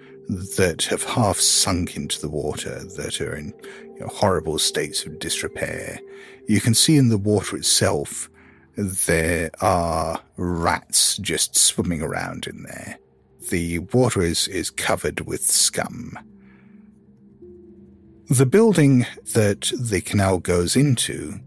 that 0.57 0.84
have 0.84 1.03
half 1.03 1.38
sunk 1.38 1.95
into 1.95 2.20
the 2.20 2.30
water 2.30 2.84
that 2.95 3.22
are 3.22 3.36
in 3.36 3.53
you 3.95 4.01
know, 4.01 4.07
horrible 4.07 4.59
states 4.59 5.05
of 5.05 5.19
disrepair. 5.19 5.99
You 6.47 6.61
can 6.61 6.73
see 6.73 6.97
in 6.97 7.09
the 7.09 7.17
water 7.17 7.57
itself 7.57 8.29
there 8.75 9.49
are 9.61 10.21
rats 10.37 11.17
just 11.17 11.55
swimming 11.55 12.01
around 12.01 12.45
in 12.45 12.63
there. 12.63 12.97
The 13.49 13.79
water 13.79 14.21
is, 14.21 14.47
is 14.47 14.69
covered 14.69 15.21
with 15.21 15.45
scum. 15.45 16.19
The 18.29 18.45
building 18.45 19.05
that 19.33 19.71
the 19.79 20.01
canal 20.01 20.39
goes 20.39 20.75
into 20.75 21.39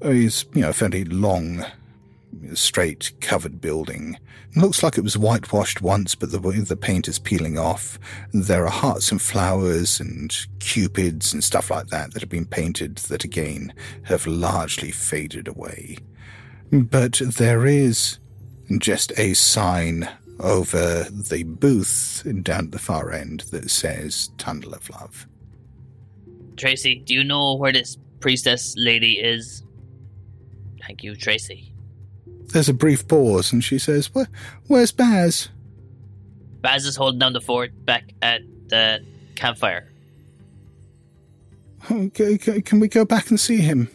is, 0.00 0.46
you 0.54 0.62
know, 0.62 0.70
a 0.70 0.72
fairly 0.72 1.04
long, 1.04 1.64
straight, 2.54 3.12
covered 3.20 3.60
building. 3.60 4.18
It 4.50 4.56
looks 4.56 4.82
like 4.82 4.98
it 4.98 5.04
was 5.04 5.16
whitewashed 5.16 5.80
once, 5.80 6.14
but 6.14 6.32
the 6.32 6.38
the 6.38 6.76
paint 6.76 7.08
is 7.08 7.18
peeling 7.18 7.58
off. 7.58 7.98
There 8.32 8.64
are 8.64 8.70
hearts 8.70 9.12
and 9.12 9.20
flowers 9.20 10.00
and 10.00 10.34
cupids 10.58 11.32
and 11.32 11.44
stuff 11.44 11.70
like 11.70 11.88
that 11.88 12.12
that 12.12 12.20
have 12.20 12.28
been 12.28 12.46
painted 12.46 12.96
that 12.96 13.24
again 13.24 13.72
have 14.04 14.26
largely 14.26 14.90
faded 14.90 15.48
away. 15.48 15.98
But 16.72 17.20
there 17.24 17.66
is 17.66 18.18
just 18.78 19.12
a 19.18 19.34
sign 19.34 20.08
over 20.38 21.04
the 21.10 21.42
booth 21.42 22.22
down 22.42 22.66
at 22.66 22.72
the 22.72 22.78
far 22.78 23.12
end 23.12 23.40
that 23.50 23.70
says 23.70 24.30
Tunnel 24.38 24.74
of 24.74 24.88
Love. 24.90 25.26
Tracy, 26.56 27.02
do 27.04 27.14
you 27.14 27.24
know 27.24 27.54
where 27.54 27.72
this 27.72 27.96
priestess 28.20 28.74
lady 28.76 29.18
is? 29.18 29.62
Thank 30.86 31.02
you, 31.02 31.14
Tracy. 31.14 31.69
There's 32.52 32.68
a 32.68 32.74
brief 32.74 33.06
pause, 33.06 33.52
and 33.52 33.62
she 33.62 33.78
says, 33.78 34.12
Where, 34.14 34.28
Where's 34.66 34.92
Baz? 34.92 35.48
Baz 36.60 36.84
is 36.84 36.96
holding 36.96 37.18
down 37.18 37.32
the 37.32 37.40
fort 37.40 37.70
back 37.84 38.12
at 38.22 38.42
the 38.68 39.04
campfire. 39.34 39.90
Okay, 41.90 42.34
okay, 42.34 42.60
Can 42.60 42.80
we 42.80 42.88
go 42.88 43.04
back 43.04 43.30
and 43.30 43.40
see 43.40 43.58
him? 43.58 43.88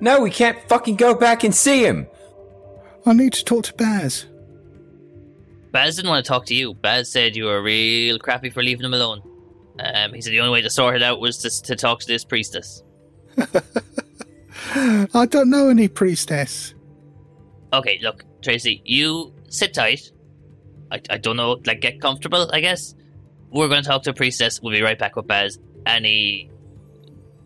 No, 0.00 0.20
we 0.20 0.30
can't 0.30 0.58
fucking 0.68 0.96
go 0.96 1.14
back 1.14 1.42
and 1.42 1.54
see 1.54 1.84
him. 1.84 2.06
I 3.04 3.12
need 3.14 3.32
to 3.32 3.44
talk 3.44 3.64
to 3.64 3.74
Baz. 3.74 4.26
Baz 5.72 5.96
didn't 5.96 6.10
want 6.10 6.24
to 6.24 6.28
talk 6.28 6.46
to 6.46 6.54
you. 6.54 6.74
Baz 6.74 7.10
said 7.10 7.34
you 7.34 7.46
were 7.46 7.62
real 7.62 8.18
crappy 8.18 8.50
for 8.50 8.62
leaving 8.62 8.84
him 8.84 8.94
alone. 8.94 9.22
Um, 9.80 10.12
he 10.12 10.20
said 10.20 10.32
the 10.32 10.40
only 10.40 10.52
way 10.52 10.62
to 10.62 10.70
sort 10.70 10.96
it 10.96 11.02
out 11.02 11.20
was 11.20 11.38
to, 11.38 11.62
to 11.62 11.76
talk 11.76 12.00
to 12.00 12.06
this 12.06 12.24
priestess. 12.24 12.82
I 14.74 15.26
don't 15.30 15.50
know 15.50 15.68
any 15.68 15.88
priestess. 15.88 16.74
Okay, 17.72 17.98
look, 18.02 18.24
Tracy, 18.42 18.82
you 18.84 19.34
sit 19.48 19.74
tight. 19.74 20.10
I, 20.90 21.00
I 21.10 21.18
don't 21.18 21.36
know, 21.36 21.60
like, 21.66 21.80
get 21.80 22.00
comfortable, 22.00 22.50
I 22.52 22.60
guess. 22.60 22.94
We're 23.50 23.68
going 23.68 23.82
to 23.82 23.88
talk 23.88 24.02
to 24.04 24.10
a 24.10 24.14
priestess. 24.14 24.60
We'll 24.62 24.72
be 24.72 24.82
right 24.82 24.98
back 24.98 25.16
with 25.16 25.26
Baz 25.26 25.58
any 25.86 26.50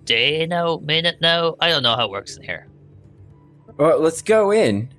day 0.05 0.47
now, 0.47 0.79
minute 0.79 1.17
now. 1.21 1.57
I 1.61 1.71
don't 1.71 1.83
know 1.83 1.97
how 1.97 2.07
it 2.07 2.11
works 2.11 2.37
in 2.37 2.43
here. 2.43 2.69
Well, 3.77 4.01
let's 4.01 4.23
go 4.23 4.51
in. 4.51 4.91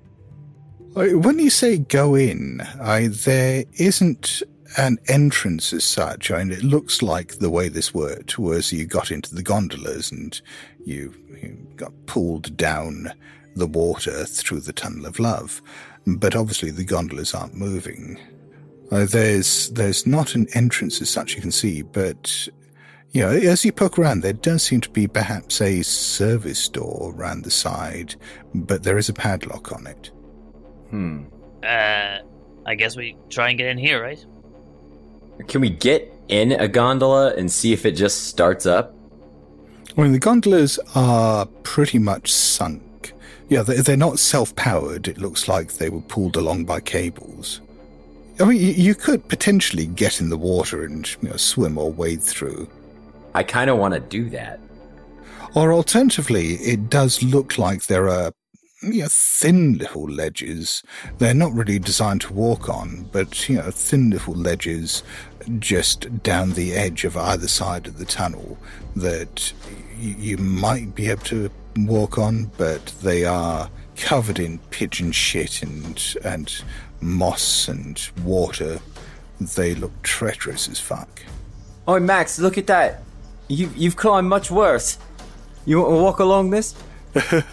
When 0.94 1.40
you 1.40 1.50
say 1.50 1.78
go 1.78 2.16
in, 2.16 2.62
I, 2.82 3.08
there 3.08 3.66
isn't 3.76 4.44
an 4.78 4.98
entrance 5.08 5.74
as 5.74 5.84
such. 5.84 6.32
I 6.32 6.44
mean, 6.44 6.52
it 6.52 6.64
looks 6.64 7.02
like 7.02 7.40
the 7.40 7.50
way 7.50 7.68
this 7.68 7.94
worked 7.94 8.38
was 8.38 8.72
you 8.72 8.86
got 8.86 9.12
into 9.12 9.34
the 9.34 9.44
gondolas 9.44 10.12
and 10.12 10.40
you, 10.86 11.14
you 11.42 11.58
got 11.76 11.94
pulled 12.06 12.56
down 12.58 13.14
the 13.56 13.68
water 13.68 14.26
through 14.26 14.62
the 14.62 14.74
tunnel 14.74 15.06
of 15.06 15.20
love. 15.20 15.62
But 16.06 16.36
obviously 16.36 16.72
the 16.72 16.84
gondolas 16.84 17.34
aren't 17.34 17.56
moving. 17.56 18.20
Uh, 18.92 19.06
there's 19.06 19.70
there's 19.72 20.06
not 20.06 20.36
an 20.36 20.48
entrance 20.54 21.02
as 21.02 21.10
such 21.10 21.36
you 21.36 21.42
can 21.42 21.52
see, 21.52 21.82
but 21.82 22.48
you 23.12 23.22
know, 23.22 23.30
as 23.30 23.64
you 23.64 23.72
poke 23.72 24.00
around, 24.00 24.22
there 24.22 24.34
does 24.34 24.64
seem 24.64 24.82
to 24.82 24.90
be 24.90 25.08
perhaps 25.08 25.62
a 25.62 25.84
service 25.84 26.68
door 26.68 27.14
around 27.16 27.44
the 27.44 27.52
side, 27.52 28.16
but 28.56 28.84
there 28.84 28.98
is 28.98 29.08
a 29.08 29.14
padlock 29.14 29.72
on 29.72 29.88
it. 29.88 30.12
Hmm. 30.90 31.24
Uh, 31.64 32.20
I 32.66 32.76
guess 32.76 32.96
we 32.96 33.16
try 33.30 33.50
and 33.50 33.58
get 33.58 33.68
in 33.68 33.78
here, 33.78 34.02
right? 34.02 34.24
Can 35.48 35.62
we 35.62 35.70
get 35.70 36.12
in 36.28 36.54
a 36.54 36.68
gondola 36.68 37.34
and 37.36 37.52
see 37.52 37.72
if 37.72 37.86
it 37.86 37.92
just 37.92 38.26
starts 38.28 38.66
up? 38.66 38.96
I 39.96 40.02
mean, 40.02 40.12
the 40.12 40.20
gondolas 40.20 40.80
are 40.96 41.46
pretty 41.64 42.00
much 42.00 42.32
sunk. 42.32 42.82
Yeah, 43.50 43.62
they- 43.64 43.82
they're 43.82 43.98
not 43.98 44.20
self-powered. 44.20 45.08
It 45.08 45.18
looks 45.18 45.48
like 45.48 45.74
they 45.74 45.90
were 45.90 46.02
pulled 46.02 46.36
along 46.36 46.66
by 46.66 46.80
cables. 46.80 47.62
I 48.40 48.46
mean, 48.46 48.60
you- 48.60 48.74
you 48.74 48.96
could 48.96 49.28
potentially 49.28 49.86
get 49.86 50.20
in 50.20 50.30
the 50.30 50.38
water 50.38 50.84
and 50.84 51.08
you 51.22 51.30
know, 51.30 51.38
swim 51.38 51.78
or 51.78 51.92
wade 51.92 52.24
through. 52.24 52.68
I 53.36 53.44
kind 53.44 53.70
of 53.70 53.78
want 53.78 53.94
to 53.94 54.00
do 54.00 54.30
that. 54.32 54.60
Or 55.56 55.72
alternatively, 55.74 56.56
it 56.56 56.90
does 56.90 57.22
look 57.22 57.58
like 57.58 57.86
there 57.86 58.10
are 58.10 58.32
you 58.82 59.04
know, 59.04 59.08
thin 59.10 59.78
little 59.78 60.10
ledges. 60.10 60.84
They're 61.18 61.34
not 61.34 61.54
really 61.54 61.80
designed 61.80 62.20
to 62.22 62.34
walk 62.34 62.68
on, 62.68 63.08
but 63.14 63.48
you 63.48 63.56
know, 63.56 63.72
thin 63.72 64.10
little 64.10 64.34
ledges 64.34 65.04
just 65.60 66.22
down 66.22 66.52
the 66.54 66.74
edge 66.74 67.06
of 67.06 67.16
either 67.16 67.48
side 67.48 67.88
of 67.88 67.98
the 67.98 68.04
tunnel 68.06 68.58
that 68.96 69.54
y- 70.02 70.16
you 70.20 70.38
might 70.38 70.96
be 70.96 71.10
able 71.10 71.24
to 71.26 71.50
walk 71.78 72.18
on, 72.18 72.52
but 72.58 72.86
they 73.02 73.26
are 73.26 73.70
covered 73.96 74.40
in 74.40 74.60
pigeon 74.70 75.12
shit 75.12 75.62
and 75.62 76.16
and 76.24 76.64
moss 77.02 77.68
and 77.68 78.10
water. 78.24 78.80
They 79.40 79.76
look 79.76 80.02
treacherous 80.04 80.70
as 80.70 80.80
fuck. 80.80 81.24
Oh, 81.88 82.00
Max, 82.00 82.40
look 82.40 82.58
at 82.58 82.68
that. 82.68 83.04
You, 83.50 83.70
you've 83.76 83.98
climbed 83.98 84.30
much 84.30 84.50
worse. 84.50 84.98
You 85.66 85.82
want 85.82 85.90
to 85.92 86.02
walk 86.02 86.20
along 86.20 86.52
this? 86.52 86.76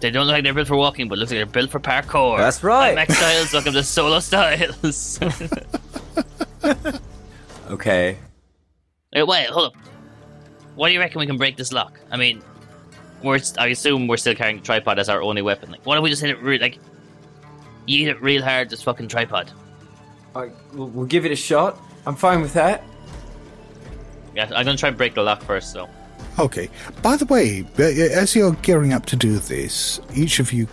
They 0.00 0.10
don't 0.10 0.26
look 0.26 0.32
like 0.32 0.42
they're 0.42 0.52
built 0.52 0.66
for 0.66 0.76
walking, 0.76 1.06
but 1.06 1.16
looks 1.16 1.30
like 1.30 1.38
they're 1.38 1.46
built 1.46 1.70
for 1.70 1.78
parkour. 1.78 2.36
That's 2.36 2.64
right. 2.64 2.88
I'm 2.88 2.96
Max 2.96 3.16
Styles, 3.16 3.52
welcome 3.52 3.72
to 3.74 3.84
Solo 3.84 4.18
Styles. 4.18 5.20
Okay. 7.70 8.18
Wait, 9.14 9.22
wait, 9.22 9.46
hold 9.46 9.72
up. 9.72 9.76
What 10.74 10.88
do 10.88 10.94
you 10.94 11.00
reckon 11.00 11.20
we 11.20 11.26
can 11.26 11.38
break 11.38 11.56
this 11.56 11.72
lock? 11.72 11.98
I 12.10 12.18
mean, 12.18 12.42
we're 13.22 13.40
I 13.58 13.68
assume 13.68 14.06
we're 14.06 14.16
still 14.16 14.34
carrying 14.34 14.56
the 14.58 14.62
tripod 14.62 14.98
as 14.98 15.08
our 15.08 15.22
only 15.22 15.42
weapon. 15.42 15.70
Like, 15.70 15.84
why 15.84 15.94
don't 15.94 16.04
we 16.04 16.10
just 16.10 16.22
hit 16.22 16.30
it 16.30 16.40
real 16.42 16.60
like 16.60 16.78
you 17.86 18.06
hit 18.06 18.16
it 18.16 18.22
real 18.22 18.42
hard, 18.42 18.70
this 18.70 18.82
fucking 18.82 19.08
tripod. 19.08 19.50
I, 20.34 20.50
we'll, 20.72 20.88
we'll 20.88 21.06
give 21.06 21.26
it 21.26 21.32
a 21.32 21.36
shot. 21.36 21.78
I'm 22.06 22.16
fine 22.16 22.40
with 22.40 22.54
that. 22.54 22.84
Yeah, 24.34 24.44
I'm 24.54 24.64
gonna 24.64 24.76
try 24.76 24.88
and 24.88 24.96
break 24.98 25.14
the 25.14 25.22
lock 25.22 25.42
first, 25.42 25.74
though. 25.74 25.88
Okay. 26.38 26.70
By 27.02 27.16
the 27.16 27.26
way, 27.26 27.64
uh, 27.78 27.82
as 27.82 28.34
you're 28.34 28.52
gearing 28.62 28.92
up 28.92 29.06
to 29.06 29.16
do 29.16 29.38
this, 29.38 30.00
each 30.14 30.40
of 30.40 30.52
you 30.52 30.66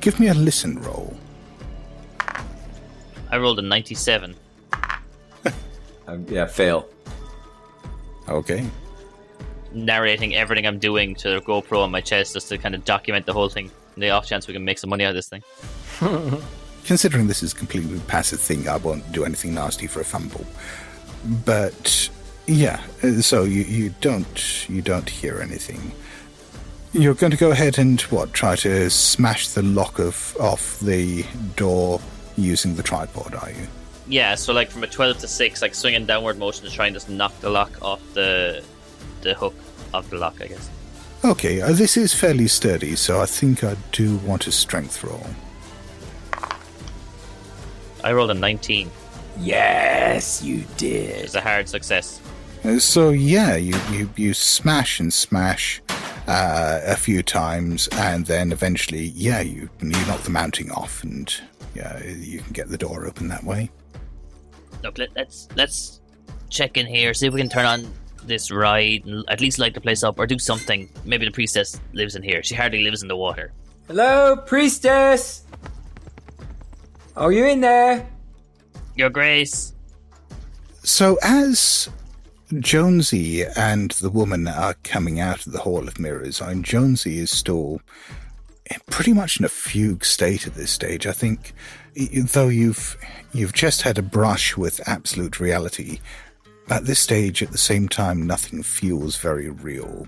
give 0.00 0.18
me 0.18 0.28
a 0.28 0.34
listen 0.34 0.80
roll. 0.82 1.14
I 3.30 3.38
rolled 3.38 3.58
a 3.58 3.62
97. 3.62 4.36
Um, 6.08 6.26
yeah, 6.28 6.46
fail. 6.46 6.88
Okay. 8.28 8.66
Narrating 9.74 10.34
everything 10.34 10.66
I'm 10.66 10.78
doing 10.78 11.14
to 11.16 11.30
the 11.30 11.40
GoPro 11.40 11.82
on 11.82 11.90
my 11.90 12.00
chest 12.00 12.34
just 12.34 12.48
to 12.48 12.58
kind 12.58 12.74
of 12.74 12.84
document 12.84 13.26
the 13.26 13.32
whole 13.32 13.48
thing. 13.48 13.70
In 13.96 14.00
the 14.00 14.10
off 14.10 14.26
chance 14.26 14.46
we 14.46 14.54
can 14.54 14.64
make 14.64 14.78
some 14.78 14.90
money 14.90 15.04
out 15.04 15.10
of 15.10 15.16
this 15.16 15.28
thing. 15.28 15.42
Considering 16.84 17.28
this 17.28 17.42
is 17.42 17.52
a 17.52 17.56
completely 17.56 18.00
passive 18.08 18.40
thing, 18.40 18.68
I 18.68 18.76
won't 18.76 19.10
do 19.12 19.24
anything 19.24 19.54
nasty 19.54 19.86
for 19.86 20.00
a 20.00 20.04
fumble. 20.04 20.44
But 21.44 22.10
yeah, 22.46 22.82
so 23.20 23.44
you, 23.44 23.62
you 23.62 23.94
don't 24.00 24.68
you 24.68 24.82
don't 24.82 25.08
hear 25.08 25.40
anything. 25.40 25.92
You're 26.92 27.14
going 27.14 27.30
to 27.30 27.36
go 27.38 27.52
ahead 27.52 27.78
and 27.78 28.00
what? 28.02 28.32
Try 28.34 28.56
to 28.56 28.90
smash 28.90 29.48
the 29.48 29.62
lock 29.62 29.98
of 29.98 30.36
off 30.38 30.78
the 30.80 31.24
door 31.56 32.00
using 32.36 32.74
the 32.74 32.82
tripod, 32.82 33.34
are 33.34 33.50
you? 33.50 33.66
Yeah, 34.08 34.34
so 34.34 34.52
like 34.52 34.70
from 34.70 34.82
a 34.82 34.86
12 34.86 35.18
to 35.18 35.28
6, 35.28 35.62
like 35.62 35.74
swinging 35.74 36.04
downward 36.04 36.38
motion 36.38 36.66
to 36.66 36.70
try 36.70 36.86
and 36.86 36.94
just 36.94 37.08
knock 37.08 37.38
the 37.40 37.48
lock 37.48 37.70
off 37.80 38.00
the 38.12 38.62
the 39.22 39.34
hook 39.34 39.54
of 39.94 40.08
the 40.10 40.18
lock, 40.18 40.40
I 40.40 40.46
guess. 40.46 40.70
Okay, 41.24 41.60
uh, 41.60 41.72
this 41.72 41.96
is 41.96 42.12
fairly 42.12 42.48
sturdy, 42.48 42.96
so 42.96 43.20
I 43.20 43.26
think 43.26 43.62
I 43.62 43.76
do 43.92 44.16
want 44.18 44.46
a 44.48 44.52
strength 44.52 45.04
roll. 45.04 45.26
I 48.02 48.12
rolled 48.12 48.32
a 48.32 48.34
19. 48.34 48.90
Yes, 49.38 50.42
you 50.42 50.64
did. 50.76 51.24
It's 51.24 51.34
a 51.34 51.40
hard 51.40 51.68
success. 51.68 52.20
Uh, 52.64 52.78
So 52.78 53.10
yeah, 53.10 53.56
you, 53.56 53.78
you, 53.90 54.10
you 54.16 54.34
smash 54.34 54.98
and 54.98 55.12
smash 55.12 55.80
uh, 56.26 56.80
a 56.84 56.96
few 56.96 57.22
times, 57.22 57.88
and 57.92 58.26
then 58.26 58.52
eventually, 58.52 59.12
yeah, 59.14 59.40
you 59.40 59.68
you 59.80 60.06
knock 60.06 60.22
the 60.22 60.30
mounting 60.30 60.70
off, 60.72 61.02
and 61.02 61.32
yeah, 61.74 62.02
you 62.04 62.40
can 62.40 62.52
get 62.52 62.68
the 62.68 62.78
door 62.78 63.06
open 63.06 63.28
that 63.28 63.44
way. 63.44 63.70
Look, 64.82 64.98
let, 64.98 65.14
let's 65.16 65.48
let's 65.56 66.00
check 66.50 66.76
in 66.76 66.86
here, 66.86 67.14
see 67.14 67.26
if 67.26 67.32
we 67.32 67.40
can 67.40 67.48
turn 67.48 67.66
on 67.66 67.92
this 68.26 68.50
ride, 68.50 69.04
and 69.04 69.24
at 69.28 69.40
least 69.40 69.58
light 69.58 69.74
the 69.74 69.80
place 69.80 70.02
up, 70.02 70.18
or 70.18 70.26
do 70.26 70.38
something. 70.38 70.88
Maybe 71.04 71.24
the 71.24 71.32
priestess 71.32 71.80
lives 71.92 72.16
in 72.16 72.22
here. 72.22 72.42
She 72.42 72.54
hardly 72.54 72.82
lives 72.82 73.02
in 73.02 73.08
the 73.08 73.16
water. 73.16 73.52
Hello, 73.86 74.36
priestess. 74.36 75.44
Are 77.16 77.32
you 77.32 77.44
in 77.46 77.60
there? 77.60 78.08
Your 78.96 79.10
Grace. 79.10 79.74
So 80.82 81.18
as 81.22 81.88
Jonesy 82.58 83.44
and 83.44 83.90
the 83.92 84.10
woman 84.10 84.48
are 84.48 84.74
coming 84.82 85.20
out 85.20 85.46
of 85.46 85.52
the 85.52 85.60
Hall 85.60 85.86
of 85.88 85.98
Mirrors, 85.98 86.40
I 86.40 86.54
mean, 86.54 86.62
Jonesy 86.62 87.18
is 87.18 87.30
still 87.30 87.80
pretty 88.90 89.12
much 89.12 89.38
in 89.38 89.44
a 89.44 89.48
fugue 89.48 90.04
state 90.04 90.46
at 90.46 90.54
this 90.54 90.70
stage. 90.70 91.06
I 91.06 91.12
think, 91.12 91.52
though 91.94 92.48
you've 92.48 92.96
you've 93.32 93.52
just 93.52 93.82
had 93.82 93.98
a 93.98 94.02
brush 94.02 94.56
with 94.56 94.80
absolute 94.88 95.40
reality, 95.40 96.00
at 96.68 96.86
this 96.86 97.00
stage, 97.00 97.42
at 97.42 97.52
the 97.52 97.58
same 97.58 97.88
time, 97.88 98.26
nothing 98.26 98.62
feels 98.62 99.16
very 99.16 99.50
real. 99.50 100.06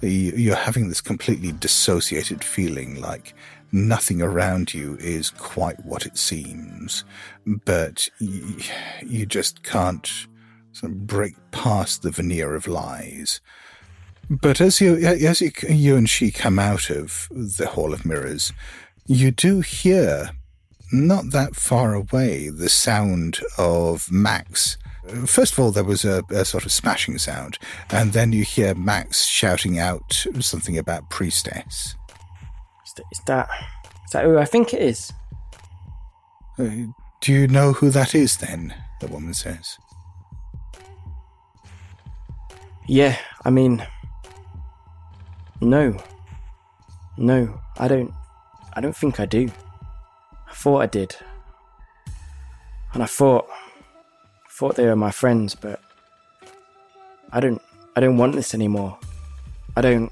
You're 0.00 0.56
having 0.56 0.88
this 0.88 1.00
completely 1.00 1.52
dissociated 1.52 2.44
feeling, 2.44 3.00
like 3.00 3.34
nothing 3.72 4.22
around 4.22 4.74
you 4.74 4.96
is 5.00 5.30
quite 5.30 5.84
what 5.84 6.06
it 6.06 6.16
seems, 6.16 7.04
but 7.46 8.08
you 8.18 9.26
just 9.26 9.62
can't 9.62 10.26
break 10.82 11.34
past 11.50 12.02
the 12.02 12.10
veneer 12.10 12.54
of 12.54 12.68
lies. 12.68 13.40
But 14.28 14.60
as 14.60 14.80
you 14.80 14.96
as 14.96 15.40
you, 15.40 15.52
you 15.68 15.96
and 15.96 16.08
she 16.08 16.30
come 16.30 16.58
out 16.58 16.90
of 16.90 17.28
the 17.30 17.68
Hall 17.68 17.94
of 17.94 18.04
Mirrors, 18.04 18.52
you 19.06 19.30
do 19.30 19.60
hear, 19.60 20.30
not 20.92 21.30
that 21.30 21.56
far 21.56 21.94
away, 21.94 22.50
the 22.50 22.68
sound 22.68 23.38
of 23.56 24.10
Max. 24.12 24.76
First 25.26 25.52
of 25.52 25.58
all, 25.60 25.70
there 25.70 25.84
was 25.84 26.04
a, 26.04 26.24
a 26.30 26.44
sort 26.44 26.64
of 26.64 26.72
smashing 26.72 27.18
sound, 27.18 27.58
and 27.90 28.12
then 28.12 28.32
you 28.32 28.42
hear 28.42 28.74
Max 28.74 29.24
shouting 29.24 29.78
out 29.78 30.26
something 30.40 30.76
about 30.76 31.10
priestess. 31.10 31.94
Is 33.12 33.20
that, 33.26 33.48
is 34.04 34.12
that 34.12 34.24
who 34.24 34.38
I 34.38 34.44
think 34.44 34.72
it 34.72 34.82
is? 34.82 35.12
Uh, 36.58 36.92
do 37.20 37.32
you 37.32 37.46
know 37.46 37.72
who 37.72 37.90
that 37.90 38.14
is 38.14 38.38
then? 38.38 38.74
The 39.00 39.08
woman 39.08 39.34
says. 39.34 39.78
Yeah, 42.88 43.18
I 43.44 43.50
mean, 43.50 43.86
no, 45.60 45.96
no, 47.18 47.60
I 47.78 47.88
don't. 47.88 48.12
I 48.74 48.80
don't 48.80 48.96
think 48.96 49.20
I 49.20 49.26
do. 49.26 49.50
I 50.48 50.54
thought 50.54 50.82
I 50.82 50.86
did, 50.86 51.16
and 52.94 53.02
I 53.02 53.06
thought, 53.06 53.46
thought 54.56 54.74
they 54.74 54.86
were 54.86 54.96
my 54.96 55.10
friends, 55.10 55.54
but 55.54 55.80
I 57.30 57.40
don't. 57.40 57.60
I 57.94 58.00
don't 58.00 58.16
want 58.16 58.34
this 58.34 58.54
anymore. 58.54 58.98
I 59.76 59.82
don't. 59.82 60.10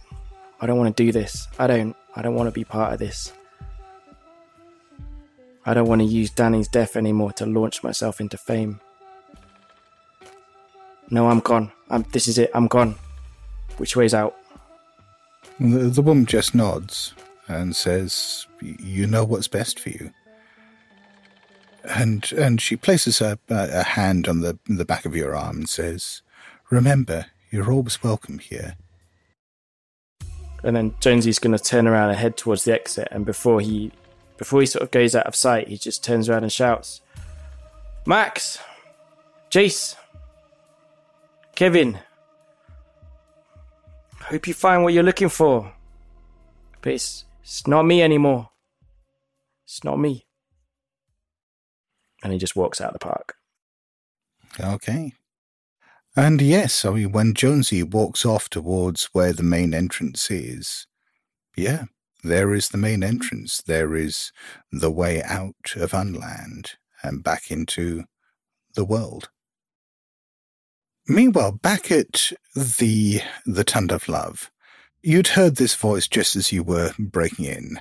I 0.60 0.66
don't 0.66 0.78
want 0.78 0.94
to 0.94 1.02
do 1.02 1.12
this. 1.12 1.48
I 1.58 1.66
don't. 1.66 1.96
I 2.14 2.20
don't 2.20 2.34
want 2.34 2.48
to 2.48 2.52
be 2.52 2.64
part 2.64 2.92
of 2.92 2.98
this. 2.98 3.32
I 5.64 5.72
don't 5.72 5.88
want 5.88 6.02
to 6.02 6.06
use 6.06 6.28
Danny's 6.28 6.68
death 6.68 6.94
anymore 6.94 7.32
to 7.32 7.46
launch 7.46 7.82
myself 7.82 8.20
into 8.20 8.36
fame. 8.36 8.80
No, 11.08 11.28
I'm 11.30 11.40
gone. 11.40 11.72
I'm, 11.88 12.02
this 12.12 12.28
is 12.28 12.36
it. 12.36 12.50
I'm 12.52 12.66
gone. 12.66 12.96
Which 13.78 13.96
way's 13.96 14.12
out? 14.12 14.36
The, 15.58 15.88
the 15.88 16.02
woman 16.02 16.26
just 16.26 16.54
nods 16.54 17.14
and 17.48 17.74
says, 17.74 18.46
"You 18.60 19.06
know 19.06 19.24
what's 19.24 19.48
best 19.48 19.80
for 19.80 19.88
you." 19.88 20.10
And 21.84 22.32
and 22.32 22.60
she 22.60 22.76
places 22.76 23.20
a, 23.20 23.38
uh, 23.50 23.68
a 23.70 23.82
hand 23.82 24.26
on 24.26 24.40
the 24.40 24.58
the 24.66 24.86
back 24.86 25.04
of 25.04 25.14
your 25.14 25.36
arm 25.36 25.58
and 25.58 25.68
says, 25.68 26.22
"Remember, 26.70 27.26
you're 27.50 27.70
always 27.70 28.02
welcome 28.02 28.38
here." 28.38 28.76
And 30.62 30.74
then 30.74 30.94
Jonesy's 30.98 31.38
going 31.38 31.56
to 31.56 31.62
turn 31.62 31.86
around 31.86 32.08
and 32.08 32.18
head 32.18 32.38
towards 32.38 32.64
the 32.64 32.72
exit. 32.72 33.08
And 33.10 33.26
before 33.26 33.60
he, 33.60 33.92
before 34.38 34.60
he 34.60 34.66
sort 34.66 34.82
of 34.82 34.90
goes 34.90 35.14
out 35.14 35.26
of 35.26 35.36
sight, 35.36 35.68
he 35.68 35.76
just 35.76 36.02
turns 36.02 36.26
around 36.26 36.42
and 36.42 36.52
shouts, 36.52 37.02
"Max, 38.06 38.58
Jace, 39.50 39.94
Kevin, 41.54 41.98
hope 44.22 44.46
you 44.46 44.54
find 44.54 44.82
what 44.82 44.94
you're 44.94 45.02
looking 45.02 45.28
for. 45.28 45.70
But 46.80 46.94
it's 46.94 47.26
it's 47.42 47.66
not 47.66 47.82
me 47.82 48.00
anymore. 48.02 48.48
It's 49.66 49.84
not 49.84 49.98
me." 49.98 50.23
And 52.24 52.32
he 52.32 52.38
just 52.38 52.56
walks 52.56 52.80
out 52.80 52.88
of 52.88 52.94
the 52.94 52.98
park. 52.98 53.36
Okay. 54.58 55.12
And 56.16 56.40
yes, 56.40 56.84
I 56.84 56.90
mean, 56.90 57.12
when 57.12 57.34
Jonesy 57.34 57.82
walks 57.82 58.24
off 58.24 58.48
towards 58.48 59.10
where 59.12 59.32
the 59.32 59.42
main 59.42 59.74
entrance 59.74 60.30
is, 60.30 60.86
yeah, 61.56 61.84
there 62.22 62.54
is 62.54 62.68
the 62.68 62.78
main 62.78 63.04
entrance. 63.04 63.60
There 63.60 63.94
is 63.94 64.32
the 64.72 64.90
way 64.90 65.22
out 65.22 65.74
of 65.76 65.92
Funland 65.92 66.76
and 67.02 67.22
back 67.22 67.50
into 67.50 68.04
the 68.74 68.84
world. 68.84 69.28
Meanwhile, 71.06 71.52
back 71.52 71.90
at 71.90 72.32
the 72.56 73.20
the 73.44 73.64
Tunnel 73.64 73.96
of 73.96 74.08
Love, 74.08 74.50
you'd 75.02 75.28
heard 75.28 75.56
this 75.56 75.74
voice 75.74 76.08
just 76.08 76.34
as 76.34 76.50
you 76.50 76.62
were 76.62 76.92
breaking 76.98 77.44
in. 77.44 77.78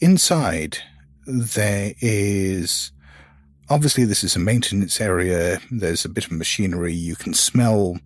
Inside, 0.00 0.78
there 1.26 1.94
is 2.00 2.90
obviously 3.70 4.04
this 4.04 4.22
is 4.22 4.36
a 4.36 4.40
maintenance 4.40 5.00
area. 5.00 5.60
There's 5.70 6.04
a 6.04 6.08
bit 6.10 6.26
of 6.26 6.32
machinery. 6.32 6.92
You 6.92 7.16
can 7.16 7.32
smell 7.32 7.98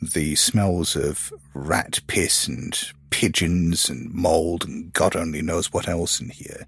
the 0.00 0.34
smells 0.36 0.96
of 0.96 1.32
rat 1.52 2.00
piss 2.06 2.46
and 2.46 2.78
pigeons 3.10 3.90
and 3.90 4.12
mold 4.14 4.64
and 4.64 4.92
God 4.92 5.14
only 5.14 5.42
knows 5.42 5.72
what 5.72 5.88
else 5.88 6.20
in 6.20 6.30
here. 6.30 6.66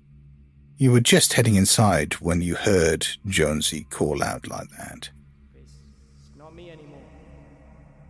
You 0.77 0.91
were 0.93 1.01
just 1.01 1.35
heading 1.35 1.55
inside 1.55 2.15
when 2.15 2.43
you 2.43 2.57
heard 2.57 3.07
Jonesy 3.27 3.87
call 3.89 4.23
out 4.23 4.49
like 4.49 4.69
that. 4.71 5.11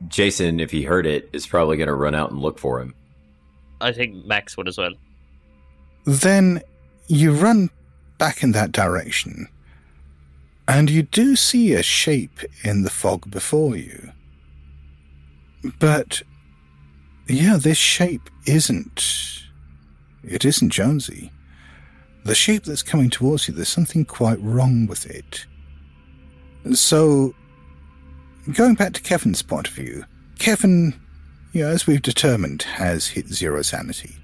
Jason, 0.09 0.59
if 0.59 0.71
he 0.71 0.83
heard 0.83 1.07
it, 1.07 1.29
is 1.33 1.47
probably 1.47 1.77
going 1.77 1.87
to 1.87 1.95
run 1.95 2.15
out 2.15 2.31
and 2.31 2.41
look 2.41 2.59
for 2.59 2.81
him. 2.81 2.95
I 3.81 3.93
think 3.93 4.25
Max 4.27 4.57
would 4.57 4.69
as 4.69 4.79
well. 4.79 4.93
Then 6.05 6.61
you 7.07 7.33
run 7.33 7.71
back 8.19 8.43
in 8.43 8.53
that 8.53 8.73
direction, 8.73 9.49
and 10.69 10.91
you 10.91 11.03
do 11.03 11.37
see 11.37 11.75
a 11.75 11.83
shape 11.83 12.41
in 12.63 12.83
the 12.83 12.91
fog 12.91 13.31
before 13.31 13.77
you. 13.77 14.13
But, 15.79 16.23
yeah, 17.29 17.57
this 17.57 17.79
shape 17.79 18.31
isn't. 18.47 19.43
It 20.25 20.45
isn't 20.45 20.71
Jonesy. 20.71 21.33
The 22.25 22.35
shape 22.35 22.65
that's 22.65 22.83
coming 22.83 23.11
towards 23.11 23.49
you, 23.49 23.55
there's 23.55 23.69
something 23.69 24.05
quite 24.05 24.41
wrong 24.41 24.87
with 24.87 25.07
it. 25.07 25.47
So, 26.75 27.35
going 28.53 28.75
back 28.75 28.93
to 28.95 29.03
Kevin's 29.03 29.43
point 29.43 29.69
of 29.69 29.75
view, 29.75 30.05
Kevin, 30.39 30.95
you 31.53 31.63
know, 31.63 31.71
as 31.71 31.87
we've 31.87 32.03
determined, 32.03 32.63
has 32.63 33.09
hit 33.09 33.27
zero 33.29 33.63
sanity. 33.63 34.17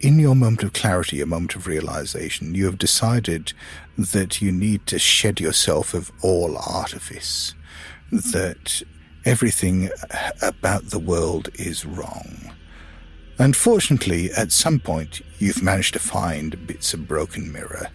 In 0.00 0.18
your 0.18 0.34
moment 0.34 0.62
of 0.62 0.74
clarity, 0.74 1.22
a 1.22 1.26
moment 1.26 1.54
of 1.56 1.66
realization, 1.66 2.54
you 2.54 2.66
have 2.66 2.76
decided 2.76 3.54
that 3.96 4.42
you 4.42 4.52
need 4.52 4.86
to 4.86 4.98
shed 4.98 5.40
yourself 5.40 5.94
of 5.94 6.12
all 6.22 6.58
artifice, 6.58 7.54
that 8.10 8.82
everything 9.24 9.88
about 10.42 10.90
the 10.90 10.98
world 10.98 11.48
is 11.54 11.86
wrong. 11.86 12.52
Unfortunately, 13.38 14.30
at 14.32 14.52
some 14.52 14.80
point, 14.80 15.22
you've 15.38 15.62
managed 15.62 15.94
to 15.94 15.98
find 15.98 16.66
bits 16.66 16.92
of 16.92 17.08
broken 17.08 17.50
mirror. 17.50 17.88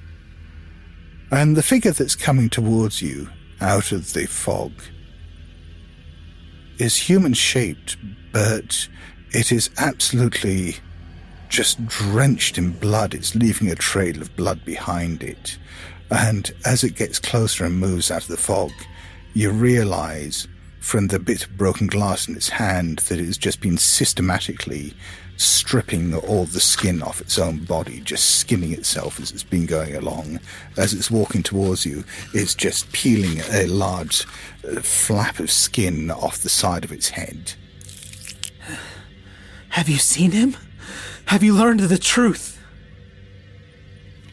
And 1.29 1.55
the 1.55 1.63
figure 1.63 1.91
that's 1.91 2.15
coming 2.15 2.49
towards 2.49 3.01
you 3.01 3.29
out 3.61 3.91
of 3.91 4.13
the 4.13 4.25
fog 4.25 4.71
is 6.79 6.97
human 6.97 7.33
shaped, 7.33 7.95
but 8.31 8.87
it 9.31 9.51
is 9.51 9.69
absolutely 9.77 10.77
just 11.51 11.85
drenched 11.85 12.57
in 12.57 12.71
blood. 12.71 13.13
It's 13.13 13.35
leaving 13.35 13.69
a 13.69 13.75
trail 13.75 14.19
of 14.21 14.35
blood 14.37 14.63
behind 14.63 15.21
it. 15.21 15.57
And 16.09 16.49
as 16.65 16.83
it 16.83 16.95
gets 16.95 17.19
closer 17.19 17.65
and 17.65 17.77
moves 17.77 18.09
out 18.09 18.23
of 18.23 18.29
the 18.29 18.37
fog, 18.37 18.71
you 19.33 19.51
realize 19.51 20.47
from 20.79 21.07
the 21.07 21.19
bit 21.19 21.43
of 21.45 21.57
broken 21.57 21.87
glass 21.87 22.27
in 22.27 22.35
its 22.35 22.49
hand 22.49 22.99
that 22.99 23.19
it's 23.19 23.37
just 23.37 23.61
been 23.61 23.77
systematically 23.77 24.93
stripping 25.35 26.15
all 26.15 26.45
the 26.45 26.59
skin 26.59 27.03
off 27.03 27.19
its 27.19 27.37
own 27.37 27.57
body, 27.65 27.99
just 27.99 28.35
skinning 28.35 28.71
itself 28.71 29.19
as 29.19 29.31
it's 29.31 29.43
been 29.43 29.65
going 29.65 29.95
along. 29.95 30.39
As 30.77 30.93
it's 30.93 31.11
walking 31.11 31.43
towards 31.43 31.85
you, 31.85 32.03
it's 32.33 32.55
just 32.55 32.91
peeling 32.93 33.41
a 33.51 33.67
large 33.67 34.25
uh, 34.67 34.79
flap 34.81 35.39
of 35.39 35.51
skin 35.51 36.11
off 36.11 36.39
the 36.39 36.49
side 36.49 36.85
of 36.85 36.91
its 36.91 37.09
head. 37.09 37.53
Have 39.69 39.89
you 39.89 39.97
seen 39.97 40.31
him? 40.31 40.55
Have 41.27 41.43
you 41.43 41.53
learned 41.53 41.79
the 41.81 41.97
truth? 41.97 42.59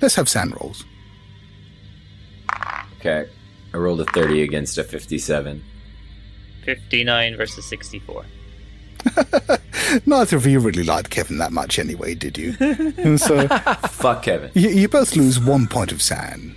Let's 0.00 0.14
have 0.16 0.28
SAN 0.28 0.50
rolls. 0.60 0.84
Okay. 3.00 3.28
I 3.72 3.76
rolled 3.76 4.00
a 4.00 4.04
30 4.06 4.42
against 4.42 4.78
a 4.78 4.84
57. 4.84 5.62
59 6.64 7.36
versus 7.36 7.64
64. 7.66 8.24
Neither 10.06 10.36
of 10.36 10.46
you 10.46 10.58
really 10.60 10.82
liked 10.82 11.10
Kevin 11.10 11.38
that 11.38 11.52
much 11.52 11.78
anyway, 11.78 12.14
did 12.14 12.36
you? 12.36 12.54
and 12.60 13.20
so 13.28 13.46
Fuck 13.88 14.24
Kevin. 14.24 14.50
you, 14.54 14.68
you 14.70 14.88
both 14.88 15.14
lose 15.16 15.38
one 15.40 15.66
point 15.66 15.92
of 15.92 16.02
SAN. 16.02 16.54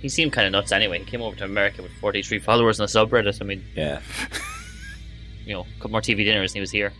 He 0.00 0.08
seemed 0.08 0.32
kind 0.32 0.46
of 0.46 0.52
nuts 0.52 0.72
anyway. 0.72 1.00
He 1.00 1.04
came 1.04 1.20
over 1.20 1.36
to 1.36 1.44
America 1.44 1.82
with 1.82 1.92
43 2.00 2.38
followers 2.38 2.80
on 2.80 2.84
a 2.84 2.86
subreddit. 2.86 3.40
I 3.42 3.44
mean, 3.44 3.64
Yeah. 3.76 4.00
you 5.44 5.52
know, 5.54 5.60
a 5.62 5.74
couple 5.80 5.90
more 5.90 6.00
TV 6.00 6.24
dinners 6.24 6.52
and 6.52 6.56
he 6.56 6.60
was 6.60 6.70
here. 6.70 6.92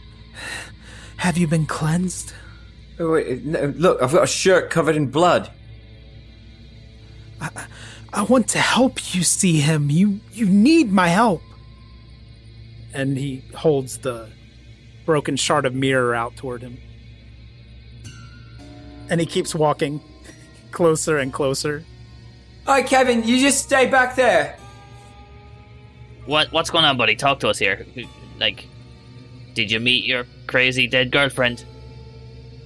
Have 1.21 1.37
you 1.37 1.47
been 1.47 1.67
cleansed? 1.67 2.33
Oh, 2.99 3.13
wait, 3.13 3.45
no, 3.45 3.75
look, 3.77 4.01
I've 4.01 4.11
got 4.11 4.23
a 4.23 4.27
shirt 4.27 4.71
covered 4.71 4.97
in 4.97 5.09
blood. 5.09 5.51
I 7.43 7.51
I 8.11 8.23
want 8.23 8.49
to 8.49 8.59
help 8.59 9.15
you 9.15 9.23
see 9.23 9.61
him. 9.61 9.91
You 9.91 10.21
you 10.33 10.47
need 10.47 10.91
my 10.91 11.09
help. 11.09 11.43
And 12.95 13.19
he 13.19 13.45
holds 13.55 13.99
the 13.99 14.31
broken 15.05 15.37
shard 15.37 15.67
of 15.67 15.75
mirror 15.75 16.15
out 16.15 16.37
toward 16.37 16.63
him. 16.63 16.79
And 19.11 19.21
he 19.21 19.27
keeps 19.27 19.55
walking 19.55 20.01
closer 20.71 21.19
and 21.19 21.35
closer. 21.35 21.85
All 22.67 22.77
right, 22.77 22.87
Kevin, 22.87 23.25
you 23.25 23.39
just 23.39 23.63
stay 23.63 23.91
back 23.91 24.17
there. 24.17 24.57
What 26.25 26.51
What's 26.51 26.71
going 26.71 26.87
on, 26.87 26.97
buddy? 26.97 27.15
Talk 27.15 27.41
to 27.41 27.51
us 27.51 27.59
here. 27.59 27.85
Like, 28.39 28.67
did 29.61 29.71
you 29.71 29.79
meet 29.79 30.07
your 30.07 30.25
crazy 30.47 30.87
dead 30.87 31.11
girlfriend? 31.11 31.67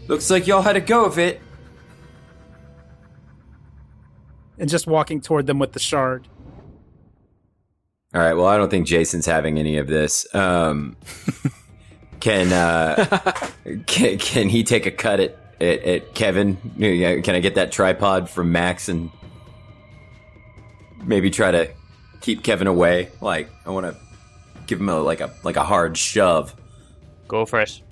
Looks 0.07 0.31
like 0.31 0.47
y'all 0.47 0.63
had 0.63 0.77
a 0.77 0.81
go 0.81 1.05
of 1.05 1.19
it. 1.19 1.41
And 4.61 4.71
just 4.71 4.87
walking 4.87 5.21
toward 5.21 5.49
them 5.49 5.59
with 5.59 5.73
the 5.73 5.81
shard. 5.81 6.29
All 8.15 8.21
right. 8.21 8.35
Well, 8.35 8.47
I 8.47 8.57
don't 8.57 8.71
think 8.71 8.87
Jason's 8.87 9.27
having 9.27 9.59
any 9.59 9.79
of 9.79 9.89
this. 9.89 10.33
Um, 10.33 10.97
can 12.21 12.53
uh, 12.53 13.25
can 13.89 14.19
can 14.19 14.49
he 14.49 14.63
take 14.63 14.87
a 14.87 14.93
cut 14.93 15.19
at 15.19 15.37
at, 15.61 15.83
at 15.83 16.15
Kevin? 16.15 16.57
Can 16.79 17.35
I 17.35 17.41
get 17.41 17.57
that 17.57 17.73
tripod 17.73 18.31
from 18.31 18.53
Max 18.53 18.89
and 18.89 19.11
maybe 21.03 21.29
try 21.29 21.51
to 21.51 21.73
keep 22.21 22.45
Kevin 22.45 22.69
away? 22.69 23.09
Like 23.21 23.51
I 23.67 23.71
want 23.71 23.87
to 23.87 23.97
give 24.69 24.79
him 24.79 24.89
a 24.89 25.01
like 25.01 25.21
a 25.21 25.35
like 25.43 25.57
a 25.57 25.65
hard 25.65 25.99
shove. 25.99 26.55
Go 27.35 27.45
for 27.45 27.61
it. 27.61 27.83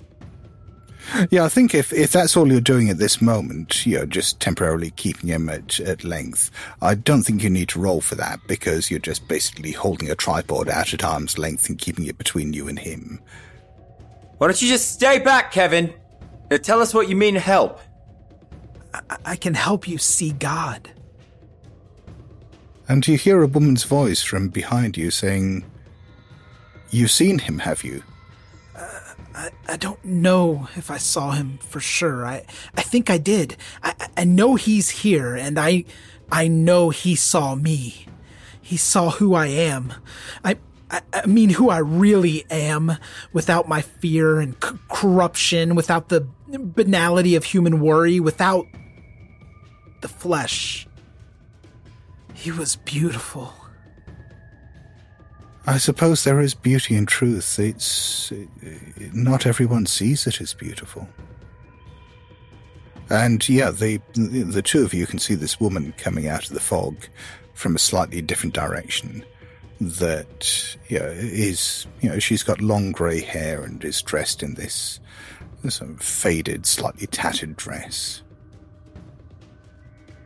Yeah, 1.29 1.43
I 1.43 1.49
think 1.49 1.75
if, 1.75 1.91
if 1.91 2.13
that's 2.13 2.37
all 2.37 2.49
you're 2.49 2.61
doing 2.61 2.89
at 2.89 2.97
this 2.97 3.21
moment, 3.21 3.85
you 3.85 3.97
know, 3.97 4.05
just 4.05 4.39
temporarily 4.39 4.91
keeping 4.91 5.27
him 5.27 5.49
at, 5.49 5.81
at 5.81 6.05
length, 6.05 6.49
I 6.81 6.95
don't 6.95 7.23
think 7.23 7.43
you 7.43 7.49
need 7.49 7.67
to 7.69 7.81
roll 7.81 7.99
for 7.99 8.15
that 8.15 8.39
because 8.47 8.89
you're 8.89 9.01
just 9.01 9.27
basically 9.27 9.73
holding 9.73 10.09
a 10.09 10.15
tripod 10.15 10.69
out 10.69 10.93
at 10.93 11.03
arm's 11.03 11.37
length 11.37 11.67
and 11.67 11.77
keeping 11.77 12.05
it 12.05 12.17
between 12.17 12.53
you 12.53 12.69
and 12.69 12.79
him. 12.79 13.19
Why 14.37 14.47
don't 14.47 14.61
you 14.61 14.69
just 14.69 14.93
stay 14.93 15.19
back, 15.19 15.51
Kevin? 15.51 15.93
Uh, 16.49 16.57
tell 16.57 16.79
us 16.79 16.93
what 16.93 17.09
you 17.09 17.17
mean 17.17 17.35
help. 17.35 17.81
I, 18.93 19.17
I 19.25 19.35
can 19.35 19.55
help 19.55 19.89
you 19.89 19.97
see 19.97 20.31
God. 20.31 20.89
And 22.87 23.05
you 23.05 23.17
hear 23.17 23.43
a 23.43 23.47
woman's 23.47 23.83
voice 23.83 24.23
from 24.23 24.47
behind 24.47 24.95
you 24.95 25.11
saying, 25.11 25.65
You've 26.91 27.11
seen 27.11 27.39
him, 27.39 27.59
have 27.59 27.83
you? 27.83 28.03
I, 29.35 29.49
I 29.67 29.77
don't 29.77 30.03
know 30.03 30.67
if 30.75 30.91
I 30.91 30.97
saw 30.97 31.31
him 31.31 31.57
for 31.59 31.79
sure. 31.79 32.25
I, 32.25 32.45
I 32.75 32.81
think 32.81 33.09
I 33.09 33.17
did. 33.17 33.57
I, 33.81 33.93
I 34.17 34.23
know 34.23 34.55
he's 34.55 34.89
here 34.89 35.35
and 35.35 35.59
I, 35.59 35.85
I 36.31 36.47
know 36.47 36.89
he 36.89 37.15
saw 37.15 37.55
me. 37.55 38.07
He 38.61 38.77
saw 38.77 39.11
who 39.11 39.33
I 39.33 39.47
am. 39.47 39.93
I, 40.43 40.57
I, 40.89 41.01
I 41.13 41.25
mean, 41.25 41.49
who 41.49 41.69
I 41.69 41.79
really 41.79 42.45
am 42.49 42.97
without 43.33 43.67
my 43.67 43.81
fear 43.81 44.39
and 44.39 44.55
c- 44.63 44.77
corruption, 44.89 45.75
without 45.75 46.09
the 46.09 46.27
banality 46.47 47.35
of 47.35 47.45
human 47.45 47.79
worry, 47.79 48.19
without 48.19 48.67
the 50.01 50.07
flesh. 50.07 50.87
He 52.33 52.51
was 52.51 52.75
beautiful. 52.75 53.53
I 55.65 55.77
suppose 55.77 56.23
there 56.23 56.41
is 56.41 56.53
beauty 56.53 56.95
in 56.95 57.05
truth. 57.05 57.57
It's. 57.57 58.33
Not 59.13 59.45
everyone 59.45 59.85
sees 59.85 60.27
it 60.27 60.41
as 60.41 60.53
beautiful. 60.53 61.07
And 63.09 63.47
yeah, 63.47 63.71
the, 63.71 64.01
the 64.15 64.61
two 64.61 64.83
of 64.83 64.93
you 64.93 65.05
can 65.05 65.19
see 65.19 65.35
this 65.35 65.59
woman 65.59 65.93
coming 65.97 66.27
out 66.27 66.47
of 66.47 66.53
the 66.53 66.59
fog 66.59 66.95
from 67.53 67.75
a 67.75 67.79
slightly 67.79 68.21
different 68.21 68.55
direction. 68.55 69.23
That 69.79 70.77
yeah, 70.89 71.07
is 71.07 71.85
you 72.01 72.09
know 72.09 72.19
she's 72.19 72.43
got 72.43 72.61
long 72.61 72.91
grey 72.91 73.21
hair 73.21 73.63
and 73.63 73.83
is 73.83 74.01
dressed 74.01 74.41
in 74.41 74.53
this 74.53 74.99
sort 75.67 75.91
of 75.91 76.01
faded, 76.01 76.65
slightly 76.65 77.07
tattered 77.07 77.57
dress. 77.57 78.21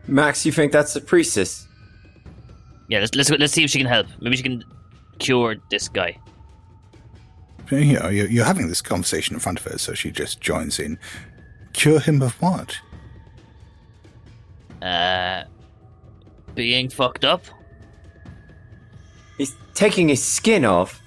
Max, 0.07 0.45
you 0.45 0.51
think 0.51 0.71
that's 0.71 0.93
the 0.93 1.01
priestess? 1.01 1.67
Yeah, 2.87 2.99
let's 2.99 3.15
let's 3.15 3.29
let's 3.31 3.53
see 3.53 3.63
if 3.63 3.69
she 3.69 3.79
can 3.79 3.87
help. 3.87 4.07
Maybe 4.21 4.37
she 4.37 4.43
can 4.43 4.63
cure 5.19 5.55
this 5.69 5.87
guy. 5.87 6.17
You 7.69 7.99
know, 7.99 8.07
you're, 8.07 8.27
you're 8.27 8.45
having 8.45 8.69
this 8.69 8.81
conversation 8.81 9.35
in 9.35 9.39
front 9.39 9.59
of 9.59 9.65
her, 9.71 9.77
so 9.77 9.93
she 9.93 10.11
just 10.11 10.39
joins 10.39 10.79
in. 10.79 10.97
Cure 11.73 11.99
him 11.99 12.21
of 12.21 12.33
what? 12.41 12.77
Uh, 14.81 15.43
being 16.55 16.89
fucked 16.89 17.25
up. 17.25 17.43
He's 19.37 19.55
taking 19.73 20.07
his 20.07 20.23
skin 20.23 20.63
off. 20.65 21.01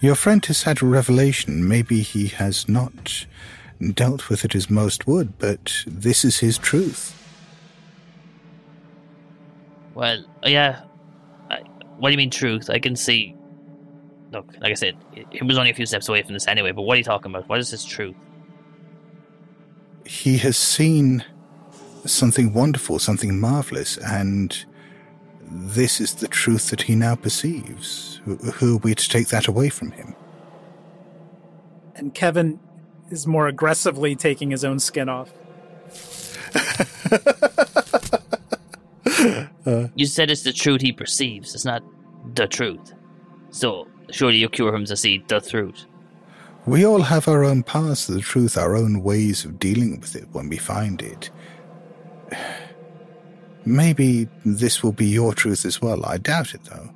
Your 0.00 0.14
friend 0.14 0.44
has 0.46 0.62
had 0.62 0.80
a 0.82 0.86
revelation. 0.86 1.66
Maybe 1.68 2.02
he 2.02 2.28
has 2.28 2.68
not 2.68 3.26
dealt 3.94 4.28
with 4.28 4.44
it 4.44 4.54
as 4.54 4.70
most 4.70 5.06
would, 5.06 5.38
but 5.38 5.84
this 5.86 6.24
is 6.24 6.38
his 6.38 6.58
truth. 6.58 7.14
Well, 9.94 10.24
yeah. 10.44 10.82
I, 11.98 12.00
what 12.00 12.08
do 12.08 12.12
you 12.12 12.18
mean 12.18 12.30
truth? 12.30 12.70
I 12.70 12.78
can 12.78 12.96
see. 12.96 13.34
Look, 14.32 14.46
like 14.60 14.70
I 14.70 14.74
said, 14.74 14.96
he 15.30 15.42
was 15.42 15.56
only 15.56 15.70
a 15.70 15.74
few 15.74 15.86
steps 15.86 16.08
away 16.08 16.22
from 16.22 16.34
this 16.34 16.46
anyway. 16.46 16.72
But 16.72 16.82
what 16.82 16.94
are 16.94 16.98
you 16.98 17.04
talking 17.04 17.32
about? 17.32 17.48
What 17.48 17.58
is 17.58 17.70
this 17.70 17.84
truth? 17.84 18.16
He 20.04 20.38
has 20.38 20.56
seen 20.56 21.24
something 22.04 22.52
wonderful, 22.52 22.98
something 22.98 23.38
marvelous, 23.38 23.96
and 23.98 24.64
this 25.50 26.00
is 26.00 26.14
the 26.16 26.28
truth 26.28 26.70
that 26.70 26.82
he 26.82 26.94
now 26.94 27.14
perceives. 27.14 28.20
Who, 28.24 28.36
who 28.36 28.76
are 28.76 28.78
we 28.78 28.94
to 28.94 29.08
take 29.08 29.28
that 29.28 29.46
away 29.46 29.68
from 29.70 29.92
him? 29.92 30.14
And 31.94 32.14
Kevin 32.14 32.60
is 33.10 33.26
more 33.26 33.48
aggressively 33.48 34.14
taking 34.14 34.50
his 34.50 34.64
own 34.64 34.78
skin 34.78 35.08
off. 35.08 35.32
you 39.94 40.06
said 40.06 40.30
it's 40.30 40.42
the 40.42 40.52
truth 40.52 40.80
he 40.80 40.92
perceives. 40.92 41.54
It's 41.54 41.64
not 41.64 41.82
the 42.34 42.46
truth. 42.46 42.94
So 43.50 43.88
surely 44.10 44.38
you 44.38 44.48
cure 44.48 44.74
him 44.74 44.84
to 44.86 44.96
see 44.96 45.24
the 45.28 45.40
truth. 45.40 45.86
We 46.66 46.84
all 46.84 47.02
have 47.02 47.28
our 47.28 47.44
own 47.44 47.62
paths 47.62 48.06
to 48.06 48.12
the 48.12 48.20
truth, 48.20 48.58
our 48.58 48.76
own 48.76 49.02
ways 49.02 49.44
of 49.44 49.58
dealing 49.58 50.00
with 50.00 50.14
it 50.16 50.28
when 50.32 50.48
we 50.48 50.58
find 50.58 51.00
it. 51.00 51.30
Maybe 53.64 54.28
this 54.44 54.82
will 54.82 54.92
be 54.92 55.06
your 55.06 55.34
truth 55.34 55.64
as 55.64 55.80
well. 55.80 56.04
I 56.06 56.18
doubt 56.18 56.54
it, 56.54 56.64
though. 56.64 56.90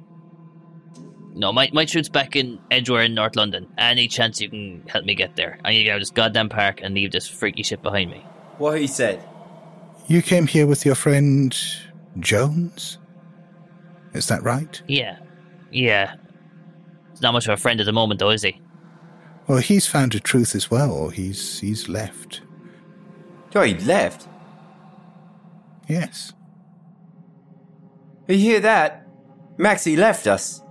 No, 1.35 1.53
my, 1.53 1.71
my 1.73 1.85
truth's 1.85 2.09
back 2.09 2.37
in 2.37 2.59
Edgware 2.71 3.03
in 3.03 3.15
North 3.15 3.37
London. 3.37 3.67
Any 3.79 4.09
chance 4.09 4.41
you 4.41 4.51
can 4.51 4.83
help 4.87 5.05
me 5.05 5.15
get 5.15 5.37
there? 5.37 5.59
I 5.65 5.71
need 5.71 5.79
to 5.79 5.85
get 5.85 5.91
out 5.93 5.97
of 5.97 6.03
this 6.03 6.11
goddamn 6.11 6.49
park 6.49 6.81
and 6.83 6.95
leave 6.95 7.13
this 7.13 7.27
freaky 7.27 7.63
shit 7.63 7.83
behind 7.83 8.11
me. 8.11 8.19
What 8.59 8.79
he 8.79 8.87
said. 8.87 9.23
You 10.07 10.21
came 10.21 10.47
here 10.47 10.67
with 10.67 10.85
your 10.85 10.95
friend 10.95 11.57
Jones? 12.19 12.99
Is 14.13 14.29
that 14.29 14.43
right? 14.43 14.83
Yeah. 14.87 15.19
Yeah. 15.71 16.17
He's 17.11 17.23
not 17.23 17.33
much 17.33 17.47
of 17.47 17.55
a 17.55 17.57
friend 17.57 17.81
at 17.81 17.87
the 17.87 17.93
moment, 17.93 18.21
though, 18.21 18.31
is 18.31 18.43
he? 18.43 18.61
Well, 19.47 19.59
he's 19.59 19.87
found 19.87 20.15
a 20.15 20.21
truth 20.21 20.55
as 20.55 20.71
well, 20.71 21.09
he's 21.09 21.61
he's 21.61 21.89
left. 21.89 22.43
Oh, 23.55 23.63
he 23.63 23.75
left? 23.75 24.29
Yes. 25.89 26.33
You 28.29 28.37
hear 28.39 28.61
that? 28.61 29.07
Maxie 29.59 29.97
left 29.97 30.27
us. 30.27 30.63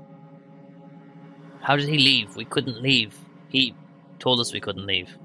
How 1.62 1.76
did 1.76 1.90
he 1.90 1.98
leave? 1.98 2.36
We 2.36 2.46
couldn't 2.46 2.82
leave. 2.82 3.16
He 3.50 3.76
told 4.20 4.40
us 4.40 4.54
we 4.54 4.60
couldn't 4.62 4.88
leave. 4.88 5.16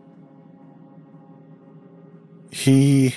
He 2.50 3.14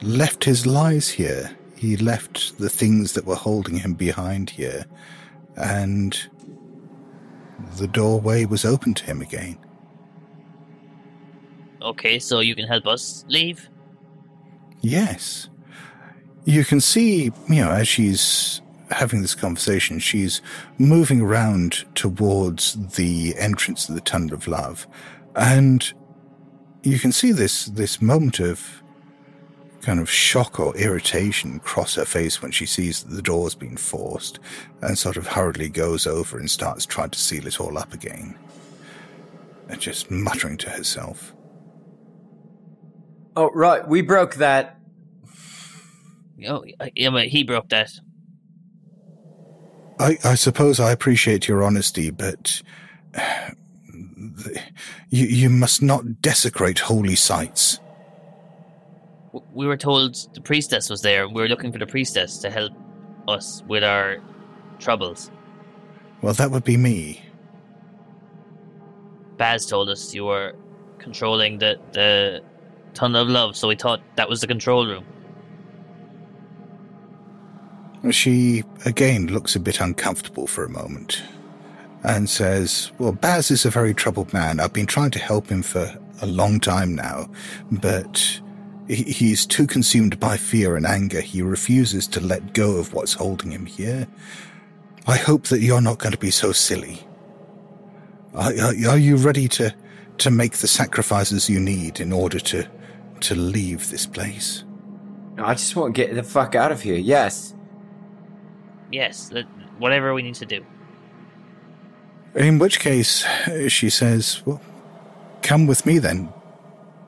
left 0.00 0.44
his 0.44 0.64
lies 0.64 1.10
here. 1.10 1.56
He 1.82 1.96
left 1.96 2.58
the 2.58 2.68
things 2.68 3.14
that 3.14 3.26
were 3.26 3.34
holding 3.34 3.74
him 3.74 3.94
behind 3.94 4.50
here. 4.50 4.84
And 5.56 6.16
the 7.76 7.88
doorway 7.88 8.44
was 8.44 8.64
open 8.64 8.94
to 8.94 9.04
him 9.04 9.20
again. 9.20 9.58
Okay, 11.82 12.20
so 12.20 12.38
you 12.38 12.54
can 12.54 12.68
help 12.68 12.86
us 12.86 13.24
leave? 13.26 13.68
Yes. 14.80 15.48
You 16.44 16.64
can 16.64 16.80
see, 16.80 17.32
you 17.48 17.64
know, 17.64 17.72
as 17.72 17.88
she's 17.88 18.62
having 18.92 19.20
this 19.20 19.34
conversation, 19.34 19.98
she's 19.98 20.40
moving 20.78 21.20
around 21.20 21.84
towards 21.96 22.94
the 22.94 23.34
entrance 23.36 23.86
to 23.86 23.92
the 23.92 24.00
Tunnel 24.00 24.34
of 24.34 24.46
Love. 24.46 24.86
And 25.34 25.92
you 26.84 27.00
can 27.00 27.10
see 27.10 27.32
this, 27.32 27.64
this 27.64 28.00
moment 28.00 28.38
of 28.38 28.81
kind 29.82 29.98
of 29.98 30.08
shock 30.08 30.60
or 30.60 30.74
irritation 30.76 31.58
cross 31.58 31.96
her 31.96 32.04
face 32.04 32.40
when 32.40 32.52
she 32.52 32.64
sees 32.64 33.02
that 33.02 33.14
the 33.14 33.20
door's 33.20 33.54
been 33.54 33.76
forced 33.76 34.38
and 34.80 34.96
sort 34.96 35.16
of 35.16 35.26
hurriedly 35.26 35.68
goes 35.68 36.06
over 36.06 36.38
and 36.38 36.50
starts 36.50 36.86
trying 36.86 37.10
to 37.10 37.18
seal 37.18 37.46
it 37.46 37.60
all 37.60 37.76
up 37.76 37.92
again. 37.92 38.38
And 39.68 39.80
just 39.80 40.10
muttering 40.10 40.56
to 40.58 40.70
herself. 40.70 41.34
Oh, 43.34 43.50
right. 43.54 43.86
We 43.86 44.02
broke 44.02 44.36
that. 44.36 44.78
Oh, 46.46 46.64
yeah, 46.94 47.10
but 47.10 47.26
he 47.26 47.42
broke 47.42 47.68
that. 47.70 47.90
I, 49.98 50.18
I 50.24 50.34
suppose 50.34 50.80
I 50.80 50.92
appreciate 50.92 51.48
your 51.48 51.62
honesty, 51.62 52.10
but 52.10 52.62
you, 55.08 55.26
you 55.26 55.50
must 55.50 55.82
not 55.82 56.20
desecrate 56.20 56.80
holy 56.80 57.16
sites. 57.16 57.78
We 59.52 59.66
were 59.66 59.76
told 59.76 60.14
the 60.34 60.40
priestess 60.40 60.90
was 60.90 61.02
there. 61.02 61.28
We 61.28 61.40
were 61.42 61.48
looking 61.48 61.72
for 61.72 61.78
the 61.78 61.86
priestess 61.86 62.38
to 62.38 62.50
help 62.50 62.72
us 63.28 63.62
with 63.66 63.82
our 63.82 64.18
troubles. 64.78 65.30
Well, 66.20 66.34
that 66.34 66.50
would 66.50 66.64
be 66.64 66.76
me. 66.76 67.22
Baz 69.36 69.66
told 69.66 69.88
us 69.88 70.14
you 70.14 70.26
were 70.26 70.54
controlling 70.98 71.58
the, 71.58 71.80
the 71.92 72.42
Tunnel 72.94 73.22
of 73.22 73.28
Love, 73.28 73.56
so 73.56 73.68
we 73.68 73.74
thought 73.74 74.00
that 74.16 74.28
was 74.28 74.40
the 74.40 74.46
control 74.46 74.86
room. 74.86 75.04
She 78.10 78.64
again 78.84 79.28
looks 79.28 79.54
a 79.56 79.60
bit 79.60 79.80
uncomfortable 79.80 80.46
for 80.46 80.64
a 80.64 80.68
moment 80.68 81.22
and 82.04 82.28
says, 82.28 82.90
Well, 82.98 83.12
Baz 83.12 83.50
is 83.50 83.64
a 83.64 83.70
very 83.70 83.94
troubled 83.94 84.32
man. 84.32 84.60
I've 84.60 84.72
been 84.72 84.86
trying 84.86 85.12
to 85.12 85.18
help 85.18 85.48
him 85.48 85.62
for 85.62 85.96
a 86.20 86.26
long 86.26 86.60
time 86.60 86.94
now, 86.94 87.30
but 87.70 88.40
he's 88.88 89.46
too 89.46 89.66
consumed 89.66 90.18
by 90.18 90.36
fear 90.36 90.76
and 90.76 90.86
anger. 90.86 91.20
He 91.20 91.42
refuses 91.42 92.06
to 92.08 92.20
let 92.20 92.52
go 92.52 92.76
of 92.76 92.92
what's 92.92 93.14
holding 93.14 93.50
him 93.50 93.66
here. 93.66 94.06
I 95.06 95.16
hope 95.16 95.44
that 95.44 95.60
you're 95.60 95.80
not 95.80 95.98
going 95.98 96.12
to 96.12 96.18
be 96.18 96.30
so 96.30 96.52
silly. 96.52 97.00
Are, 98.34 98.52
are, 98.52 98.74
are 98.90 98.98
you 98.98 99.16
ready 99.16 99.48
to, 99.48 99.74
to 100.18 100.30
make 100.30 100.54
the 100.54 100.68
sacrifices 100.68 101.50
you 101.50 101.60
need 101.60 102.00
in 102.00 102.12
order 102.12 102.38
to, 102.40 102.68
to 103.20 103.34
leave 103.34 103.90
this 103.90 104.06
place? 104.06 104.64
I 105.38 105.54
just 105.54 105.74
want 105.76 105.94
to 105.94 106.06
get 106.06 106.14
the 106.14 106.22
fuck 106.22 106.54
out 106.54 106.72
of 106.72 106.82
here. 106.82 106.96
Yes. 106.96 107.54
Yes, 108.90 109.28
that- 109.30 109.46
whatever 109.78 110.14
we 110.14 110.22
need 110.22 110.36
to 110.36 110.46
do. 110.46 110.64
In 112.34 112.58
which 112.58 112.80
case, 112.80 113.26
she 113.68 113.90
says, 113.90 114.42
well, 114.46 114.60
come 115.42 115.66
with 115.66 115.84
me 115.84 115.98
then. 115.98 116.32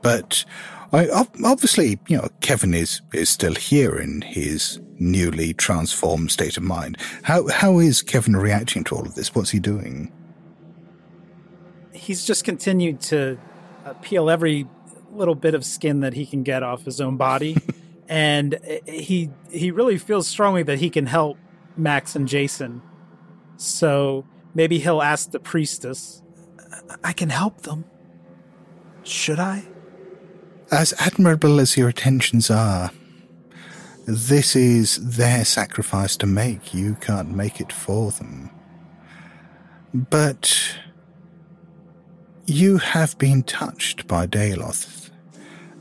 But 0.03 0.45
I, 0.93 1.09
obviously, 1.45 1.99
you 2.09 2.16
know, 2.16 2.28
Kevin 2.41 2.74
is, 2.74 3.01
is 3.12 3.28
still 3.28 3.55
here 3.55 3.97
in 3.97 4.22
his 4.22 4.80
newly 4.99 5.55
transformed 5.55 6.30
state 6.30 6.57
of 6.57 6.62
mind. 6.62 6.97
How, 7.22 7.49
how 7.49 7.78
is 7.78 8.03
Kevin 8.03 8.37
reacting 8.37 8.85
to 8.85 8.97
all 8.97 9.03
of 9.03 9.14
this? 9.14 9.35
What's 9.35 9.51
he 9.51 9.59
doing? 9.59 10.12
He's 11.93 12.24
just 12.24 12.45
continued 12.45 13.01
to 13.03 13.39
uh, 13.85 13.95
peel 13.95 14.30
every 14.30 14.66
little 15.12 15.35
bit 15.35 15.55
of 15.55 15.64
skin 15.64 16.01
that 16.01 16.14
he 16.14 16.26
can 16.26 16.43
get 16.43 16.62
off 16.62 16.85
his 16.85 17.01
own 17.01 17.16
body, 17.16 17.57
and 18.09 18.55
uh, 18.55 18.59
he 18.87 19.30
he 19.51 19.70
really 19.70 19.97
feels 19.97 20.26
strongly 20.26 20.62
that 20.64 20.80
he 20.80 20.91
can 20.91 21.07
help 21.07 21.39
Max 21.76 22.14
and 22.16 22.28
Jason. 22.28 22.82
So 23.57 24.26
maybe 24.55 24.78
he'll 24.78 25.03
ask 25.03 25.30
the 25.30 25.41
priestess. 25.41 26.22
I 27.03 27.12
can 27.12 27.30
help 27.30 27.62
them. 27.62 27.85
Should 29.05 29.39
I? 29.39 29.64
As 30.71 30.95
admirable 30.99 31.61
as 31.61 31.77
your 31.77 31.89
intentions 31.89 32.51
are, 32.51 32.91
this 34.07 34.57
is 34.57 35.17
their 35.17 35.45
sacrifice 35.45 36.17
to 36.17 36.27
make. 36.27 36.75
You 36.75 36.97
can't 37.01 37.31
make 37.31 37.61
it 37.61 37.73
for 37.73 38.11
them. 38.11 38.51
But 39.93 40.77
you 42.47 42.79
have 42.79 43.17
been 43.19 43.43
touched 43.43 44.07
by 44.09 44.27
Daloth, 44.27 45.11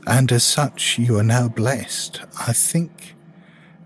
and 0.06 0.30
as 0.30 0.44
such, 0.44 0.98
you 0.98 1.18
are 1.18 1.24
now 1.24 1.48
blessed. 1.48 2.20
I 2.46 2.52
think 2.52 3.14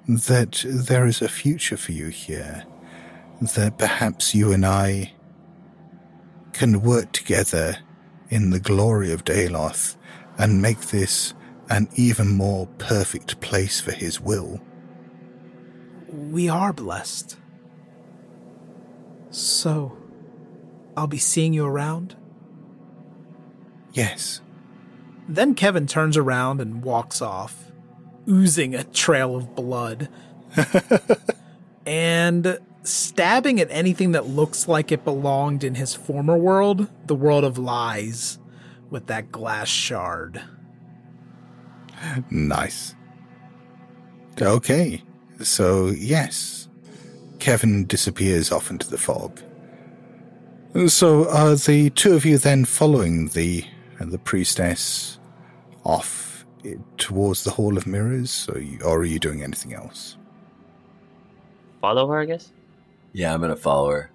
that 0.07 0.64
there 0.66 1.07
is 1.07 1.22
a 1.22 1.28
future 1.28 1.76
for 1.76 1.92
you 1.92 2.09
here, 2.09 2.64
that 3.40 3.78
perhaps 3.78 4.34
you 4.34 4.53
and 4.53 4.66
I 4.66 5.12
can 6.53 6.82
work 6.82 7.12
together 7.12 7.78
in 8.30 8.51
the 8.51 8.61
glory 8.61 9.12
of 9.12 9.24
Daloth 9.24 9.96
and 10.39 10.62
make 10.62 10.80
this 10.80 11.34
an 11.68 11.89
even 11.97 12.28
more 12.28 12.66
perfect 12.78 13.41
place 13.41 13.80
for 13.80 13.93
his 13.93 14.20
will. 14.20 14.61
We 16.09 16.49
are 16.49 16.72
blessed. 16.72 17.36
So, 19.30 19.99
I'll 20.97 21.07
be 21.07 21.18
seeing 21.18 21.53
you 21.53 21.66
around? 21.66 22.16
Yes. 23.93 24.41
Then 25.28 25.55
Kevin 25.55 25.86
turns 25.86 26.16
around 26.16 26.61
and 26.61 26.82
walks 26.82 27.20
off, 27.20 27.72
oozing 28.26 28.74
a 28.74 28.84
trail 28.84 29.36
of 29.36 29.55
blood. 29.55 30.09
and 31.86 32.59
stabbing 32.82 33.61
at 33.61 33.68
anything 33.70 34.12
that 34.12 34.26
looks 34.26 34.66
like 34.66 34.91
it 34.91 35.05
belonged 35.05 35.62
in 35.62 35.74
his 35.74 35.95
former 35.95 36.39
world, 36.39 36.89
the 37.07 37.14
world 37.14 37.45
of 37.45 37.59
lies, 37.59 38.39
with 38.91 39.07
that 39.07 39.30
glass 39.32 39.68
shard. 39.68 40.43
Nice. 42.30 42.95
Okay. 44.41 45.03
So, 45.43 45.89
yes. 45.89 46.68
Kevin 47.39 47.86
disappears 47.86 48.51
off 48.51 48.70
into 48.70 48.89
the 48.89 48.99
fog. 48.99 49.41
So, 50.86 51.28
are 51.30 51.55
the 51.55 51.91
two 51.91 52.14
of 52.14 52.24
you 52.24 52.39
then 52.39 52.64
following 52.64 53.28
the 53.28 53.64
the 54.01 54.18
priestess 54.18 55.18
off 55.84 56.47
i- 56.64 56.76
towards 56.99 57.43
the 57.43 57.51
Hall 57.51 57.76
of 57.76 57.84
Mirrors, 57.86 58.49
or, 58.53 58.61
you, 58.61 58.78
or 58.84 58.99
are 59.01 59.05
you 59.05 59.18
doing 59.18 59.43
anything 59.43 59.74
else? 59.74 60.16
Follow 61.80 62.07
her, 62.09 62.20
I 62.20 62.24
guess. 62.26 62.53
Yeah, 63.12 63.34
I'm 63.34 63.41
gonna 63.41 63.57
follow 63.57 63.91
her. 63.91 64.11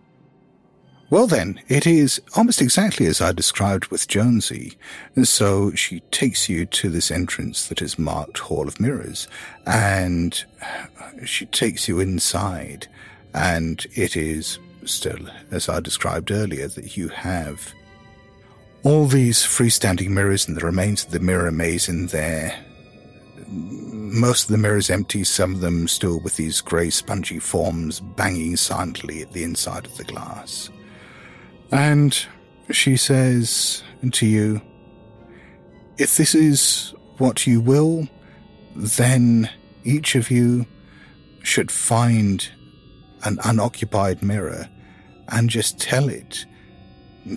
Well, 1.14 1.28
then, 1.28 1.62
it 1.68 1.86
is 1.86 2.20
almost 2.36 2.60
exactly 2.60 3.06
as 3.06 3.22
I 3.22 3.34
described 3.34 3.92
with 3.92 4.08
Jonesy. 4.08 4.80
So 5.22 5.70
she 5.76 6.00
takes 6.10 6.50
you 6.50 6.66
to 6.66 6.90
this 6.90 7.12
entrance 7.12 7.68
that 7.68 7.84
is 7.84 8.00
marked 8.00 8.40
Hall 8.40 8.68
of 8.68 8.80
Mirrors, 8.80 9.28
and 9.68 10.44
she 11.24 11.46
takes 11.46 11.88
you 11.88 12.00
inside, 12.00 12.88
and 13.32 13.86
it 13.94 14.18
is 14.18 14.58
still, 14.86 15.30
as 15.52 15.70
I 15.70 15.82
described 15.82 16.32
earlier, 16.32 16.68
that 16.70 16.98
you 16.98 17.10
have 17.10 17.72
all 18.82 19.06
these 19.06 19.44
freestanding 19.44 20.10
mirrors 20.10 20.48
and 20.48 20.58
the 20.58 20.66
remains 20.66 21.06
of 21.06 21.12
the 21.12 21.20
mirror 21.20 21.52
maze 21.52 21.88
in 21.88 22.08
there. 22.08 22.56
Most 23.50 24.46
of 24.46 24.52
the 24.52 24.58
mirrors 24.58 24.90
empty, 24.90 25.24
some 25.26 25.54
of 25.54 25.62
them 25.62 25.88
still 25.88 26.20
with 26.22 26.38
these 26.38 26.60
grey 26.60 26.90
spongy 26.90 27.38
forms 27.38 28.00
banging 28.00 28.56
silently 28.58 29.22
at 29.22 29.32
the 29.32 29.44
inside 29.44 29.86
of 29.86 29.96
the 29.98 30.06
glass. 30.06 30.72
And 31.74 32.16
she 32.70 32.98
says 32.98 33.82
to 34.12 34.28
you, 34.28 34.62
If 35.98 36.18
this 36.18 36.36
is 36.36 36.94
what 37.18 37.48
you 37.48 37.62
will, 37.62 38.08
then 38.76 39.50
each 39.84 40.14
of 40.14 40.30
you 40.30 40.68
should 41.42 41.72
find 41.72 42.48
an 43.24 43.40
unoccupied 43.44 44.22
mirror 44.22 44.70
and 45.30 45.50
just 45.50 45.80
tell 45.80 46.10
it. 46.10 46.46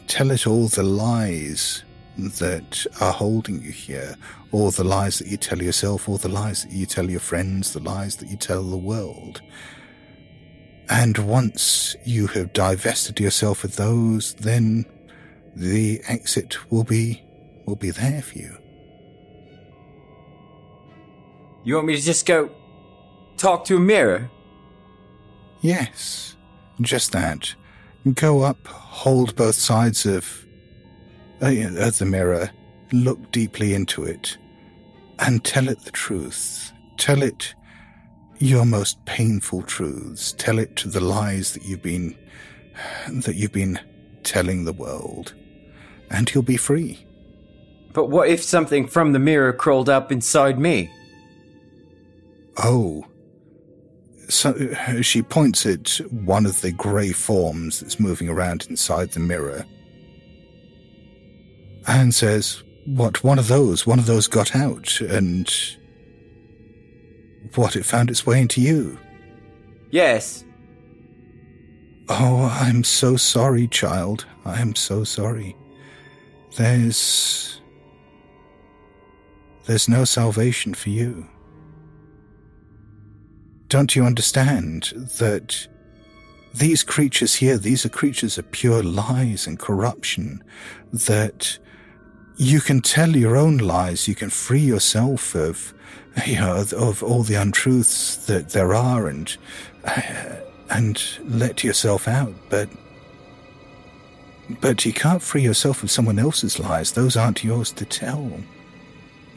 Tell 0.06 0.30
it 0.30 0.46
all 0.46 0.68
the 0.68 0.82
lies 0.82 1.82
that 2.18 2.86
are 3.00 3.12
holding 3.12 3.62
you 3.62 3.70
here, 3.70 4.16
all 4.52 4.70
the 4.70 4.84
lies 4.84 5.18
that 5.18 5.28
you 5.28 5.38
tell 5.38 5.62
yourself, 5.62 6.10
all 6.10 6.18
the 6.18 6.28
lies 6.28 6.64
that 6.64 6.72
you 6.72 6.84
tell 6.84 7.08
your 7.08 7.20
friends, 7.20 7.72
the 7.72 7.80
lies 7.80 8.16
that 8.16 8.28
you 8.28 8.36
tell 8.36 8.62
the 8.62 8.76
world. 8.76 9.40
And 10.88 11.18
once 11.18 11.96
you 12.04 12.28
have 12.28 12.52
divested 12.52 13.18
yourself 13.18 13.64
of 13.64 13.76
those, 13.76 14.34
then 14.34 14.84
the 15.54 16.00
exit 16.06 16.70
will 16.70 16.84
be 16.84 17.22
will 17.66 17.76
be 17.76 17.90
there 17.90 18.22
for 18.22 18.38
you. 18.38 18.56
You 21.64 21.74
want 21.74 21.88
me 21.88 21.96
to 21.96 22.02
just 22.02 22.26
go 22.26 22.50
talk 23.36 23.64
to 23.64 23.76
a 23.76 23.80
mirror? 23.80 24.30
Yes, 25.62 26.36
just 26.80 27.10
that. 27.10 27.52
Go 28.14 28.42
up, 28.42 28.64
hold 28.68 29.34
both 29.34 29.56
sides 29.56 30.06
of, 30.06 30.46
uh, 31.42 31.52
of 31.78 31.98
the 31.98 32.06
mirror, 32.06 32.50
look 32.92 33.32
deeply 33.32 33.74
into 33.74 34.04
it, 34.04 34.38
and 35.18 35.44
tell 35.44 35.68
it 35.68 35.80
the 35.80 35.90
truth. 35.90 36.72
Tell 36.98 37.20
it 37.22 37.54
your 38.38 38.64
most 38.64 39.04
painful 39.04 39.62
truths. 39.62 40.32
Tell 40.32 40.58
it 40.58 40.76
to 40.76 40.88
the 40.88 41.00
lies 41.00 41.52
that 41.52 41.64
you've 41.64 41.82
been 41.82 42.16
that 43.08 43.36
you've 43.36 43.52
been 43.52 43.80
telling 44.22 44.64
the 44.64 44.72
world, 44.72 45.34
and 46.10 46.32
you'll 46.32 46.42
be 46.42 46.56
free. 46.56 47.06
But 47.92 48.10
what 48.10 48.28
if 48.28 48.42
something 48.42 48.86
from 48.86 49.12
the 49.12 49.18
mirror 49.18 49.52
crawled 49.52 49.88
up 49.88 50.12
inside 50.12 50.58
me? 50.58 50.90
Oh. 52.58 53.04
So 54.28 54.72
she 55.02 55.22
points 55.22 55.64
at 55.64 56.00
one 56.10 56.46
of 56.46 56.60
the 56.60 56.72
grey 56.72 57.12
forms 57.12 57.80
that's 57.80 58.00
moving 58.00 58.28
around 58.28 58.66
inside 58.68 59.12
the 59.12 59.20
mirror 59.20 59.64
and 61.86 62.14
says, 62.14 62.62
What, 62.86 63.22
one 63.22 63.38
of 63.38 63.48
those? 63.48 63.86
One 63.86 63.98
of 63.98 64.06
those 64.06 64.26
got 64.28 64.54
out 64.54 65.00
and. 65.00 65.48
What, 67.56 67.74
it 67.74 67.84
found 67.86 68.10
its 68.10 68.26
way 68.26 68.40
into 68.40 68.60
you? 68.60 68.98
Yes. 69.90 70.44
Oh, 72.08 72.54
I'm 72.60 72.84
so 72.84 73.16
sorry, 73.16 73.66
child. 73.66 74.26
I 74.44 74.60
am 74.60 74.74
so 74.74 75.04
sorry. 75.04 75.56
There's. 76.56 77.60
There's 79.64 79.88
no 79.88 80.04
salvation 80.04 80.74
for 80.74 80.90
you. 80.90 81.26
Don't 83.68 83.96
you 83.96 84.04
understand 84.04 84.92
that 85.18 85.66
these 86.54 86.82
creatures 86.84 87.34
here, 87.34 87.58
these 87.58 87.84
are 87.84 87.88
creatures 87.88 88.38
of 88.38 88.50
pure 88.52 88.82
lies 88.82 89.46
and 89.46 89.58
corruption, 89.58 90.44
that 90.92 91.58
you 92.36 92.60
can 92.60 92.80
tell 92.80 93.16
your 93.16 93.36
own 93.36 93.58
lies, 93.58 94.08
you 94.08 94.14
can 94.14 94.30
free 94.30 94.60
yourself 94.60 95.34
of, 95.34 95.72
you 96.26 96.36
know, 96.36 96.64
of, 96.76 97.02
all 97.02 97.22
the 97.22 97.34
untruths 97.34 98.26
that 98.26 98.50
there 98.50 98.74
are 98.74 99.08
and, 99.08 99.36
and 100.70 101.02
let 101.24 101.64
yourself 101.64 102.06
out, 102.06 102.34
but, 102.50 102.68
but 104.60 104.84
you 104.84 104.92
can't 104.92 105.22
free 105.22 105.42
yourself 105.42 105.82
of 105.82 105.90
someone 105.90 106.18
else's 106.18 106.58
lies. 106.58 106.92
Those 106.92 107.16
aren't 107.16 107.44
yours 107.44 107.72
to 107.72 107.84
tell 107.84 108.40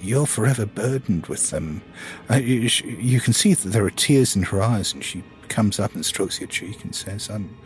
you're 0.02 0.26
forever 0.26 0.66
burdened 0.66 1.28
with 1.28 1.50
them. 1.50 1.82
Uh, 2.30 2.36
you 2.36 3.20
can 3.20 3.34
see 3.34 3.54
that 3.54 3.70
there 3.70 3.86
are 3.86 3.92
tears 3.92 4.36
in 4.36 4.44
her 4.44 4.62
eyes, 4.62 4.94
and 4.94 5.04
she 5.04 5.24
comes 5.48 5.80
up 5.80 5.94
and 5.96 6.06
strokes 6.06 6.40
your 6.40 6.48
cheek 6.48 6.84
and 6.84 6.96
says, 6.96 7.30
"I'm, 7.30 7.58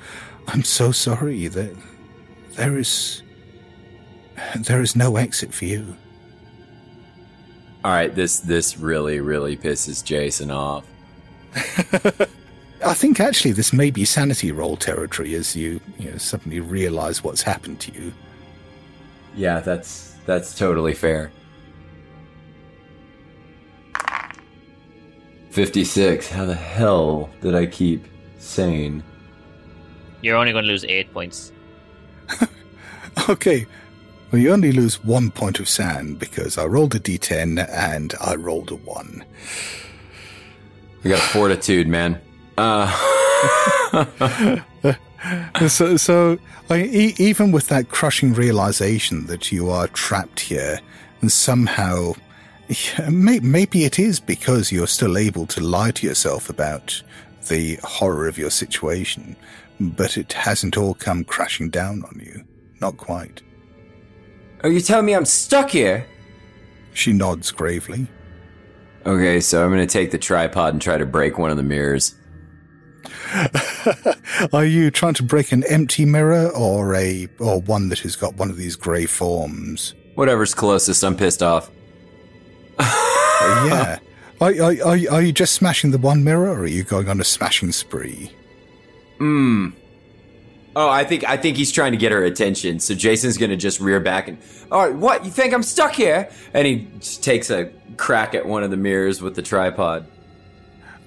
I'm 0.48 0.64
so 0.64 0.92
sorry 0.92 1.48
that 1.48 1.76
there 2.54 2.78
is. 2.78 3.22
There 4.58 4.82
is 4.82 4.96
no 4.96 5.18
exit 5.18 5.54
for 5.54 5.66
you. 5.66 5.96
All 7.84 7.92
right, 7.92 8.14
this 8.14 8.40
this 8.40 8.78
really 8.78 9.20
really 9.20 9.58
pisses 9.58 10.04
Jason 10.04 10.52
off. 10.52 10.86
I 12.86 12.94
think 12.94 13.20
actually 13.20 13.52
this 13.52 13.72
may 13.74 13.92
be 13.92 14.06
sanity 14.06 14.52
roll 14.52 14.76
territory 14.76 15.36
as 15.36 15.56
you, 15.56 15.80
you 15.98 16.12
know, 16.12 16.18
suddenly 16.18 16.60
realize 16.60 17.24
what's 17.24 17.42
happened 17.42 17.80
to 17.82 17.94
you. 17.94 18.14
Yeah, 19.36 19.60
that's 19.60 20.16
that's 20.26 20.58
totally 20.58 20.94
fair. 20.94 21.32
56. 25.52 26.30
How 26.30 26.46
the 26.46 26.56
hell 26.56 27.30
did 27.42 27.54
I 27.54 27.68
keep 27.68 28.08
sane? 28.40 29.04
You're 30.24 30.36
only 30.36 30.52
going 30.52 30.64
to 30.64 30.68
lose 30.68 30.84
eight 30.86 31.14
points. 31.14 31.52
Okay. 33.30 33.68
Well, 34.34 34.42
you 34.42 34.52
only 34.52 34.72
lose 34.72 35.04
one 35.04 35.30
point 35.30 35.60
of 35.60 35.70
SAN 35.70 36.16
because 36.16 36.58
I 36.58 36.66
rolled 36.66 36.96
a 36.96 37.00
d10 37.00 37.70
and 37.70 38.16
I 38.20 38.34
rolled 38.34 38.72
a 38.72 38.76
1. 38.76 39.24
We 41.04 41.12
got 41.12 41.20
fortitude, 41.20 41.88
man. 41.88 42.20
Uh 42.58 42.88
so, 45.68 45.98
so 45.98 46.40
I, 46.72 46.82
e- 46.82 47.14
even 47.20 47.52
with 47.52 47.68
that 47.68 47.90
crushing 47.90 48.34
realization 48.34 49.28
that 49.28 49.52
you 49.52 49.70
are 49.70 49.88
trapped 49.90 50.40
here, 50.40 50.80
and 51.22 51.32
somehow, 51.32 52.14
yeah, 52.70 53.10
may, 53.10 53.40
maybe 53.40 53.84
it 53.84 54.00
is 54.00 54.20
because 54.20 54.72
you're 54.72 54.88
still 54.88 55.16
able 55.16 55.46
to 55.46 55.62
lie 55.62 55.92
to 55.92 56.08
yourself 56.08 56.50
about 56.50 57.04
the 57.50 57.76
horror 57.84 58.28
of 58.28 58.40
your 58.40 58.50
situation, 58.50 59.36
but 59.80 60.18
it 60.18 60.34
hasn't 60.34 60.76
all 60.76 60.96
come 60.96 61.24
crashing 61.24 61.70
down 61.70 62.04
on 62.06 62.20
you. 62.20 62.44
Not 62.82 62.98
quite. 62.98 63.44
Are 64.64 64.70
you 64.70 64.80
telling 64.80 65.06
me 65.06 65.14
I'm 65.14 65.26
stuck 65.26 65.72
here? 65.72 66.08
She 66.94 67.12
nods 67.12 67.52
gravely. 67.52 68.08
Okay, 69.06 69.42
so 69.42 69.64
I'm 69.64 69.72
gonna 69.72 69.86
take 69.86 70.12
the 70.12 70.18
tripod 70.18 70.74
and 70.74 70.82
try 70.82 70.98
to 70.98 71.06
break 71.06 71.38
one 71.38 71.52
of 71.52 71.58
the 71.58 71.64
mirrors. 71.64 72.16
Are 74.54 74.64
you 74.64 74.90
trying 74.90 75.16
to 75.16 75.24
break 75.24 75.52
an 75.52 75.64
empty 75.66 76.06
mirror 76.06 76.50
or 76.50 76.96
a 76.96 77.28
or 77.40 77.60
one 77.62 77.90
that 77.90 78.00
has 78.00 78.16
got 78.16 78.36
one 78.36 78.50
of 78.50 78.56
these 78.56 78.78
grey 78.78 79.06
forms? 79.06 79.96
Whatever's 80.16 80.54
closest, 80.54 81.04
I'm 81.04 81.18
pissed 81.18 81.44
off. 81.44 81.70
Uh, 82.80 83.66
yeah. 83.68 84.00
Are, 84.40 84.52
are, 84.62 84.76
are, 84.86 84.98
are 85.12 85.22
you 85.22 85.34
just 85.34 85.54
smashing 85.54 85.92
the 85.92 85.98
one 85.98 86.24
mirror 86.24 86.50
or 86.50 86.60
are 86.60 86.68
you 86.68 86.84
going 86.84 87.10
on 87.10 87.20
a 87.20 87.24
smashing 87.24 87.72
spree? 87.72 88.32
Hmm. 89.18 89.70
Oh, 90.76 90.90
I 90.90 91.04
think 91.04 91.24
I 91.24 91.38
think 91.38 91.58
he's 91.58 91.72
trying 91.72 91.92
to 91.92 91.98
get 91.98 92.12
her 92.12 92.24
attention. 92.24 92.80
So 92.80 92.96
Jason's 92.96 93.38
gonna 93.38 93.58
just 93.58 93.80
rear 93.80 94.00
back 94.00 94.28
and, 94.28 94.38
all 94.72 94.88
right, 94.88 94.96
what? 94.96 95.24
You 95.24 95.32
think 95.32 95.54
I'm 95.54 95.64
stuck 95.64 95.94
here? 95.94 96.30
And 96.54 96.66
he 96.66 96.88
takes 97.02 97.50
a 97.50 97.72
crack 97.98 98.34
at 98.34 98.46
one 98.46 98.64
of 98.64 98.72
the 98.72 98.78
mirrors 98.78 99.22
with 99.22 99.36
the 99.36 99.42
tripod. 99.44 100.08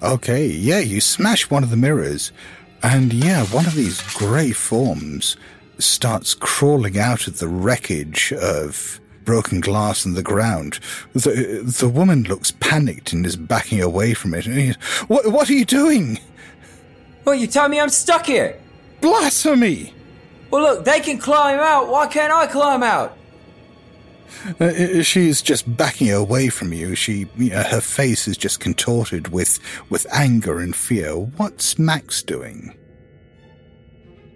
Okay, 0.01 0.45
yeah, 0.45 0.79
you 0.79 1.01
smash 1.01 1.49
one 1.49 1.63
of 1.63 1.69
the 1.69 1.75
mirrors, 1.75 2.31
and 2.83 3.11
yeah, 3.11 3.45
one 3.47 3.65
of 3.65 3.73
these 3.73 3.99
grey 4.13 4.51
forms 4.51 5.35
starts 5.79 6.33
crawling 6.33 6.97
out 6.97 7.27
of 7.27 7.39
the 7.39 7.47
wreckage 7.47 8.31
of 8.33 8.99
broken 9.25 9.59
glass 9.59 10.05
and 10.05 10.15
the 10.15 10.23
ground. 10.23 10.79
The, 11.13 11.61
the 11.63 11.89
woman 11.89 12.23
looks 12.23 12.51
panicked 12.51 13.11
and 13.11 13.25
is 13.25 13.35
backing 13.35 13.81
away 13.81 14.13
from 14.13 14.33
it. 14.33 14.75
What, 15.07 15.27
what 15.31 15.49
are 15.49 15.53
you 15.53 15.65
doing? 15.65 16.19
Well, 17.25 17.35
you 17.35 17.47
tell 17.47 17.67
me 17.67 17.79
I'm 17.79 17.89
stuck 17.89 18.27
here. 18.27 18.57
Blasphemy! 19.07 19.93
Well, 20.51 20.63
look, 20.63 20.83
they 20.83 20.99
can 20.99 21.17
climb 21.17 21.59
out. 21.59 21.87
Why 21.87 22.07
can't 22.07 22.33
I 22.33 22.45
climb 22.45 22.83
out? 22.83 23.17
Uh, 24.59 25.01
she's 25.01 25.41
just 25.41 25.77
backing 25.77 26.11
away 26.11 26.49
from 26.49 26.73
you. 26.73 26.93
She, 26.93 27.25
you 27.37 27.51
know, 27.51 27.63
her 27.63 27.79
face 27.79 28.27
is 28.27 28.35
just 28.35 28.59
contorted 28.59 29.29
with 29.29 29.59
with 29.89 30.05
anger 30.11 30.59
and 30.59 30.75
fear. 30.75 31.13
What's 31.13 31.79
Max 31.79 32.21
doing? 32.21 32.77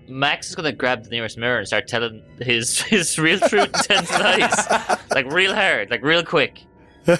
Max 0.07 0.49
is 0.49 0.55
going 0.55 0.71
to 0.71 0.75
grab 0.75 1.03
the 1.03 1.09
nearest 1.09 1.37
mirror 1.37 1.57
and 1.57 1.67
start 1.67 1.89
telling 1.89 2.23
his 2.39 2.81
his 2.93 3.19
real 3.19 3.39
truth 3.39 3.75
intense 3.75 4.09
lies, 4.11 4.97
like 5.11 5.25
real 5.31 5.53
hard, 5.53 5.91
like 5.91 6.01
real 6.01 6.23
quick. 6.23 6.63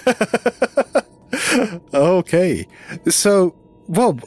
okay, 1.92 2.66
so 3.08 3.54
well, 3.92 4.18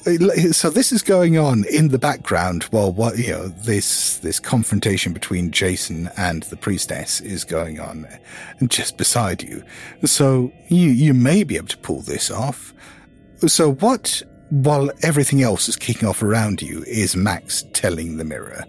so 0.52 0.70
this 0.70 0.92
is 0.92 1.02
going 1.02 1.40
on 1.40 1.66
in 1.66 1.88
the 1.88 1.98
background 1.98 2.64
while 2.66 2.94
what 2.94 3.18
you 3.18 3.32
know 3.32 3.48
this 3.48 4.20
this 4.20 4.40
confrontation 4.40 5.12
between 5.12 5.50
Jason 5.50 6.08
and 6.18 6.44
the 6.44 6.56
priestess 6.56 7.20
is 7.22 7.44
going 7.44 7.80
on, 7.80 8.08
just 8.68 8.96
beside 8.96 9.42
you. 9.42 9.64
So 10.04 10.52
you 10.68 10.92
you 10.92 11.16
may 11.16 11.44
be 11.44 11.58
able 11.58 11.70
to 11.70 11.78
pull 11.80 12.02
this 12.02 12.30
off. 12.30 12.76
So 13.48 13.74
what? 13.74 14.22
While 14.52 14.92
everything 15.02 15.42
else 15.42 15.68
is 15.68 15.76
kicking 15.76 16.08
off 16.08 16.22
around 16.22 16.62
you, 16.62 16.84
is 16.84 17.16
Max 17.16 17.66
telling 17.74 18.18
the 18.18 18.24
mirror? 18.24 18.64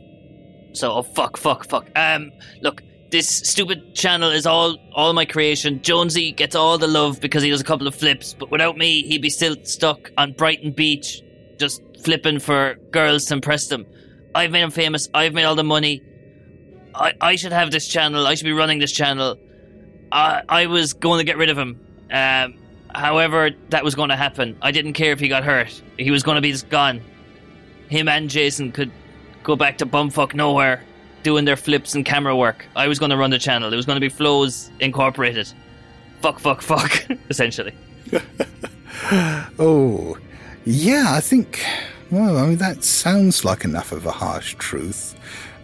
So, 0.72 0.92
oh 0.92 1.02
fuck, 1.02 1.36
fuck, 1.36 1.68
fuck. 1.68 1.90
Um, 1.94 2.32
look, 2.62 2.82
this 3.10 3.28
stupid 3.28 3.94
channel 3.94 4.30
is 4.30 4.46
all 4.46 4.76
all 4.92 5.12
my 5.12 5.24
creation. 5.24 5.80
Jonesy 5.82 6.32
gets 6.32 6.54
all 6.54 6.78
the 6.78 6.86
love 6.86 7.20
because 7.20 7.42
he 7.42 7.50
does 7.50 7.60
a 7.60 7.64
couple 7.64 7.86
of 7.86 7.94
flips, 7.94 8.34
but 8.34 8.50
without 8.50 8.76
me, 8.76 9.02
he'd 9.02 9.22
be 9.22 9.30
still 9.30 9.56
stuck 9.62 10.10
on 10.18 10.32
Brighton 10.32 10.72
Beach, 10.72 11.22
just 11.58 11.82
flipping 12.04 12.38
for 12.38 12.76
girls 12.90 13.26
to 13.26 13.34
impress 13.34 13.68
them. 13.68 13.86
I've 14.34 14.50
made 14.50 14.62
him 14.62 14.70
famous. 14.70 15.08
I've 15.14 15.34
made 15.34 15.44
all 15.44 15.54
the 15.54 15.64
money. 15.64 16.02
I 16.94 17.12
I 17.20 17.36
should 17.36 17.52
have 17.52 17.70
this 17.70 17.86
channel. 17.86 18.26
I 18.26 18.34
should 18.34 18.44
be 18.44 18.52
running 18.52 18.78
this 18.78 18.92
channel. 18.92 19.38
I 20.10 20.42
I 20.48 20.66
was 20.66 20.92
going 20.92 21.18
to 21.18 21.24
get 21.24 21.36
rid 21.36 21.50
of 21.50 21.58
him. 21.58 21.80
Um, 22.10 22.58
however, 22.94 23.50
that 23.70 23.84
was 23.84 23.94
going 23.94 24.08
to 24.10 24.16
happen. 24.16 24.56
I 24.62 24.70
didn't 24.72 24.94
care 24.94 25.12
if 25.12 25.20
he 25.20 25.28
got 25.28 25.44
hurt. 25.44 25.82
He 25.98 26.10
was 26.10 26.22
going 26.22 26.36
to 26.36 26.42
be 26.42 26.52
just 26.52 26.68
gone. 26.68 27.00
Him 27.88 28.08
and 28.08 28.28
Jason 28.28 28.72
could 28.72 28.90
go 29.44 29.54
back 29.54 29.78
to 29.78 29.86
bumfuck 29.86 30.34
nowhere 30.34 30.82
doing 31.26 31.44
their 31.44 31.56
flips 31.56 31.96
and 31.96 32.06
camera 32.06 32.36
work. 32.36 32.64
I 32.76 32.86
was 32.86 33.00
going 33.00 33.10
to 33.10 33.16
run 33.16 33.30
the 33.30 33.38
channel. 33.40 33.72
It 33.72 33.74
was 33.74 33.84
going 33.84 33.96
to 33.96 34.00
be 34.00 34.08
Flows 34.08 34.70
Incorporated. 34.78 35.52
Fuck, 36.22 36.38
fuck, 36.38 36.62
fuck, 36.62 37.04
essentially. 37.28 37.74
Oh, 39.58 40.16
yeah, 40.64 41.04
I 41.08 41.20
think. 41.20 41.62
Well, 42.10 42.38
I 42.38 42.46
mean, 42.46 42.56
that 42.56 42.82
sounds 42.82 43.44
like 43.44 43.64
enough 43.64 43.92
of 43.92 44.06
a 44.06 44.10
harsh 44.10 44.54
truth. 44.54 45.14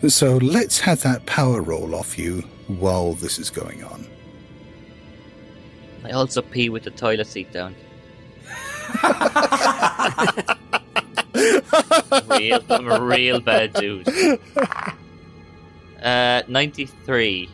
So 0.07 0.37
let's 0.37 0.81
have 0.81 1.03
that 1.03 1.25
power 1.25 1.63
roll 1.63 1.95
off 1.95 2.19
you 2.19 2.43
while 2.69 3.15
this 3.15 3.39
is 3.39 3.49
going 3.49 3.83
on. 3.85 4.07
I 6.05 6.11
also 6.11 6.43
pee 6.43 6.69
with 6.69 6.83
the 6.83 6.91
toilet 6.91 7.27
seat 7.27 7.51
down. 7.53 7.75
real, 12.29 12.61
I'm 12.69 12.89
a 12.89 13.01
real 13.01 13.41
bad 13.41 13.73
dude. 13.73 14.07
Uh, 16.03 16.43
93. 16.49 17.49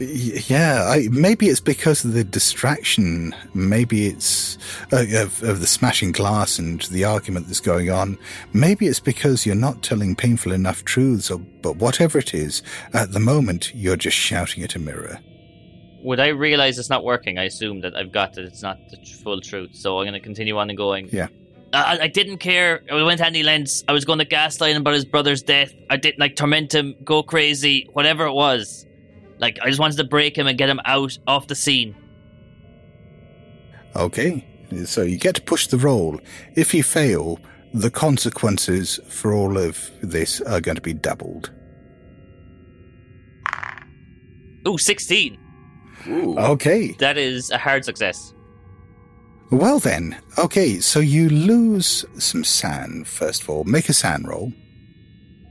Yeah, 0.00 0.84
I, 0.88 1.08
maybe 1.10 1.48
it's 1.48 1.60
because 1.60 2.06
of 2.06 2.14
the 2.14 2.24
distraction. 2.24 3.34
Maybe 3.52 4.06
it's 4.06 4.56
uh, 4.92 5.04
of, 5.16 5.42
of 5.42 5.60
the 5.60 5.66
smashing 5.66 6.12
glass 6.12 6.58
and 6.58 6.80
the 6.82 7.04
argument 7.04 7.48
that's 7.48 7.60
going 7.60 7.90
on. 7.90 8.18
Maybe 8.54 8.86
it's 8.86 9.00
because 9.00 9.44
you're 9.44 9.54
not 9.54 9.82
telling 9.82 10.16
painful 10.16 10.52
enough 10.52 10.84
truths. 10.84 11.30
Or, 11.30 11.38
but 11.38 11.76
whatever 11.76 12.18
it 12.18 12.32
is, 12.32 12.62
at 12.94 13.12
the 13.12 13.20
moment 13.20 13.74
you're 13.74 13.96
just 13.96 14.16
shouting 14.16 14.64
at 14.64 14.74
a 14.74 14.78
mirror. 14.78 15.18
Would 16.02 16.18
I 16.18 16.28
realize 16.28 16.78
it's 16.78 16.88
not 16.88 17.04
working? 17.04 17.36
I 17.36 17.44
assume 17.44 17.82
that 17.82 17.94
I've 17.94 18.10
got 18.10 18.32
that 18.34 18.46
it's 18.46 18.62
not 18.62 18.78
the 18.88 18.96
full 19.22 19.42
truth. 19.42 19.76
So 19.76 19.98
I'm 19.98 20.04
going 20.04 20.14
to 20.14 20.20
continue 20.20 20.56
on 20.56 20.70
and 20.70 20.78
going. 20.78 21.10
Yeah. 21.12 21.28
I, 21.72 21.98
I 22.02 22.08
didn't 22.08 22.38
care. 22.38 22.82
I 22.90 23.02
went 23.02 23.18
to 23.18 23.26
Andy 23.26 23.42
Lentz. 23.42 23.84
I 23.86 23.92
was 23.92 24.04
going 24.04 24.18
to 24.18 24.24
gaslight 24.24 24.74
him 24.74 24.82
about 24.82 24.94
his 24.94 25.04
brother's 25.04 25.42
death. 25.42 25.72
I 25.88 25.96
didn't 25.96 26.18
like 26.18 26.36
torment 26.36 26.74
him, 26.74 26.94
go 27.04 27.22
crazy, 27.22 27.88
whatever 27.92 28.26
it 28.26 28.32
was. 28.32 28.86
Like 29.38 29.58
I 29.62 29.68
just 29.68 29.78
wanted 29.78 29.96
to 29.98 30.04
break 30.04 30.36
him 30.36 30.46
and 30.46 30.58
get 30.58 30.68
him 30.68 30.80
out 30.84 31.16
off 31.26 31.46
the 31.46 31.54
scene. 31.54 31.94
Okay, 33.96 34.46
so 34.84 35.02
you 35.02 35.18
get 35.18 35.34
to 35.36 35.42
push 35.42 35.66
the 35.66 35.78
roll. 35.78 36.20
If 36.54 36.74
you 36.74 36.82
fail, 36.82 37.40
the 37.72 37.90
consequences 37.90 39.00
for 39.08 39.32
all 39.32 39.58
of 39.58 39.90
this 40.02 40.40
are 40.42 40.60
going 40.60 40.76
to 40.76 40.82
be 40.82 40.94
doubled. 40.94 41.50
Ooh, 44.68 44.78
16. 44.78 45.38
Okay. 46.06 46.92
That 46.98 47.18
is 47.18 47.50
a 47.50 47.58
hard 47.58 47.84
success. 47.84 48.34
Well 49.50 49.80
then, 49.80 50.16
okay, 50.38 50.78
so 50.78 51.00
you 51.00 51.28
lose 51.28 52.04
some 52.18 52.44
SAN 52.44 53.04
first 53.04 53.42
of 53.42 53.50
all. 53.50 53.64
Make 53.64 53.88
a 53.88 53.92
SAN 53.92 54.22
roll. 54.24 54.52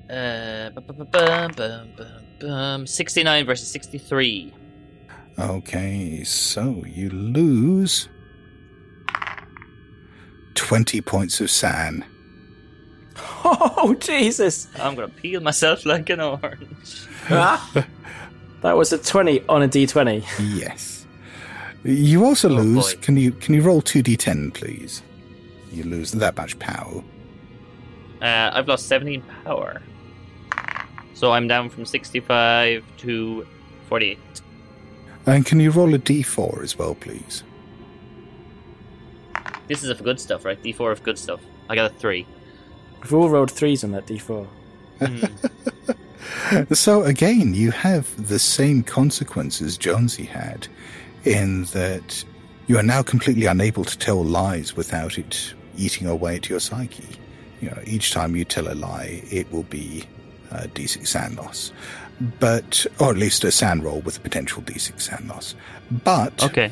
Uh, 0.10 0.70
bum, 0.72 0.84
bum, 0.86 1.08
bum, 1.12 1.52
bum, 1.52 1.90
bum, 1.98 2.26
bum. 2.40 2.88
69 2.88 3.46
versus 3.46 3.70
63. 3.72 4.54
Okay, 5.38 6.24
so 6.24 6.84
you 6.86 7.10
lose 7.10 8.08
20 10.56 11.02
points 11.02 11.42
of 11.42 11.50
SAN. 11.50 12.06
Oh 13.46 13.96
Jesus! 14.00 14.68
I'm 14.80 14.96
gonna 14.96 15.08
peel 15.10 15.42
myself 15.42 15.86
like 15.86 16.10
an 16.10 16.20
orange. 16.20 17.08
that 17.30 18.76
was 18.76 18.92
a 18.94 18.98
twenty 18.98 19.42
on 19.48 19.62
a 19.62 19.68
d 19.68 19.88
twenty. 19.88 20.24
Yes. 20.40 20.99
You 21.84 22.26
also 22.26 22.50
Oh, 22.50 22.54
lose. 22.62 22.94
boy. 22.96 23.02
Can 23.02 23.18
you 23.18 23.32
can 23.32 23.54
you 23.56 23.62
roll 23.62 23.82
two 23.82 24.04
d10, 24.04 24.54
please? 24.54 25.02
You 25.72 25.84
lose 25.84 26.12
that 26.12 26.36
much 26.36 26.58
power. 26.60 27.04
Uh, 28.22 28.50
I've 28.54 28.68
lost 28.68 28.88
17 28.88 29.24
power. 29.46 29.82
So 31.14 31.32
I'm 31.32 31.48
down 31.48 31.70
from 31.70 31.86
65 31.86 32.84
to 32.98 33.48
48. 33.88 34.18
And 35.26 35.46
can 35.46 35.60
you 35.60 35.72
roll 35.72 35.94
a 35.94 36.00
d4 36.00 36.64
as 36.64 36.78
well, 36.78 36.96
please? 36.96 37.44
This 39.68 39.84
is 39.84 39.90
of 39.90 40.04
good 40.04 40.20
stuff, 40.20 40.44
right? 40.46 40.62
D4 40.62 40.92
of 40.92 41.04
good 41.04 41.18
stuff. 41.20 41.40
I 41.70 41.76
got 41.76 41.92
a 41.92 41.94
3. 41.96 42.26
We've 43.04 43.14
all 43.14 43.30
rolled 43.30 43.52
threes 43.52 43.84
on 43.84 43.92
that 43.92 44.06
d 44.08 44.18
four. 44.18 44.48
So 46.74 47.04
again, 47.04 47.54
you 47.54 47.72
have 47.72 48.28
the 48.28 48.40
same 48.40 48.82
consequences 48.84 49.78
Jonesy 49.78 50.26
had, 50.26 50.68
in 51.26 51.64
that 51.66 52.24
you 52.68 52.78
are 52.78 52.84
now 52.84 53.02
completely 53.02 53.46
unable 53.46 53.84
to 53.84 53.98
tell 53.98 54.24
lies 54.24 54.76
without 54.76 55.18
it 55.18 55.54
eating 55.78 56.08
away 56.08 56.36
at 56.36 56.50
your 56.50 56.60
psyche. 56.60 57.18
You 57.62 57.70
know, 57.70 57.80
each 57.86 58.12
time 58.12 58.36
you 58.36 58.46
tell 58.46 58.72
a 58.72 58.76
lie, 58.76 59.22
it 59.32 59.52
will 59.52 59.64
be 59.64 60.04
a 60.52 60.68
d6 60.68 61.08
SAN 61.08 61.36
loss, 61.36 61.72
but 62.40 62.86
or 63.00 63.12
at 63.12 63.18
least 63.18 63.44
a 63.44 63.52
SAN 63.52 63.82
roll 63.82 64.02
with 64.02 64.18
a 64.18 64.20
potential 64.22 64.62
d6 64.62 65.02
SAN 65.02 65.28
loss. 65.28 65.56
But 66.04 66.44
Okay. 66.44 66.72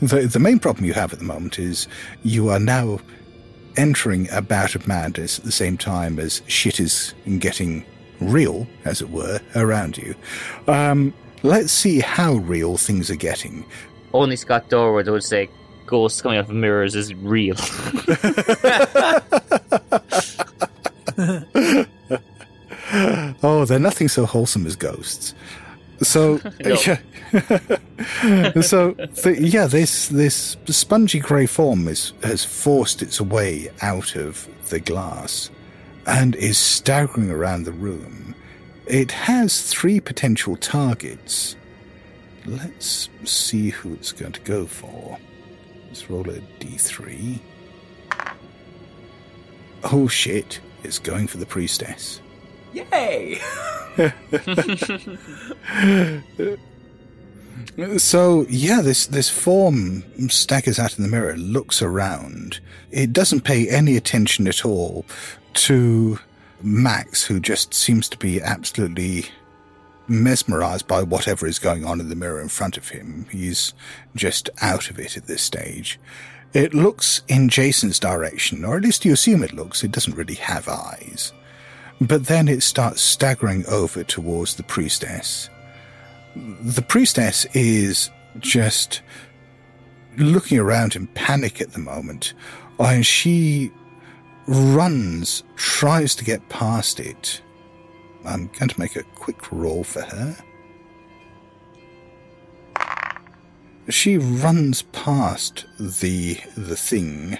the 0.00 0.26
the 0.26 0.38
main 0.38 0.58
problem 0.58 0.84
you 0.84 0.94
have 0.94 1.12
at 1.12 1.18
the 1.18 1.24
moment 1.24 1.58
is 1.58 1.86
you 2.22 2.48
are 2.48 2.60
now 2.60 2.98
entering 3.76 4.28
a 4.32 4.42
bout 4.42 4.74
of 4.74 4.88
madness 4.88 5.38
at 5.38 5.44
the 5.44 5.52
same 5.52 5.76
time 5.78 6.18
as 6.18 6.42
shit 6.48 6.80
is 6.80 7.14
getting 7.38 7.84
real, 8.20 8.66
as 8.84 9.00
it 9.00 9.10
were, 9.10 9.40
around 9.54 9.96
you. 9.96 10.14
Um, 10.66 11.14
let's 11.42 11.72
see 11.72 12.00
how 12.00 12.34
real 12.34 12.76
things 12.76 13.10
are 13.10 13.16
getting. 13.16 13.64
Only 14.12 14.36
Scott 14.36 14.70
Dorward 14.70 15.10
would 15.10 15.24
say 15.24 15.48
ghosts 15.86 16.22
coming 16.22 16.38
out 16.38 16.44
of 16.44 16.54
mirrors 16.54 16.94
is 16.94 17.14
real. 17.14 17.56
oh, 23.42 23.64
they're 23.66 23.78
nothing 23.78 24.08
so 24.08 24.26
wholesome 24.26 24.66
as 24.66 24.76
ghosts. 24.76 25.34
So, 26.00 26.40
yeah. 26.60 26.98
so 28.60 28.92
the, 28.92 29.36
yeah, 29.40 29.66
this 29.66 30.08
this 30.08 30.56
spongy 30.66 31.18
grey 31.18 31.46
form 31.46 31.88
is 31.88 32.12
has 32.22 32.44
forced 32.44 33.02
its 33.02 33.20
way 33.20 33.70
out 33.82 34.16
of 34.16 34.48
the 34.68 34.80
glass 34.80 35.50
and 36.06 36.36
is 36.36 36.56
staggering 36.56 37.30
around 37.30 37.64
the 37.64 37.72
room. 37.72 38.27
It 38.88 39.12
has 39.12 39.62
three 39.62 40.00
potential 40.00 40.56
targets. 40.56 41.56
Let's 42.46 43.10
see 43.24 43.68
who 43.68 43.92
it's 43.92 44.12
going 44.12 44.32
to 44.32 44.40
go 44.40 44.66
for. 44.66 45.18
Let's 45.88 46.08
roll 46.08 46.28
a 46.30 46.40
d3. 46.58 47.38
Oh 49.84 50.08
shit! 50.08 50.60
It's 50.82 50.98
going 50.98 51.26
for 51.26 51.36
the 51.36 51.46
priestess. 51.46 52.22
Yay! 52.72 53.38
So 57.96 58.46
yeah, 58.48 58.80
this 58.80 59.06
this 59.06 59.28
form 59.28 60.02
staggers 60.28 60.78
out 60.78 60.96
in 60.96 61.04
the 61.04 61.10
mirror, 61.10 61.36
looks 61.36 61.82
around. 61.82 62.60
It 62.90 63.12
doesn't 63.12 63.42
pay 63.42 63.68
any 63.68 63.96
attention 63.96 64.48
at 64.48 64.64
all 64.64 65.04
to 65.54 66.18
Max, 66.60 67.24
who 67.24 67.40
just 67.40 67.74
seems 67.74 68.08
to 68.08 68.18
be 68.18 68.40
absolutely 68.40 69.26
mesmerized 70.08 70.88
by 70.88 71.02
whatever 71.02 71.46
is 71.46 71.58
going 71.58 71.84
on 71.84 72.00
in 72.00 72.08
the 72.08 72.16
mirror 72.16 72.40
in 72.40 72.48
front 72.48 72.76
of 72.76 72.88
him. 72.88 73.26
He's 73.30 73.74
just 74.16 74.48
out 74.60 74.90
of 74.90 74.98
it 74.98 75.16
at 75.16 75.26
this 75.26 75.42
stage. 75.42 76.00
It 76.54 76.72
looks 76.72 77.22
in 77.28 77.50
Jason's 77.50 77.98
direction, 77.98 78.64
or 78.64 78.76
at 78.76 78.82
least 78.82 79.04
you 79.04 79.12
assume 79.12 79.42
it 79.42 79.52
looks. 79.52 79.84
It 79.84 79.92
doesn't 79.92 80.16
really 80.16 80.34
have 80.36 80.66
eyes. 80.68 81.32
But 82.00 82.26
then 82.26 82.48
it 82.48 82.62
starts 82.62 83.02
staggering 83.02 83.66
over 83.66 84.02
towards 84.02 84.54
the 84.54 84.62
priestess. 84.62 85.50
The 86.34 86.82
priestess 86.82 87.44
is 87.52 88.10
just 88.38 89.02
looking 90.16 90.58
around 90.58 90.96
in 90.96 91.06
panic 91.08 91.60
at 91.60 91.72
the 91.72 91.80
moment, 91.80 92.34
and 92.78 93.04
she 93.04 93.72
runs, 94.48 95.44
tries 95.56 96.14
to 96.16 96.24
get 96.24 96.48
past 96.48 96.98
it. 96.98 97.42
I'm 98.24 98.48
going 98.58 98.68
to 98.68 98.80
make 98.80 98.96
a 98.96 99.02
quick 99.02 99.52
roll 99.52 99.84
for 99.84 100.00
her. 100.02 100.36
She 103.90 104.18
runs 104.18 104.82
past 104.82 105.64
the 105.78 106.38
the 106.56 106.76
thing 106.76 107.38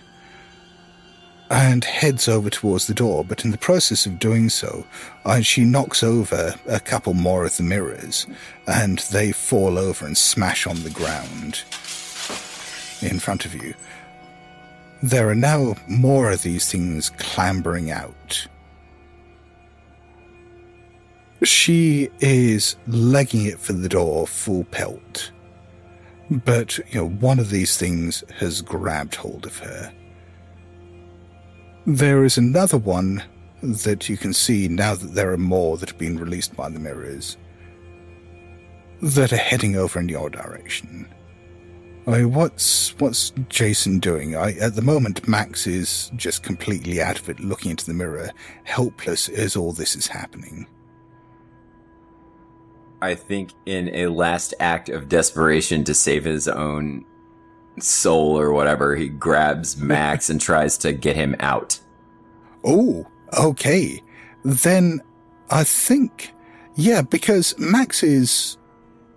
and 1.50 1.84
heads 1.84 2.28
over 2.28 2.50
towards 2.50 2.86
the 2.86 2.94
door, 2.94 3.24
but 3.24 3.44
in 3.44 3.50
the 3.50 3.58
process 3.58 4.04
of 4.06 4.18
doing 4.18 4.48
so, 4.50 4.86
uh, 5.24 5.40
she 5.40 5.64
knocks 5.64 6.02
over 6.02 6.54
a 6.66 6.80
couple 6.80 7.14
more 7.14 7.44
of 7.44 7.56
the 7.56 7.62
mirrors, 7.62 8.26
and 8.66 8.98
they 9.10 9.32
fall 9.32 9.78
over 9.78 10.06
and 10.06 10.16
smash 10.16 10.66
on 10.66 10.82
the 10.82 10.90
ground 10.90 11.64
in 13.00 13.18
front 13.18 13.46
of 13.46 13.54
you. 13.54 13.74
There 15.02 15.28
are 15.28 15.34
now 15.34 15.76
more 15.86 16.30
of 16.30 16.42
these 16.42 16.70
things 16.70 17.10
clambering 17.18 17.90
out. 17.90 18.46
She 21.44 22.10
is 22.18 22.76
legging 22.88 23.46
it 23.46 23.60
for 23.60 23.74
the 23.74 23.88
door 23.88 24.26
full 24.26 24.64
pelt. 24.64 25.30
But, 26.30 26.78
you 26.78 27.00
know, 27.00 27.08
one 27.08 27.38
of 27.38 27.50
these 27.50 27.76
things 27.76 28.24
has 28.38 28.60
grabbed 28.60 29.14
hold 29.14 29.46
of 29.46 29.56
her. 29.58 29.92
There 31.86 32.24
is 32.24 32.36
another 32.36 32.76
one 32.76 33.22
that 33.62 34.08
you 34.08 34.16
can 34.16 34.34
see 34.34 34.68
now 34.68 34.94
that 34.94 35.14
there 35.14 35.32
are 35.32 35.38
more 35.38 35.76
that 35.78 35.90
have 35.90 35.98
been 35.98 36.18
released 36.18 36.54
by 36.56 36.68
the 36.68 36.78
mirrors 36.78 37.36
that 39.00 39.32
are 39.32 39.36
heading 39.36 39.76
over 39.76 40.00
in 40.00 40.08
your 40.08 40.28
direction. 40.28 41.08
I 42.08 42.22
mean, 42.22 42.32
what's 42.32 42.98
what's 43.00 43.32
Jason 43.50 43.98
doing? 43.98 44.34
I, 44.34 44.52
at 44.52 44.74
the 44.74 44.82
moment, 44.82 45.28
Max 45.28 45.66
is 45.66 46.10
just 46.16 46.42
completely 46.42 47.02
out 47.02 47.18
of 47.18 47.28
it, 47.28 47.38
looking 47.38 47.70
into 47.70 47.84
the 47.84 47.92
mirror, 47.92 48.30
helpless 48.64 49.28
as 49.28 49.56
all 49.56 49.72
this 49.72 49.94
is 49.94 50.06
happening. 50.06 50.66
I 53.02 53.14
think 53.14 53.52
in 53.66 53.94
a 53.94 54.06
last 54.06 54.54
act 54.58 54.88
of 54.88 55.10
desperation 55.10 55.84
to 55.84 55.92
save 55.92 56.24
his 56.24 56.48
own 56.48 57.04
soul 57.78 58.40
or 58.40 58.54
whatever, 58.54 58.96
he 58.96 59.10
grabs 59.10 59.76
Max 59.80 60.30
and 60.30 60.40
tries 60.40 60.78
to 60.78 60.94
get 60.94 61.14
him 61.14 61.36
out. 61.40 61.78
Oh, 62.64 63.06
okay. 63.38 64.02
Then 64.46 65.02
I 65.50 65.62
think, 65.62 66.32
yeah, 66.74 67.02
because 67.02 67.56
Max 67.58 68.02
is 68.02 68.56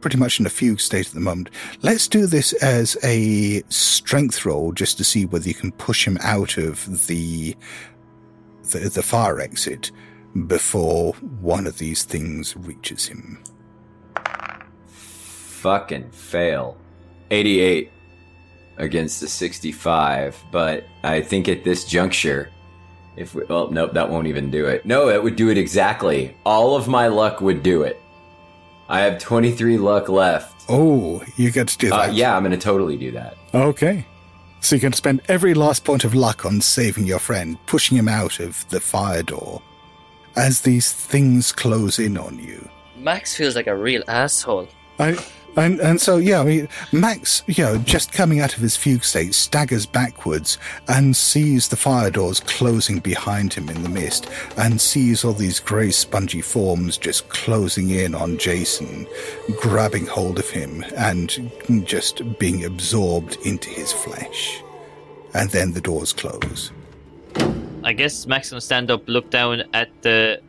pretty 0.02 0.18
much 0.18 0.40
in 0.40 0.46
a 0.46 0.50
fugue 0.50 0.80
state 0.80 1.08
at 1.08 1.14
the 1.14 1.20
moment. 1.20 1.50
Let's 1.82 2.08
do 2.08 2.26
this 2.26 2.54
as 2.54 2.98
a 3.04 3.64
strength 3.70 4.46
roll 4.46 4.72
just 4.72 4.98
to 4.98 5.04
see 5.04 5.26
whether 5.26 5.48
you 5.48 5.54
can 5.54 5.72
push 5.74 6.06
him 6.06 6.18
out 6.22 6.58
of 6.58 7.08
the 7.08 7.56
the, 8.72 8.80
the 8.90 9.04
fire 9.04 9.40
exit 9.40 9.92
before 10.48 11.14
one 11.42 11.68
of 11.68 11.78
these 11.78 12.04
things 12.04 12.56
reaches 12.58 13.08
him. 13.08 13.44
Fucking 14.86 16.12
fail. 16.12 16.78
88 17.30 17.92
against 18.78 19.22
the 19.22 19.28
65, 19.28 20.44
but 20.52 20.86
I 21.04 21.22
think 21.22 21.48
at 21.48 21.64
this 21.64 21.86
juncture, 21.86 22.50
if 23.16 23.36
we, 23.36 23.44
well, 23.46 23.70
nope, 23.70 23.94
that 23.94 24.10
won't 24.10 24.28
even 24.28 24.50
do 24.50 24.66
it. 24.66 24.86
No, 24.86 25.10
it 25.10 25.22
would 25.22 25.36
do 25.36 25.50
it 25.50 25.58
exactly. 25.58 26.36
All 26.46 26.76
of 26.76 26.88
my 26.88 27.08
luck 27.08 27.42
would 27.42 27.62
do 27.62 27.84
it. 27.84 28.02
I 28.92 29.00
have 29.00 29.20
23 29.20 29.78
luck 29.78 30.10
left. 30.10 30.66
Oh, 30.68 31.24
you 31.38 31.50
get 31.50 31.70
to 31.70 31.78
do 31.78 31.94
Uh, 31.94 32.08
that. 32.08 32.14
yeah, 32.14 32.36
I'm 32.36 32.44
going 32.44 32.52
to 32.52 32.58
totally 32.58 32.98
do 32.98 33.10
that. 33.12 33.38
Okay. 33.56 34.06
So 34.60 34.76
you 34.76 34.82
can 34.82 34.92
spend 34.94 35.22
every 35.30 35.54
last 35.54 35.86
point 35.86 36.04
of 36.04 36.14
luck 36.14 36.46
on 36.46 36.60
saving 36.60 37.06
your 37.06 37.20
friend, 37.20 37.58
pushing 37.68 37.98
him 37.98 38.10
out 38.10 38.40
of 38.42 38.68
the 38.70 38.82
fire 38.82 39.24
door 39.24 39.62
as 40.36 40.62
these 40.62 40.92
things 40.92 41.52
close 41.54 42.00
in 42.00 42.18
on 42.18 42.38
you. 42.38 42.70
Max 42.98 43.34
feels 43.36 43.56
like 43.56 43.68
a 43.68 43.76
real 43.76 44.04
asshole. 44.10 44.68
I, 45.00 45.18
and 45.56 45.80
and 45.80 46.00
so 46.00 46.18
yeah, 46.18 46.42
I 46.42 46.44
mean, 46.44 46.70
Max, 46.92 47.44
you 47.48 47.64
know, 47.64 47.78
just 47.78 48.12
coming 48.12 48.40
out 48.40 48.56
of 48.56 48.62
his 48.62 48.76
fugue 48.76 49.04
state, 49.04 49.34
staggers 49.34 49.86
backwards 49.86 50.58
and 50.88 51.16
sees 51.16 51.68
the 51.68 51.76
fire 51.76 52.10
doors 52.10 52.40
closing 52.40 53.00
behind 53.00 53.54
him 53.54 53.70
in 53.70 53.84
the 53.84 53.90
mist, 53.90 54.30
and 54.58 54.80
sees 54.80 55.24
all 55.24 55.34
these 55.34 55.60
grey, 55.60 55.92
spongy 55.92 56.42
forms 56.42 56.98
just 56.98 57.28
closing 57.30 57.90
in 57.90 58.16
on 58.16 58.38
Jason, 58.38 59.08
grabbing 59.60 60.06
hold 60.06 60.40
of 60.40 60.50
him 60.50 60.84
and 60.96 61.52
just 61.86 62.22
being 62.40 62.66
absorbed 62.66 63.38
into 63.46 63.70
his 63.70 63.92
flesh. 63.92 64.62
And 65.34 65.50
then 65.50 65.72
the 65.74 65.82
doors 65.82 66.14
close. 66.14 66.72
I 67.84 67.94
guess 67.94 68.28
Max 68.28 68.50
gonna 68.50 68.62
stand 68.62 68.92
up, 68.92 69.08
look 69.08 69.30
down 69.30 69.64
at 69.74 69.90
the 70.02 70.42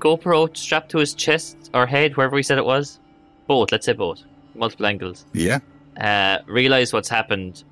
GoPro 0.00 0.54
strapped 0.56 0.90
to 0.90 0.98
his 0.98 1.14
chest 1.14 1.70
or 1.72 1.86
head, 1.86 2.16
wherever 2.16 2.34
we 2.34 2.42
said 2.42 2.58
it 2.58 2.64
was. 2.64 3.00
Both, 3.46 3.72
let's 3.72 3.86
say 3.86 3.92
both. 3.92 4.22
Multiple 4.54 4.86
angles. 4.86 5.24
Yeah. 5.32 5.60
Uh, 6.00 6.38
realize 6.46 6.92
what's 6.92 7.08
happened. 7.08 7.62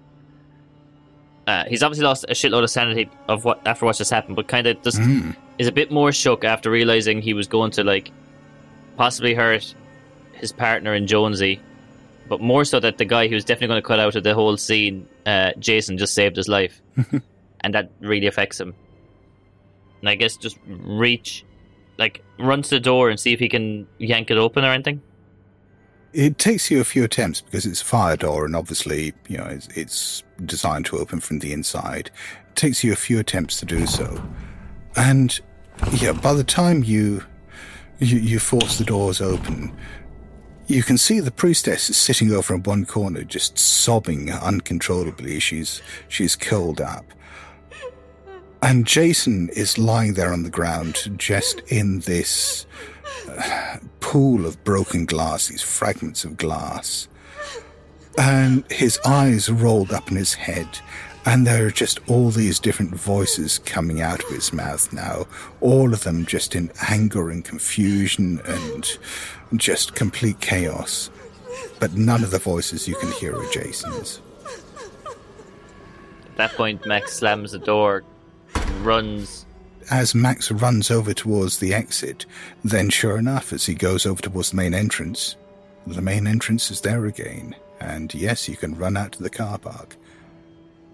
Uh, 1.47 1.65
he's 1.67 1.83
obviously 1.83 2.05
lost 2.05 2.25
a 2.29 2.33
shitload 2.33 2.63
of 2.63 2.71
sanity 2.71 3.11
of 3.29 3.45
what 3.45 3.61
after 3.67 3.85
what 3.85 3.97
just 3.97 4.11
happened, 4.11 4.37
but 4.37 4.49
kind 4.49 4.67
of 4.67 4.81
just 4.83 4.99
Mm. 4.99 5.37
is 5.59 5.67
a 5.67 5.73
bit 5.73 5.91
more 5.91 6.11
shook 6.11 6.43
after 6.45 6.71
realizing 6.71 7.21
he 7.21 7.35
was 7.35 7.47
going 7.47 7.71
to 7.73 7.85
like 7.85 8.11
possibly 8.97 9.35
hurt 9.35 9.75
his 10.33 10.53
partner 10.53 10.95
in 10.95 11.07
Jonesy, 11.07 11.61
but 12.29 12.41
more 12.41 12.65
so 12.65 12.81
that 12.81 12.97
the 12.97 13.05
guy 13.05 13.29
who 13.29 13.35
was 13.35 13.45
definitely 13.45 13.69
going 13.69 13.83
to 13.83 13.87
cut 13.87 14.01
out 14.01 14.17
of 14.17 14.25
the 14.25 14.33
whole 14.35 14.57
scene, 14.57 15.07
uh, 15.27 15.51
Jason, 15.59 15.99
just 15.99 16.15
saved 16.15 16.37
his 16.37 16.49
life, 16.49 16.81
and 17.61 17.75
that 17.75 17.91
really 18.01 18.27
affects 18.27 18.59
him. 18.59 18.75
And 20.01 20.09
I 20.09 20.15
guess 20.15 20.37
just 20.37 20.59
reach, 20.67 21.45
like, 21.99 22.23
run 22.39 22.63
to 22.63 22.71
the 22.71 22.81
door 22.81 23.11
and 23.11 23.19
see 23.21 23.33
if 23.33 23.41
he 23.41 23.49
can 23.49 23.87
yank 23.99 24.31
it 24.31 24.39
open 24.39 24.65
or 24.65 24.73
anything. 24.73 25.03
It 26.15 26.39
takes 26.39 26.71
you 26.71 26.81
a 26.81 26.85
few 26.85 27.03
attempts 27.03 27.41
because 27.41 27.67
it's 27.67 27.83
a 27.83 27.85
fire 27.85 28.17
door, 28.17 28.47
and 28.47 28.55
obviously, 28.55 29.13
you 29.27 29.37
know, 29.37 29.47
it's, 29.47 29.67
it's 29.75 30.23
designed 30.45 30.87
to 30.87 30.99
open 30.99 31.19
from 31.19 31.41
the 31.41 31.53
inside. 31.53 32.13
It 32.51 32.57
takes 32.57 32.85
you 32.85 32.93
a 32.93 32.97
few 32.97 33.19
attempts 33.19 33.59
to 33.59 33.67
do 33.67 33.85
so, 33.85 34.23
and 34.95 35.41
yeah, 35.93 36.13
by 36.13 36.33
the 36.33 36.45
time 36.45 36.85
you 36.85 37.25
you, 37.99 38.19
you 38.19 38.39
force 38.39 38.79
the 38.79 38.85
doors 38.85 39.21
open, 39.21 39.77
you 40.69 40.85
can 40.85 40.99
see 40.99 41.19
the 41.19 41.33
priestess 41.33 41.83
sitting 41.83 42.33
over 42.33 42.55
in 42.55 42.63
one 42.63 42.87
corner, 42.87 43.25
just 43.25 43.59
sobbing 43.59 44.31
uncontrollably. 44.31 45.41
She's 45.41 45.83
she's 46.09 46.37
curled 46.37 46.81
up, 46.81 47.07
and 48.63 48.87
Jason 48.87 49.49
is 49.51 49.79
lying 49.79 50.15
there 50.15 50.33
on 50.33 50.45
the 50.45 50.51
ground, 50.51 51.19
just 51.19 51.59
in 51.73 52.01
this 52.01 52.67
uh, 53.29 53.79
pool 54.05 54.45
of 54.45 54.63
broken 54.65 55.07
glass, 55.07 55.49
these 55.49 55.63
fragments 55.63 56.27
of 56.27 56.37
glass. 56.37 57.09
And 58.19 58.63
his 58.71 59.01
eyes 59.07 59.49
rolled 59.49 59.93
up 59.93 60.11
in 60.11 60.17
his 60.19 60.35
head, 60.35 60.69
and 61.25 61.47
there 61.47 61.67
are 61.67 61.71
just 61.71 61.99
all 62.07 62.29
these 62.29 62.61
different 62.61 62.95
voices 62.95 63.59
coming 63.61 64.03
out 64.03 64.23
of 64.23 64.29
his 64.29 64.53
mouth 64.53 64.93
now, 64.93 65.27
all 65.63 65.95
of 65.95 66.05
them 66.05 66.27
just 66.27 66.55
in 66.55 66.71
anger 66.91 67.31
and 67.31 67.47
confusion 67.47 68.43
and 68.45 68.99
just 69.57 69.95
complete 69.95 70.39
chaos. 70.41 71.11
But 71.81 71.95
none 71.95 72.23
of 72.23 72.31
the 72.31 72.39
voices 72.39 72.87
you 72.87 72.97
can 72.97 73.11
hear 73.13 73.35
are 73.35 73.51
Jason's. 73.53 74.21
At 76.27 76.37
that 76.37 76.53
point, 76.53 76.85
Max 76.85 77.15
slams 77.15 77.53
the 77.53 77.59
door, 77.59 78.05
runs. 78.83 79.47
As 79.91 80.15
Max 80.15 80.51
runs 80.51 80.91
over 80.91 81.15
towards 81.15 81.59
the 81.59 81.75
exit, 81.75 82.27
then 82.65 82.91
sure 82.91 83.19
enough, 83.19 83.53
as 83.53 83.67
he 83.67 83.75
goes 83.75 84.07
over 84.07 84.21
towards 84.23 84.51
the 84.51 84.57
main 84.57 84.75
entrance, 84.75 85.37
the 85.87 86.03
main 86.03 86.27
entrance 86.27 86.71
is 86.71 86.81
there 86.81 87.07
again. 87.07 87.55
And 87.81 88.13
yes, 88.15 88.49
you 88.49 88.57
can 88.57 88.77
run 88.77 88.97
out 88.97 89.13
to 89.13 89.23
the 89.23 89.31
car 89.31 89.59
park. 89.59 89.97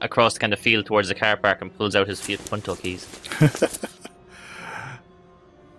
across 0.01 0.35
the 0.35 0.41
kind 0.41 0.53
of 0.53 0.59
field 0.59 0.87
towards 0.87 1.09
the 1.09 1.15
car 1.15 1.37
park 1.37 1.61
and 1.61 1.77
pulls 1.77 1.95
out 1.95 2.09
his 2.09 2.21
Fiat 2.21 2.45
Punto 2.47 2.75
keys. 2.75 3.07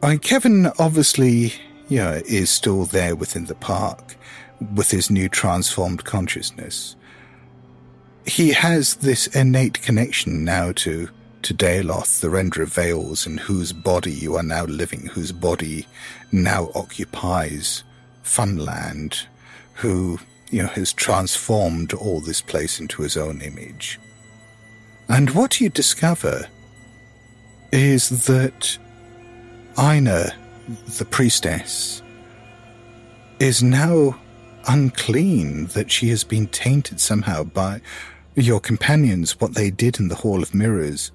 I 0.04 0.10
mean, 0.10 0.20
Kevin 0.20 0.68
obviously, 0.80 1.54
you 1.90 1.98
know, 1.98 2.22
is 2.26 2.50
still 2.50 2.86
there 2.86 3.16
within 3.16 3.46
the 3.46 3.56
park 3.56 4.16
with 4.76 4.92
his 4.92 5.10
new 5.10 5.28
transformed 5.28 6.06
consciousness. 6.06 6.96
He 8.26 8.54
has 8.54 8.96
this 8.96 9.28
innate 9.28 9.82
connection 9.82 10.44
now 10.46 10.72
to 10.74 11.10
to 11.44 11.54
Daloth, 11.54 12.20
the 12.20 12.30
render 12.30 12.62
of 12.62 12.74
veils, 12.74 13.26
in 13.26 13.38
whose 13.38 13.74
body 13.74 14.12
you 14.12 14.36
are 14.36 14.44
now 14.44 14.66
living, 14.66 15.08
whose 15.08 15.32
body 15.32 15.88
now 16.32 16.70
occupies 16.76 17.84
Funland, 18.24 19.26
who, 19.76 20.20
you 20.50 20.62
know, 20.62 20.70
has 20.70 20.94
transformed 20.94 21.94
all 21.94 22.20
this 22.20 22.42
place 22.42 22.80
into 22.80 23.02
his 23.02 23.18
own 23.18 23.42
image. 23.42 24.00
And 25.10 25.32
what 25.32 25.60
you 25.60 25.70
discover 25.70 26.48
is 27.72 28.26
that 28.26 28.78
Ina, 29.80 30.32
the 30.98 31.06
priestess, 31.06 32.02
is 33.40 33.64
now 33.64 34.20
unclean, 34.68 35.66
that 35.68 35.92
she 35.92 36.10
has 36.10 36.24
been 36.24 36.48
tainted 36.48 37.00
somehow 37.00 37.44
by 37.44 37.82
your 38.36 38.60
companions, 38.60 39.40
what 39.42 39.56
they 39.56 39.70
did 39.70 40.00
in 40.00 40.08
the 40.08 40.16
Hall 40.16 40.42
of 40.42 40.54
Mirrors. 40.54 41.12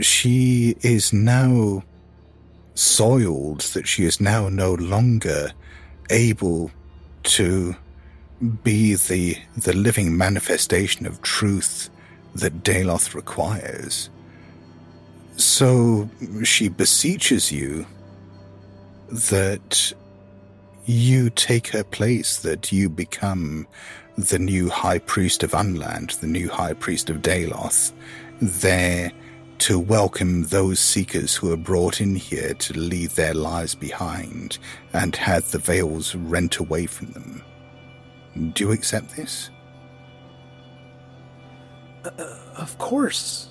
She 0.00 0.76
is 0.82 1.12
now 1.12 1.82
soiled, 2.74 3.60
that 3.60 3.88
she 3.88 4.04
is 4.04 4.20
now 4.20 4.48
no 4.48 4.74
longer 4.74 5.50
able 6.10 6.70
to 7.24 7.74
be 8.62 8.94
the 8.94 9.36
the 9.56 9.72
living 9.72 10.16
manifestation 10.16 11.06
of 11.06 11.20
truth 11.22 11.90
that 12.34 12.62
Daloth 12.62 13.14
requires. 13.14 14.10
So 15.36 16.08
she 16.44 16.68
beseeches 16.68 17.50
you 17.50 17.86
that 19.10 19.92
you 20.84 21.30
take 21.30 21.68
her 21.68 21.84
place, 21.84 22.38
that 22.38 22.72
you 22.72 22.88
become 22.88 23.66
the 24.16 24.38
new 24.38 24.68
High 24.68 24.98
Priest 24.98 25.42
of 25.42 25.52
Funland, 25.52 26.18
the 26.20 26.26
new 26.26 26.48
High 26.48 26.72
Priest 26.72 27.10
of 27.10 27.18
Daloth, 27.18 27.92
there 28.40 29.12
to 29.58 29.78
welcome 29.78 30.44
those 30.44 30.78
seekers 30.78 31.34
who 31.34 31.52
are 31.52 31.56
brought 31.56 32.00
in 32.00 32.14
here 32.14 32.54
to 32.54 32.78
leave 32.78 33.14
their 33.14 33.34
lives 33.34 33.74
behind 33.74 34.58
and 34.92 35.16
have 35.16 35.50
the 35.50 35.58
veils 35.58 36.14
rent 36.14 36.58
away 36.58 36.86
from 36.86 37.12
them. 37.12 37.42
Do 38.54 38.64
you 38.64 38.72
accept 38.72 39.16
this? 39.16 39.50
Uh, 42.04 42.10
of 42.56 42.78
course. 42.78 43.48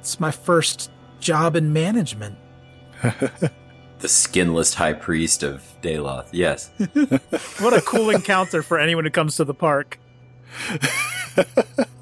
It's 0.00 0.20
my 0.20 0.30
first 0.30 0.90
job 1.20 1.56
in 1.56 1.72
management. 1.72 2.36
The 4.00 4.08
skinless 4.08 4.74
high 4.74 4.92
priest 4.92 5.42
of 5.42 5.64
Daloth. 5.82 6.28
Yes. 6.30 6.70
What 7.58 7.74
a 7.74 7.80
cool 7.80 8.10
encounter 8.10 8.62
for 8.62 8.78
anyone 8.78 9.02
who 9.04 9.10
comes 9.10 9.36
to 9.36 9.44
the 9.44 9.54
park. 9.54 9.98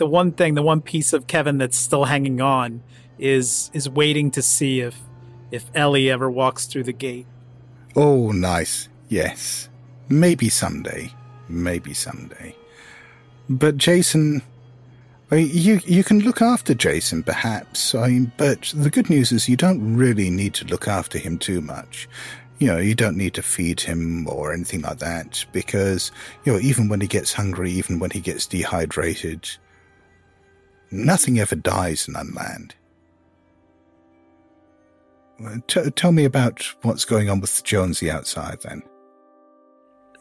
the 0.00 0.06
one 0.06 0.32
thing, 0.32 0.54
the 0.54 0.62
one 0.62 0.80
piece 0.80 1.12
of 1.12 1.26
Kevin 1.26 1.58
that's 1.58 1.76
still 1.76 2.06
hanging 2.06 2.40
on 2.40 2.82
is 3.18 3.70
is 3.74 3.88
waiting 3.88 4.30
to 4.30 4.40
see 4.40 4.80
if 4.80 4.98
if 5.50 5.70
Ellie 5.74 6.10
ever 6.10 6.30
walks 6.30 6.66
through 6.66 6.84
the 6.84 6.92
gate. 6.92 7.26
Oh, 7.94 8.32
nice. 8.32 8.88
Yes. 9.10 9.68
Maybe 10.08 10.48
someday. 10.48 11.12
Maybe 11.50 11.92
someday. 11.92 12.56
But 13.50 13.76
Jason, 13.76 14.40
you 15.30 15.80
you 15.84 16.02
can 16.02 16.20
look 16.20 16.40
after 16.40 16.72
Jason, 16.72 17.22
perhaps. 17.22 17.94
I 17.94 18.08
mean, 18.08 18.32
but 18.38 18.72
the 18.74 18.90
good 18.90 19.10
news 19.10 19.32
is 19.32 19.50
you 19.50 19.56
don't 19.56 19.96
really 19.96 20.30
need 20.30 20.54
to 20.54 20.64
look 20.64 20.88
after 20.88 21.18
him 21.18 21.36
too 21.38 21.60
much. 21.60 22.08
You 22.58 22.68
know, 22.68 22.78
you 22.78 22.94
don't 22.94 23.18
need 23.18 23.34
to 23.34 23.42
feed 23.42 23.80
him 23.80 24.26
or 24.28 24.54
anything 24.54 24.80
like 24.80 24.98
that 25.00 25.44
because 25.52 26.10
you 26.44 26.54
know, 26.54 26.58
even 26.58 26.88
when 26.88 27.02
he 27.02 27.06
gets 27.06 27.34
hungry, 27.34 27.70
even 27.72 27.98
when 27.98 28.10
he 28.10 28.20
gets 28.20 28.46
dehydrated, 28.46 29.46
nothing 30.90 31.38
ever 31.38 31.56
dies 31.56 32.08
in 32.08 32.14
Funland. 32.14 32.72
T- 35.66 35.90
tell 35.90 36.12
me 36.12 36.24
about 36.24 36.62
what's 36.82 37.04
going 37.04 37.30
on 37.30 37.40
with 37.40 37.64
Jonesy 37.64 38.10
outside, 38.10 38.58
then. 38.62 38.82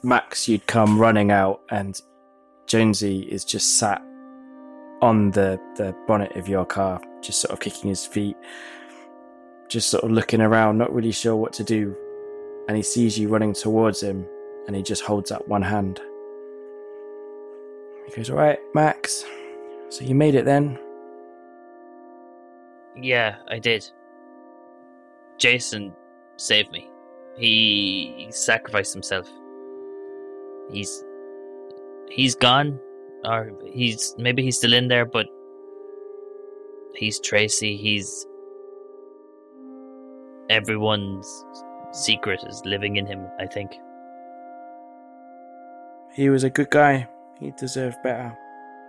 Max, 0.02 0.48
you'd 0.48 0.66
come 0.68 0.98
running 0.98 1.30
out, 1.30 1.62
and 1.70 2.00
Jonesy 2.68 3.24
is 3.24 3.44
just 3.44 3.78
sat 3.78 4.02
on 5.02 5.32
the, 5.32 5.60
the 5.76 5.94
bonnet 6.08 6.36
of 6.38 6.48
your 6.48 6.66
car, 6.66 7.02
just 7.22 7.42
sort 7.42 7.52
of 7.52 7.60
kicking 7.60 7.90
his 7.90 8.06
feet, 8.06 8.38
just 9.68 9.90
sort 9.90 10.04
of 10.04 10.12
looking 10.12 10.40
around, 10.40 10.78
not 10.78 10.94
really 10.94 11.12
sure 11.12 11.36
what 11.36 11.52
to 11.54 11.64
do. 11.64 11.96
And 12.68 12.78
he 12.78 12.84
sees 12.84 13.18
you 13.20 13.28
running 13.28 13.54
towards 13.54 14.02
him, 14.02 14.26
and 14.68 14.76
he 14.76 14.84
just 14.84 15.04
holds 15.04 15.32
up 15.32 15.46
one 15.48 15.64
hand. 15.64 16.00
He 18.06 18.16
goes, 18.16 18.30
All 18.30 18.38
right, 18.38 18.60
Max. 18.74 19.26
So 19.90 20.06
you 20.06 20.14
made 20.16 20.36
it 20.36 20.46
then? 20.46 20.78
Yeah, 22.96 23.38
I 23.50 23.60
did. 23.60 23.90
Jason 25.38 25.94
saved 26.38 26.72
me. 26.72 26.88
He 27.38 28.28
sacrificed 28.30 28.94
himself. 28.94 29.28
He's 30.72 31.04
he's 32.10 32.36
gone, 32.36 32.80
or 33.24 33.52
he's 33.66 34.16
maybe 34.18 34.44
he's 34.44 34.58
still 34.58 34.74
in 34.74 34.88
there, 34.88 35.06
but 35.06 35.28
he's 36.94 37.20
Tracy. 37.20 37.78
He's 37.78 38.28
everyone's 40.50 41.46
secret 41.94 42.44
is 42.48 42.62
living 42.66 42.98
in 42.98 43.06
him. 43.06 43.26
I 43.40 43.48
think. 43.48 43.72
He 46.14 46.30
was 46.30 46.44
a 46.44 46.50
good 46.50 46.70
guy. 46.70 47.08
He 47.40 47.52
deserved 47.52 47.98
better. 48.04 48.38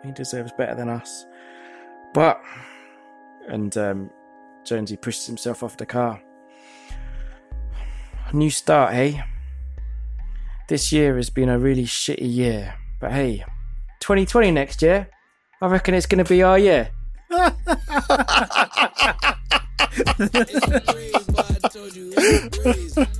He 0.05 0.13
deserves 0.13 0.53
better 0.53 0.75
than 0.75 0.89
us. 0.89 1.27
But 2.15 2.41
And 3.49 3.77
um, 3.77 4.11
Jonesy 4.65 4.97
pushes 4.97 5.27
himself 5.27 5.63
off 5.63 5.77
the 5.77 5.87
car. 5.87 6.21
A 8.29 8.37
new 8.37 8.51
start, 8.51 8.93
hey? 8.93 9.23
This 10.69 10.93
year 10.93 11.17
has 11.17 11.31
been 11.31 11.49
a 11.49 11.59
really 11.59 11.85
shitty 11.85 12.33
year. 12.33 12.75
But 13.01 13.13
hey, 13.13 13.39
2020 14.01 14.53
next 14.53 14.83
year, 14.83 15.09
I 15.61 15.67
reckon 15.67 15.95
it's 15.95 16.07
going 16.07 16.25
to 16.25 16.29
be 16.29 16.43
our 16.43 16.59
year. 16.59 16.91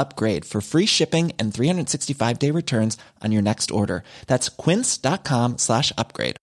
upgrade 0.00 0.44
for 0.44 0.60
free 0.60 0.86
shipping 0.86 1.32
and 1.38 1.54
365 1.54 2.38
day 2.38 2.50
returns 2.50 2.96
on 3.22 3.32
your 3.32 3.42
next 3.42 3.70
order. 3.70 4.02
That's 4.26 4.48
quince.com 4.48 5.58
slash 5.58 5.92
upgrade. 5.96 6.36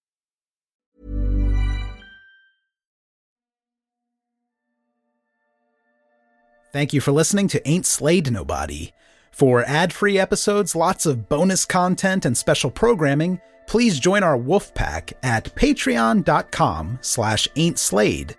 Thank 6.74 6.94
you 6.94 7.02
for 7.02 7.12
listening 7.12 7.48
to 7.50 7.68
Ain't 7.68 7.86
Slayed 7.88 8.32
Nobody. 8.32 8.92
For 9.32 9.64
ad-free 9.66 10.20
episodes, 10.20 10.76
lots 10.76 11.06
of 11.06 11.30
bonus 11.30 11.66
content, 11.66 12.26
and 12.26 12.38
special 12.38 12.70
programming, 12.70 13.40
please 13.68 14.00
join 14.00 14.22
our 14.22 14.38
wolf 14.38 14.74
pack 14.74 15.14
at 15.24 15.56
patreon.com 15.56 17.00
slash 17.02 17.48
ain't 17.56 17.80
slayed 17.80 18.36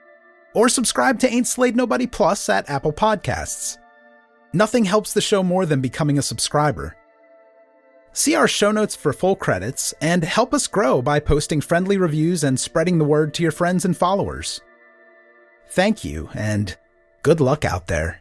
or 0.55 0.69
subscribe 0.69 1.21
to 1.21 1.33
Ain't 1.33 1.47
Slayed 1.47 1.77
Nobody 1.77 2.07
Plus 2.07 2.49
at 2.49 2.69
Apple 2.69 2.93
Podcasts. 2.93 3.79
Nothing 4.53 4.85
helps 4.85 5.13
the 5.13 5.21
show 5.21 5.43
more 5.43 5.67
than 5.67 5.81
becoming 5.81 6.19
a 6.19 6.23
subscriber. 6.23 6.97
See 8.13 8.35
our 8.35 8.49
show 8.49 8.73
notes 8.73 8.97
for 8.97 9.13
full 9.13 9.37
credits 9.37 9.95
and 10.01 10.25
help 10.25 10.55
us 10.55 10.67
grow 10.67 11.03
by 11.03 11.21
posting 11.21 11.61
friendly 11.61 11.97
reviews 11.99 12.43
and 12.43 12.59
spreading 12.59 12.99
the 12.99 13.05
word 13.05 13.35
to 13.35 13.43
your 13.43 13.53
friends 13.53 13.85
and 13.85 13.97
followers. 13.97 14.61
Thank 15.69 16.05
you, 16.05 16.31
and 16.35 16.77
good 17.23 17.41
luck 17.41 17.65
out 17.65 17.87
there. 17.87 18.21